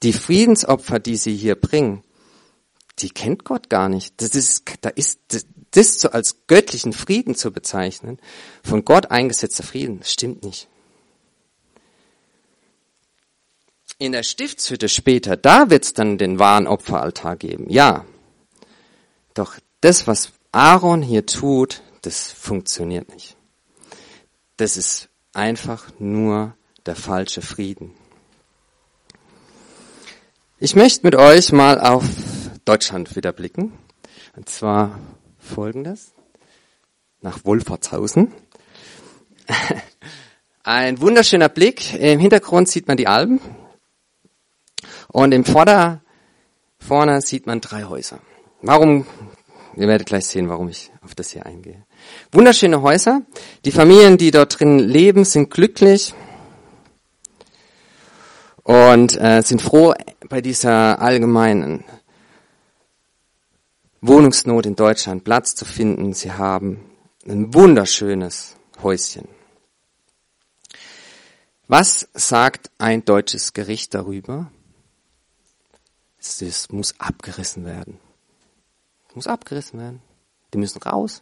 Die 0.03 0.13
Friedensopfer, 0.13 0.99
die 0.99 1.15
sie 1.15 1.35
hier 1.35 1.55
bringen, 1.55 2.03
die 2.99 3.09
kennt 3.09 3.45
Gott 3.45 3.69
gar 3.69 3.89
nicht. 3.89 4.21
Das 4.21 4.35
ist, 4.35 4.65
da 4.81 4.89
ist, 4.89 5.19
das, 5.71 5.99
so 5.99 6.09
als 6.09 6.47
göttlichen 6.47 6.93
Frieden 6.93 7.35
zu 7.35 7.51
bezeichnen, 7.51 8.19
von 8.63 8.85
Gott 8.85 9.11
eingesetzter 9.11 9.63
Frieden, 9.63 9.99
das 9.99 10.11
stimmt 10.11 10.43
nicht. 10.43 10.67
In 13.97 14.11
der 14.11 14.23
Stiftshütte 14.23 14.89
später, 14.89 15.37
da 15.37 15.69
wird 15.69 15.85
es 15.85 15.93
dann 15.93 16.17
den 16.17 16.37
wahren 16.37 16.67
Opferaltar 16.67 17.37
geben, 17.37 17.69
ja. 17.69 18.05
Doch 19.33 19.57
das, 19.79 20.05
was 20.07 20.33
Aaron 20.51 21.01
hier 21.01 21.25
tut, 21.25 21.81
das 22.01 22.31
funktioniert 22.31 23.13
nicht. 23.13 23.37
Das 24.57 24.77
ist 24.77 25.09
einfach 25.33 25.91
nur 25.99 26.55
der 26.85 26.95
falsche 26.95 27.41
Frieden. 27.41 27.91
Ich 30.59 30.75
möchte 30.75 31.05
mit 31.05 31.15
euch 31.15 31.51
mal 31.51 31.79
auf 31.79 32.05
Deutschland 32.63 33.15
wieder 33.15 33.33
blicken. 33.33 33.73
Und 34.35 34.49
zwar 34.49 34.99
folgendes. 35.37 36.13
Nach 37.21 37.43
Wolfertshausen. 37.43 38.33
Ein 40.63 40.99
wunderschöner 41.01 41.49
Blick. 41.49 41.93
Im 41.93 42.19
Hintergrund 42.19 42.69
sieht 42.69 42.87
man 42.87 42.97
die 42.97 43.07
Alpen. 43.07 43.39
Und 45.07 45.33
im 45.33 45.45
Vorder, 45.45 46.01
vorne 46.79 47.21
sieht 47.21 47.47
man 47.47 47.61
drei 47.61 47.83
Häuser. 47.83 48.19
Warum? 48.61 49.05
Ihr 49.75 49.87
werdet 49.87 50.07
gleich 50.07 50.25
sehen, 50.25 50.47
warum 50.49 50.69
ich 50.69 50.91
auf 51.03 51.15
das 51.15 51.31
hier 51.31 51.45
eingehe. 51.45 51.85
Wunderschöne 52.31 52.81
Häuser. 52.81 53.21
Die 53.65 53.71
Familien, 53.71 54.17
die 54.17 54.31
dort 54.31 54.59
drin 54.59 54.79
leben, 54.79 55.25
sind 55.25 55.51
glücklich 55.51 56.13
und 58.63 59.19
äh, 59.19 59.41
sind 59.41 59.61
froh 59.61 59.93
bei 60.29 60.41
dieser 60.41 61.01
allgemeinen 61.01 61.83
Wohnungsnot 64.01 64.65
in 64.65 64.75
Deutschland 64.75 65.23
Platz 65.23 65.55
zu 65.55 65.65
finden. 65.65 66.13
Sie 66.13 66.31
haben 66.31 66.79
ein 67.27 67.53
wunderschönes 67.53 68.55
Häuschen. 68.81 69.27
Was 71.67 72.07
sagt 72.13 72.69
ein 72.77 73.03
deutsches 73.03 73.53
Gericht 73.53 73.93
darüber? 73.93 74.51
Es 76.41 76.71
muss 76.71 76.99
abgerissen 76.99 77.65
werden. 77.65 77.99
Muss 79.13 79.27
abgerissen 79.27 79.79
werden. 79.79 80.01
Die 80.53 80.57
müssen 80.57 80.81
raus. 80.81 81.21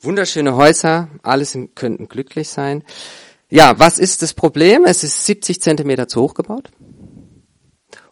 Wunderschöne 0.00 0.54
Häuser, 0.54 1.08
alles 1.22 1.58
könnten 1.74 2.08
glücklich 2.08 2.48
sein. 2.48 2.84
Ja, 3.50 3.78
was 3.78 3.98
ist 3.98 4.22
das 4.22 4.34
Problem? 4.34 4.84
Es 4.84 5.02
ist 5.02 5.24
70 5.24 5.60
Zentimeter 5.60 6.06
zu 6.06 6.20
hoch 6.20 6.34
gebaut. 6.34 6.70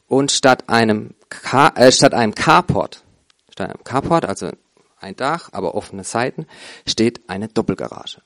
Und 0.09 0.33
statt 0.33 0.69
einem, 0.69 1.15
Car, 1.29 1.77
äh, 1.77 1.93
statt 1.93 2.15
einem 2.15 2.35
Carport, 2.35 3.05
statt 3.51 3.71
einem 3.71 3.85
Carport, 3.85 4.25
also 4.25 4.51
ein 4.99 5.17
Dach, 5.17 5.51
aber 5.53 5.75
offene 5.75 6.05
Seiten, 6.05 6.47
steht 6.87 7.29
eine 7.29 7.49
Doppelgarage. 7.49 8.23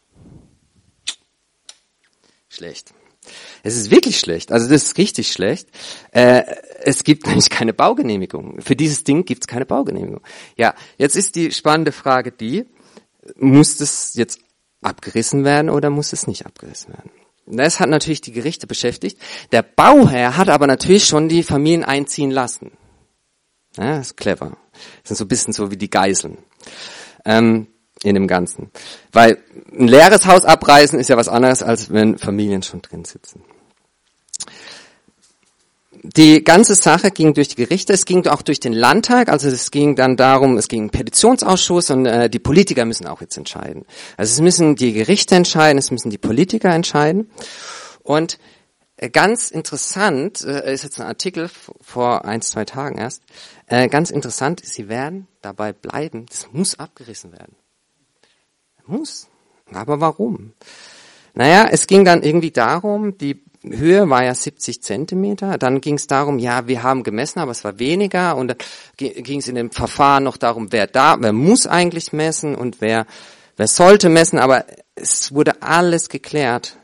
Schlecht. 2.48 2.94
Es 3.62 3.76
ist 3.76 3.90
wirklich 3.90 4.18
schlecht. 4.18 4.52
Also 4.52 4.68
das 4.68 4.84
ist 4.84 4.98
richtig 4.98 5.32
schlecht. 5.32 5.68
Äh, 6.12 6.42
es 6.82 7.04
gibt 7.04 7.26
nämlich 7.26 7.50
keine 7.50 7.72
Baugenehmigung. 7.72 8.60
Für 8.60 8.76
dieses 8.76 9.04
Ding 9.04 9.24
gibt 9.24 9.44
es 9.44 9.46
keine 9.46 9.66
Baugenehmigung. 9.66 10.22
Ja, 10.56 10.74
jetzt 10.96 11.16
ist 11.16 11.36
die 11.36 11.52
spannende 11.52 11.92
Frage 11.92 12.32
die, 12.32 12.66
muss 13.36 13.76
das 13.76 14.14
jetzt 14.14 14.40
abgerissen 14.80 15.44
werden 15.44 15.70
oder 15.70 15.90
muss 15.90 16.12
es 16.12 16.26
nicht 16.26 16.46
abgerissen 16.46 16.94
werden? 16.94 17.10
Das 17.46 17.80
hat 17.80 17.90
natürlich 17.90 18.20
die 18.20 18.32
Gerichte 18.32 18.66
beschäftigt. 18.66 19.18
Der 19.52 19.62
Bauherr 19.62 20.36
hat 20.36 20.48
aber 20.48 20.66
natürlich 20.66 21.04
schon 21.04 21.28
die 21.28 21.42
Familien 21.42 21.84
einziehen 21.84 22.30
lassen. 22.30 22.72
Ja, 23.76 23.98
das 23.98 24.08
ist 24.08 24.16
clever. 24.16 24.56
Das 25.02 25.08
sind 25.08 25.16
so 25.16 25.24
ein 25.24 25.28
bisschen 25.28 25.52
so 25.52 25.70
wie 25.70 25.76
die 25.76 25.90
Geiseln 25.90 26.38
ähm, 27.24 27.66
in 28.02 28.14
dem 28.14 28.26
Ganzen. 28.26 28.70
Weil 29.12 29.38
ein 29.72 29.88
leeres 29.88 30.26
Haus 30.26 30.44
abreißen 30.44 30.98
ist 30.98 31.08
ja 31.08 31.16
was 31.16 31.28
anderes, 31.28 31.62
als 31.62 31.92
wenn 31.92 32.18
Familien 32.18 32.62
schon 32.62 32.82
drin 32.82 33.04
sitzen. 33.04 33.42
Die 36.02 36.42
ganze 36.42 36.76
Sache 36.76 37.10
ging 37.10 37.34
durch 37.34 37.48
die 37.48 37.56
Gerichte, 37.56 37.92
es 37.92 38.06
ging 38.06 38.26
auch 38.26 38.40
durch 38.40 38.58
den 38.58 38.72
Landtag, 38.72 39.28
also 39.28 39.48
es 39.48 39.70
ging 39.70 39.96
dann 39.96 40.16
darum, 40.16 40.56
es 40.56 40.68
ging 40.68 40.88
Petitionsausschuss 40.88 41.90
und 41.90 42.06
äh, 42.06 42.30
die 42.30 42.38
Politiker 42.38 42.86
müssen 42.86 43.06
auch 43.06 43.20
jetzt 43.20 43.36
entscheiden. 43.36 43.84
Also 44.16 44.32
es 44.32 44.40
müssen 44.40 44.76
die 44.76 44.94
Gerichte 44.94 45.34
entscheiden, 45.34 45.76
es 45.76 45.90
müssen 45.90 46.08
die 46.08 46.16
Politiker 46.16 46.70
entscheiden. 46.70 47.30
Und 48.02 48.38
äh, 48.96 49.10
ganz 49.10 49.50
interessant, 49.50 50.42
äh, 50.42 50.72
ist 50.72 50.84
jetzt 50.84 50.98
ein 51.00 51.06
Artikel 51.06 51.50
vor 51.82 52.24
ein, 52.24 52.40
zwei 52.40 52.64
Tagen 52.64 52.96
erst, 52.96 53.22
äh, 53.66 53.88
ganz 53.88 54.10
interessant, 54.10 54.62
sie 54.64 54.88
werden 54.88 55.26
dabei 55.42 55.74
bleiben, 55.74 56.24
das 56.30 56.48
muss 56.50 56.78
abgerissen 56.78 57.32
werden. 57.32 57.56
Muss. 58.90 59.28
Aber 59.72 60.00
warum? 60.00 60.52
Naja, 61.34 61.68
es 61.70 61.86
ging 61.86 62.04
dann 62.04 62.22
irgendwie 62.22 62.50
darum, 62.50 63.16
die 63.16 63.42
Höhe 63.62 64.08
war 64.08 64.24
ja 64.24 64.34
70 64.34 64.82
Zentimeter. 64.82 65.58
Dann 65.58 65.80
ging 65.80 65.94
es 65.94 66.06
darum, 66.06 66.38
ja, 66.38 66.66
wir 66.66 66.82
haben 66.82 67.02
gemessen, 67.02 67.40
aber 67.40 67.52
es 67.52 67.62
war 67.62 67.78
weniger. 67.78 68.36
Und 68.36 68.48
dann 68.48 68.56
ging 68.96 69.38
es 69.38 69.48
in 69.48 69.54
dem 69.54 69.70
Verfahren 69.70 70.24
noch 70.24 70.36
darum, 70.36 70.72
wer 70.72 70.86
da, 70.86 71.20
wer 71.20 71.32
muss 71.32 71.66
eigentlich 71.66 72.12
messen 72.12 72.54
und 72.54 72.80
wer, 72.80 73.06
wer 73.56 73.68
sollte 73.68 74.08
messen. 74.08 74.38
Aber 74.38 74.64
es 74.94 75.32
wurde 75.34 75.62
alles 75.62 76.08
geklärt. 76.08 76.76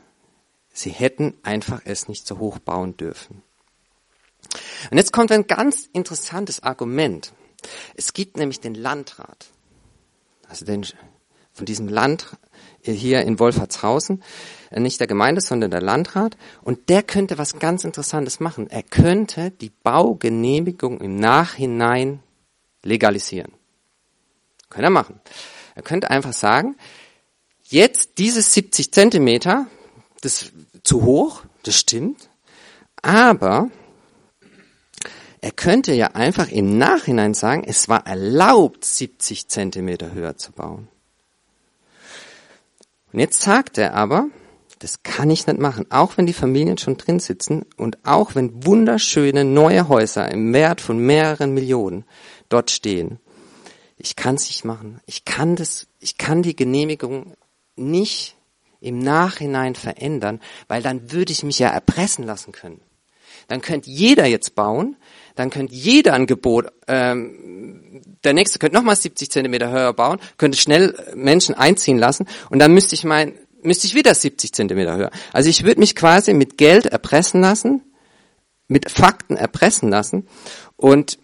Sie 0.73 0.91
hätten 0.91 1.35
einfach 1.43 1.81
es 1.85 2.09
nicht 2.09 2.27
so 2.27 2.39
hoch 2.39 2.59
bauen 2.59 2.97
dürfen. 2.97 3.43
Und 4.91 4.99
jetzt 4.99 5.13
kommt 5.13 5.33
ein 5.33 5.47
ganz 5.47 5.89
interessantes 5.93 6.63
Argument. 6.63 7.33
Es 7.95 8.13
gibt 8.13 8.37
nämlich 8.37 8.61
den 8.61 8.75
Landrat, 8.75 9.47
also 10.49 10.65
den, 10.65 10.87
von 11.57 11.65
diesem 11.65 11.89
Land 11.89 12.37
hier 12.83 13.23
in 13.23 13.39
Wolfertshausen, 13.39 14.23
äh, 14.71 14.79
nicht 14.79 15.01
der 15.01 15.07
Gemeinde, 15.07 15.41
sondern 15.41 15.71
der 15.71 15.81
Landrat. 15.81 16.37
Und 16.63 16.89
der 16.91 17.03
könnte 17.03 17.39
was 17.39 17.59
ganz 17.59 17.83
Interessantes 17.83 18.41
machen. 18.41 18.69
Er 18.71 18.83
könnte 18.83 19.51
die 19.51 19.71
Baugenehmigung 19.71 21.01
im 21.01 21.17
Nachhinein 21.17 22.21
legalisieren. 22.85 23.53
Könnte 24.69 24.89
er 24.89 24.91
machen. 24.91 25.21
Er 25.75 25.83
könnte 25.83 26.11
einfach 26.11 26.33
sagen, 26.33 26.77
jetzt 27.65 28.19
dieses 28.19 28.53
70 28.53 28.93
Zentimeter, 28.93 29.67
das 30.21 30.43
ist 30.43 30.53
zu 30.83 31.05
hoch, 31.05 31.43
das 31.63 31.77
stimmt, 31.77 32.29
aber 33.03 33.71
er 35.41 35.53
könnte 35.53 35.93
ja 35.93 36.09
einfach 36.09 36.49
im 36.49 36.79
Nachhinein 36.79 37.35
sagen, 37.35 37.65
es 37.67 37.89
war 37.89 38.07
erlaubt, 38.07 38.85
70 38.85 39.49
Zentimeter 39.49 40.13
höher 40.13 40.37
zu 40.37 40.53
bauen. 40.53 40.89
Und 43.13 43.21
jetzt 43.21 43.41
sagt 43.41 43.79
er 43.79 43.95
aber, 43.95 44.29
das 44.79 45.03
kann 45.03 45.31
ich 45.31 45.47
nicht 45.47 45.59
machen, 45.59 45.87
auch 45.91 46.17
wenn 46.17 46.27
die 46.27 46.33
Familien 46.33 46.77
schon 46.77 46.97
drin 46.97 47.19
sitzen 47.19 47.65
und 47.77 47.99
auch 48.05 48.35
wenn 48.35 48.67
wunderschöne 48.67 49.45
neue 49.45 49.89
Häuser 49.89 50.31
im 50.31 50.53
Wert 50.53 50.81
von 50.81 50.99
mehreren 50.99 51.55
Millionen 51.55 52.05
dort 52.49 52.71
stehen. 52.71 53.19
Ich 53.97 54.17
kann 54.17 54.35
es 54.35 54.49
nicht 54.49 54.65
machen. 54.65 55.01
Ich 55.07 55.25
kann 55.25 55.57
das, 55.57 55.87
ich 56.01 56.19
kann 56.19 56.43
die 56.43 56.55
Genehmigung 56.55 57.35
nicht 57.77 58.37
im 58.81 58.99
Nachhinein 58.99 59.75
verändern, 59.75 60.41
weil 60.69 60.83
dann 60.83 61.11
würde 61.11 61.33
ich 61.33 61.43
mich 61.43 61.59
ja 61.59 61.69
erpressen 61.69 62.25
lassen 62.25 62.53
können. 62.53 62.81
Dann 63.49 63.63
könnte 63.63 63.91
jeder 63.91 64.27
jetzt 64.27 64.55
bauen, 64.55 64.97
dann 65.37 65.51
könnte 65.51 65.75
jeder 65.75 66.15
ein 66.15 66.27
Gebot, 66.27 66.67
ähm, 66.89 68.03
der 68.25 68.33
nächste 68.33 68.59
könnte 68.59 68.77
nochmal 68.77 68.97
70 68.97 69.31
Zentimeter 69.31 69.71
höher 69.71 69.93
bauen, 69.93 70.19
könnte 70.37 70.59
schnell 70.59 70.95
Menschen 71.15 71.55
einziehen 71.55 71.99
lassen 71.99 72.27
und 72.51 72.59
dann 72.59 72.75
müsste 72.75 72.95
ich 72.95 73.05
mein 73.05 73.35
müsste 73.63 73.87
ich 73.87 73.95
wieder 73.95 74.15
70 74.15 74.53
Zentimeter 74.53 74.97
höher. 74.97 75.11
Also 75.33 75.51
ich 75.51 75.65
würde 75.65 75.81
mich 75.81 75.97
quasi 75.97 76.33
mit 76.33 76.57
Geld 76.57 76.87
erpressen 76.87 77.41
lassen, 77.41 77.83
mit 78.69 78.91
Fakten 78.91 79.37
erpressen 79.37 79.91
lassen 79.91 80.27
und 80.77 81.19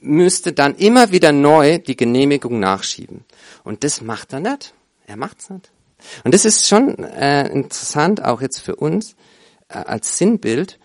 müsste 0.00 0.52
dann 0.52 0.74
immer 0.76 1.12
wieder 1.12 1.32
neu 1.32 1.78
die 1.78 1.96
Genehmigung 1.96 2.58
nachschieben. 2.58 3.24
Und 3.64 3.84
das 3.84 4.00
macht 4.00 4.32
er 4.32 4.40
nicht. 4.40 4.72
Er 5.06 5.16
macht's 5.16 5.50
nicht. 5.50 5.70
Und 6.24 6.32
das 6.32 6.44
ist 6.44 6.66
schon 6.66 6.98
äh, 7.04 7.48
interessant, 7.48 8.24
auch 8.24 8.40
jetzt 8.40 8.60
für 8.60 8.76
uns 8.76 9.14
äh, 9.68 9.78
als 9.78 10.16
Sinnbild. 10.16 10.78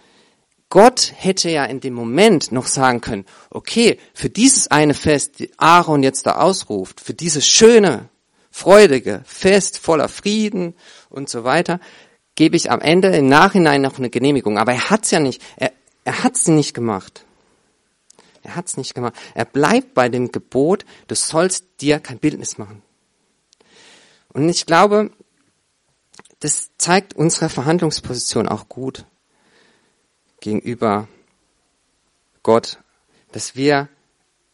Gott 0.76 1.14
hätte 1.16 1.50
ja 1.50 1.64
in 1.64 1.80
dem 1.80 1.94
Moment 1.94 2.52
noch 2.52 2.68
sagen 2.68 3.00
können, 3.00 3.24
okay, 3.50 3.98
für 4.14 4.30
dieses 4.30 4.70
eine 4.70 4.94
Fest, 4.94 5.40
die 5.40 5.50
Aaron 5.56 6.04
jetzt 6.04 6.26
da 6.26 6.36
ausruft, 6.36 7.00
für 7.00 7.14
dieses 7.14 7.48
schöne, 7.48 8.10
freudige 8.52 9.22
Fest 9.24 9.78
voller 9.78 10.10
Frieden 10.10 10.76
und 11.10 11.30
so 11.30 11.46
weiter, 11.46 11.80
gebe 12.36 12.58
ich 12.58 12.72
am 12.72 12.82
Ende 12.82 13.08
im 13.16 13.30
Nachhinein 13.30 13.84
noch 13.84 14.00
eine 14.00 14.10
Genehmigung. 14.10 14.58
Aber 14.58 14.74
er 14.74 14.90
hat's 14.90 15.12
ja 15.12 15.22
nicht. 15.22 15.42
Er, 15.56 15.72
er 16.04 16.26
hat's 16.26 16.50
nicht 16.50 16.74
gemacht. 16.74 17.24
Er 18.44 18.58
hat's 18.58 18.76
nicht 18.76 18.94
gemacht. 18.96 19.14
Er 19.34 19.46
bleibt 19.46 19.94
bei 19.94 20.10
dem 20.10 20.34
Gebot, 20.34 20.84
du 21.08 21.16
sollst 21.16 21.64
dir 21.80 22.02
kein 22.02 22.20
Bildnis 22.20 22.58
machen. 22.58 22.82
Und 24.34 24.50
ich 24.50 24.66
glaube, 24.66 25.12
das 26.42 26.72
zeigt 26.78 27.16
unsere 27.16 27.48
Verhandlungsposition 27.48 28.50
auch 28.50 28.68
gut 28.68 29.06
gegenüber 30.46 31.08
Gott, 32.44 32.78
dass 33.32 33.56
wir 33.56 33.90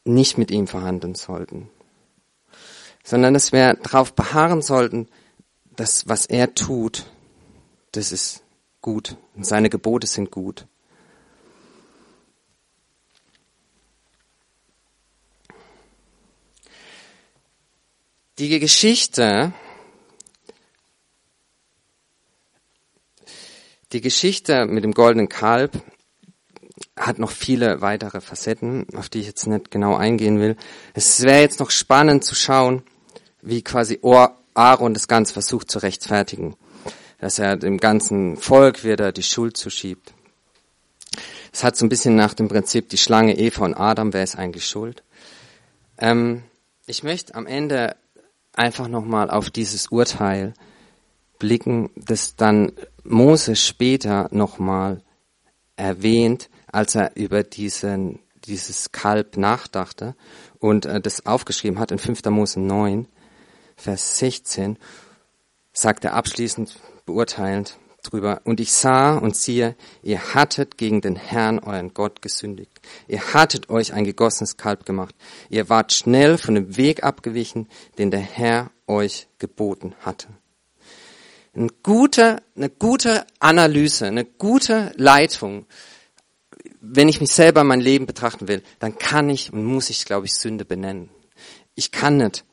nicht 0.05 0.37
mit 0.37 0.49
ihm 0.49 0.65
verhandeln 0.65 1.15
sollten, 1.15 1.69
sondern 3.03 3.33
dass 3.33 3.51
wir 3.51 3.73
darauf 3.73 4.13
beharren 4.13 4.61
sollten, 4.61 5.09
dass 5.75 6.07
was 6.07 6.25
er 6.25 6.55
tut, 6.55 7.07
das 7.91 8.13
ist 8.13 8.41
gut 8.81 9.17
und 9.35 9.45
seine 9.45 9.69
Gebote 9.69 10.07
sind 10.07 10.31
gut. 10.31 10.65
Die 18.39 18.59
Geschichte, 18.59 19.51
die 23.93 24.01
Geschichte 24.01 24.65
mit 24.65 24.83
dem 24.83 24.93
goldenen 24.93 25.29
Kalb 25.29 25.81
hat 26.97 27.19
noch 27.19 27.31
viele 27.31 27.81
weitere 27.81 28.21
Facetten, 28.21 28.87
auf 28.95 29.09
die 29.09 29.19
ich 29.19 29.27
jetzt 29.27 29.47
nicht 29.47 29.71
genau 29.71 29.95
eingehen 29.95 30.39
will. 30.39 30.55
Es 30.93 31.21
wäre 31.21 31.41
jetzt 31.41 31.59
noch 31.59 31.71
spannend 31.71 32.23
zu 32.23 32.35
schauen, 32.35 32.83
wie 33.41 33.63
quasi 33.63 33.99
Aaron 34.53 34.93
das 34.93 35.07
Ganze 35.07 35.33
versucht 35.33 35.71
zu 35.71 35.79
rechtfertigen 35.79 36.55
dass 37.21 37.37
er 37.37 37.55
dem 37.55 37.77
ganzen 37.77 38.35
Volk 38.35 38.83
wieder 38.83 39.11
die 39.11 39.23
Schuld 39.23 39.55
zuschiebt. 39.55 40.11
Es 41.53 41.63
hat 41.63 41.77
so 41.77 41.85
ein 41.85 41.89
bisschen 41.89 42.15
nach 42.15 42.33
dem 42.33 42.47
Prinzip 42.47 42.89
die 42.89 42.97
Schlange 42.97 43.37
Eva 43.37 43.63
und 43.63 43.75
Adam, 43.75 44.11
wer 44.11 44.23
ist 44.23 44.35
eigentlich 44.35 44.65
schuld? 44.65 45.03
Ähm, 45.99 46.43
ich 46.87 47.03
möchte 47.03 47.35
am 47.35 47.45
Ende 47.45 47.95
einfach 48.53 48.87
nochmal 48.87 49.29
auf 49.29 49.51
dieses 49.51 49.87
Urteil 49.87 50.55
blicken, 51.37 51.91
das 51.95 52.35
dann 52.35 52.71
Mose 53.03 53.55
später 53.55 54.27
nochmal 54.31 55.01
erwähnt, 55.75 56.49
als 56.71 56.95
er 56.95 57.15
über 57.15 57.43
diesen, 57.43 58.19
dieses 58.45 58.91
Kalb 58.91 59.37
nachdachte 59.37 60.15
und 60.59 60.85
äh, 60.85 61.01
das 61.01 61.25
aufgeschrieben 61.25 61.79
hat 61.79 61.91
in 61.91 61.99
5. 61.99 62.23
Mose 62.25 62.59
9, 62.59 63.07
Vers 63.75 64.19
16, 64.19 64.77
sagt 65.73 66.05
er 66.05 66.13
abschließend, 66.13 66.77
beurteilend 67.05 67.77
drüber. 68.03 68.41
Und 68.43 68.59
ich 68.59 68.71
sah 68.71 69.17
und 69.17 69.35
siehe, 69.35 69.75
ihr 70.01 70.33
hattet 70.33 70.77
gegen 70.77 71.01
den 71.01 71.15
Herrn, 71.15 71.59
euren 71.59 71.93
Gott, 71.93 72.21
gesündigt. 72.21 72.79
Ihr 73.07 73.33
hattet 73.33 73.69
euch 73.69 73.93
ein 73.93 74.03
gegossenes 74.03 74.57
Kalb 74.57 74.85
gemacht. 74.85 75.15
Ihr 75.49 75.69
wart 75.69 75.93
schnell 75.93 76.37
von 76.37 76.55
dem 76.55 76.77
Weg 76.77 77.03
abgewichen, 77.03 77.67
den 77.97 78.11
der 78.11 78.19
Herr 78.19 78.71
euch 78.87 79.27
geboten 79.39 79.93
hatte. 80.01 80.27
Eine 81.53 81.67
gute, 81.83 82.41
eine 82.55 82.69
gute 82.69 83.25
Analyse, 83.39 84.07
eine 84.07 84.25
gute 84.25 84.93
Leitung. 84.95 85.65
Wenn 86.79 87.09
ich 87.09 87.19
mich 87.19 87.31
selber 87.31 87.63
mein 87.63 87.81
Leben 87.81 88.05
betrachten 88.05 88.47
will, 88.47 88.63
dann 88.79 88.97
kann 88.97 89.29
ich 89.29 89.51
und 89.51 89.65
muss 89.65 89.89
ich, 89.89 90.05
glaube 90.05 90.25
ich, 90.25 90.33
Sünde 90.33 90.65
benennen. 90.65 91.09
Ich 91.75 91.91
kann 91.91 92.17
nicht 92.17 92.45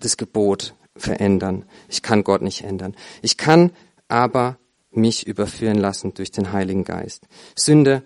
das 0.00 0.16
Gebot 0.16 0.74
verändern. 0.96 1.64
Ich 1.88 2.02
kann 2.02 2.24
Gott 2.24 2.42
nicht 2.42 2.64
ändern. 2.64 2.94
Ich 3.22 3.36
kann 3.36 3.72
aber 4.08 4.58
mich 4.90 5.26
überführen 5.26 5.78
lassen 5.78 6.14
durch 6.14 6.30
den 6.30 6.52
Heiligen 6.52 6.84
Geist. 6.84 7.26
Sünde 7.56 8.02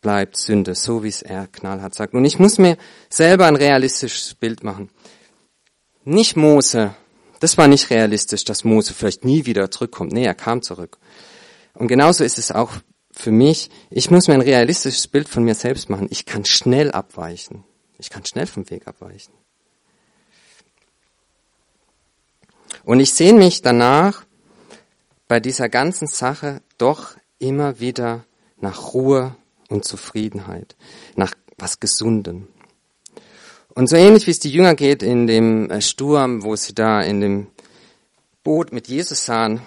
bleibt 0.00 0.36
Sünde, 0.36 0.74
so 0.74 1.02
wie 1.02 1.08
es 1.08 1.22
er 1.22 1.46
knallhart 1.46 1.94
sagt. 1.94 2.14
Und 2.14 2.24
ich 2.24 2.38
muss 2.38 2.58
mir 2.58 2.76
selber 3.08 3.46
ein 3.46 3.56
realistisches 3.56 4.34
Bild 4.34 4.62
machen. 4.62 4.90
Nicht 6.04 6.36
Mose, 6.36 6.94
das 7.40 7.58
war 7.58 7.68
nicht 7.68 7.90
realistisch, 7.90 8.44
dass 8.44 8.64
Mose 8.64 8.94
vielleicht 8.94 9.24
nie 9.24 9.46
wieder 9.46 9.70
zurückkommt. 9.70 10.12
Nee, 10.12 10.24
er 10.24 10.34
kam 10.34 10.62
zurück. 10.62 10.98
Und 11.74 11.88
genauso 11.88 12.24
ist 12.24 12.38
es 12.38 12.50
auch 12.50 12.72
für 13.10 13.30
mich. 13.30 13.70
Ich 13.90 14.10
muss 14.10 14.28
mir 14.28 14.34
ein 14.34 14.40
realistisches 14.40 15.06
Bild 15.06 15.28
von 15.28 15.44
mir 15.44 15.54
selbst 15.54 15.90
machen. 15.90 16.08
Ich 16.10 16.26
kann 16.26 16.44
schnell 16.44 16.90
abweichen. 16.90 17.64
Ich 17.98 18.10
kann 18.10 18.24
schnell 18.24 18.46
vom 18.46 18.68
Weg 18.70 18.86
abweichen. 18.86 19.32
Und 22.84 23.00
ich 23.00 23.12
sehne 23.12 23.38
mich 23.38 23.62
danach, 23.62 24.24
bei 25.28 25.40
dieser 25.40 25.68
ganzen 25.68 26.06
Sache 26.06 26.62
doch 26.78 27.16
immer 27.38 27.80
wieder 27.80 28.24
nach 28.58 28.94
Ruhe 28.94 29.34
und 29.68 29.84
Zufriedenheit, 29.84 30.76
nach 31.16 31.34
was 31.58 31.80
Gesundem. 31.80 32.48
Und 33.76 33.88
so 33.88 33.96
ähnlich 33.96 34.26
wie 34.26 34.30
es 34.30 34.38
die 34.38 34.50
Jünger 34.50 34.74
geht 34.74 35.02
in 35.02 35.26
dem 35.26 35.70
äh, 35.70 35.82
Sturm, 35.82 36.42
wo 36.42 36.56
sie 36.56 36.74
da 36.74 37.02
in 37.02 37.20
dem 37.20 37.48
Boot 38.42 38.72
mit 38.72 38.88
Jesus 38.88 39.26
sahen, 39.26 39.60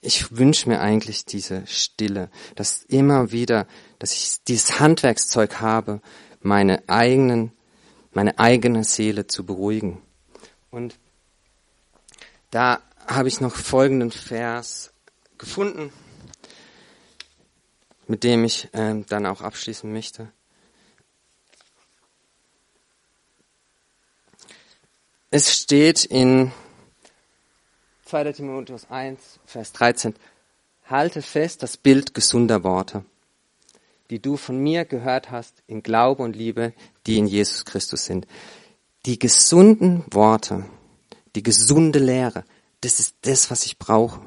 ich 0.00 0.36
wünsche 0.36 0.68
mir 0.68 0.80
eigentlich 0.80 1.24
diese 1.24 1.66
Stille, 1.66 2.30
dass 2.54 2.84
immer 2.84 3.32
wieder, 3.32 3.66
dass 3.98 4.12
ich 4.12 4.44
dieses 4.44 4.78
Handwerkszeug 4.78 5.60
habe, 5.60 6.00
meine 6.40 6.88
eigenen, 6.88 7.50
meine 8.12 8.38
eigene 8.38 8.84
Seele 8.84 9.26
zu 9.26 9.44
beruhigen. 9.44 10.00
Und 10.70 11.00
da 12.52 12.80
habe 13.08 13.26
ich 13.26 13.40
noch 13.40 13.56
folgenden 13.56 14.12
Vers 14.12 14.92
gefunden, 15.36 15.92
mit 18.06 18.22
dem 18.22 18.44
ich 18.44 18.68
ähm, 18.72 19.04
dann 19.08 19.26
auch 19.26 19.40
abschließen 19.40 19.92
möchte. 19.92 20.30
Es 25.34 25.50
steht 25.50 26.04
in 26.04 26.52
2. 28.04 28.32
Timotheus 28.32 28.90
1, 28.90 29.18
Vers 29.46 29.72
13, 29.72 30.14
halte 30.84 31.22
fest 31.22 31.62
das 31.62 31.78
Bild 31.78 32.12
gesunder 32.12 32.64
Worte, 32.64 33.06
die 34.10 34.18
du 34.18 34.36
von 34.36 34.58
mir 34.58 34.84
gehört 34.84 35.30
hast 35.30 35.62
in 35.66 35.82
Glaube 35.82 36.22
und 36.22 36.36
Liebe, 36.36 36.74
die 37.06 37.16
in 37.16 37.26
Jesus 37.26 37.64
Christus 37.64 38.04
sind. 38.04 38.26
Die 39.06 39.18
gesunden 39.18 40.04
Worte, 40.10 40.66
die 41.34 41.42
gesunde 41.42 41.98
Lehre, 41.98 42.44
das 42.82 43.00
ist 43.00 43.16
das, 43.22 43.50
was 43.50 43.64
ich 43.64 43.78
brauche. 43.78 44.20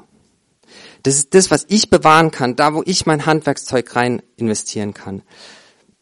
Das 1.04 1.14
ist 1.14 1.34
das, 1.34 1.52
was 1.52 1.66
ich 1.68 1.88
bewahren 1.88 2.32
kann, 2.32 2.56
da 2.56 2.74
wo 2.74 2.82
ich 2.84 3.06
mein 3.06 3.26
Handwerkszeug 3.26 3.94
rein 3.94 4.22
investieren 4.36 4.92
kann. 4.92 5.22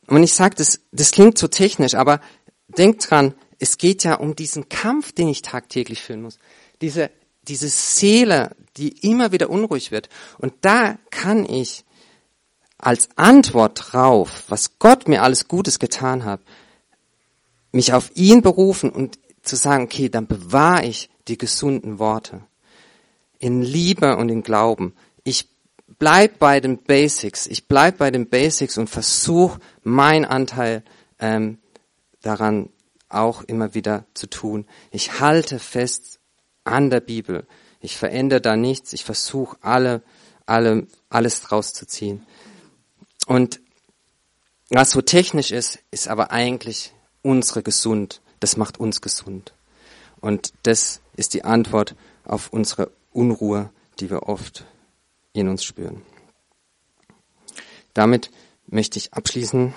Und 0.07 0.22
ich 0.22 0.32
sage, 0.32 0.55
das, 0.55 0.80
das 0.92 1.11
klingt 1.11 1.36
so 1.36 1.46
technisch, 1.46 1.94
aber 1.94 2.22
denkt 2.68 3.11
dran, 3.11 3.34
es 3.59 3.78
geht 3.78 4.05
ja 4.05 4.14
um 4.14 4.34
diesen 4.36 4.68
Kampf, 4.68 5.12
den 5.12 5.28
ich 5.28 5.42
tagtäglich 5.42 6.02
führen 6.02 6.22
muss. 6.22 6.38
Diese, 6.80 7.11
diese 7.48 7.68
Seele, 7.68 8.55
die 8.76 8.88
immer 9.09 9.32
wieder 9.32 9.50
unruhig 9.50 9.90
wird. 9.90 10.09
Und 10.38 10.55
da 10.62 10.98
kann 11.11 11.44
ich 11.44 11.84
als 12.78 13.09
Antwort 13.16 13.92
drauf, 13.92 14.44
was 14.48 14.78
Gott 14.78 15.09
mir 15.09 15.22
alles 15.22 15.48
Gutes 15.48 15.78
getan 15.78 16.24
hat, 16.24 16.40
mich 17.72 17.92
auf 17.92 18.11
ihn 18.14 18.42
berufen 18.42 18.90
und 18.90 19.18
zu 19.42 19.57
sagen, 19.57 19.84
okay, 19.84 20.09
dann 20.09 20.26
bewahre 20.26 20.84
ich 20.84 21.11
die 21.28 21.38
gesunden 21.38 21.98
Worte. 21.98 22.42
In 23.38 23.62
Liebe 23.62 24.16
und 24.16 24.28
in 24.28 24.42
Glauben. 24.42 24.94
Ich 25.22 25.48
bleib 25.98 26.38
bei 26.38 26.61
den 26.61 26.78
Basics. 26.78 27.46
Ich 27.46 27.66
bleib 27.66 27.98
bei 27.98 28.11
den 28.11 28.28
Basics 28.28 28.78
und 28.78 28.88
versuche 28.88 29.61
mein 29.82 30.24
Anteil 30.24 30.82
ähm, 31.18 31.59
daran 32.22 32.70
auch 33.14 33.42
immer 33.42 33.74
wieder 33.74 34.06
zu 34.14 34.28
tun. 34.28 34.66
Ich 34.90 35.20
halte 35.20 35.58
fest 35.58 36.20
an 36.64 36.90
der 36.90 37.00
Bibel. 37.00 37.46
Ich 37.80 37.96
verändere 37.96 38.40
da 38.40 38.56
nichts. 38.56 38.92
Ich 38.92 39.04
versuche 39.04 39.56
alle, 39.60 40.02
alle, 40.46 40.86
alles 41.08 41.40
draus 41.40 41.72
zu 41.72 41.86
ziehen. 41.86 42.26
Und 43.26 43.60
was 44.70 44.90
so 44.90 45.02
technisch 45.02 45.50
ist, 45.50 45.78
ist 45.90 46.08
aber 46.08 46.30
eigentlich 46.30 46.92
unsere 47.22 47.62
gesund. 47.62 48.20
Das 48.40 48.56
macht 48.56 48.78
uns 48.78 49.00
gesund. 49.00 49.54
Und 50.20 50.52
das 50.62 51.00
ist 51.16 51.34
die 51.34 51.44
Antwort 51.44 51.94
auf 52.24 52.52
unsere 52.52 52.90
Unruhe, 53.12 53.70
die 54.00 54.10
wir 54.10 54.24
oft 54.24 54.64
in 55.32 55.48
uns 55.48 55.64
spüren. 55.64 56.02
Damit 57.92 58.30
möchte 58.66 58.98
ich 58.98 59.12
abschließen 59.12 59.74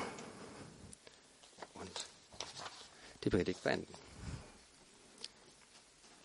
die 3.27 3.37
Predigt 3.37 3.63
beenden. 3.63 3.96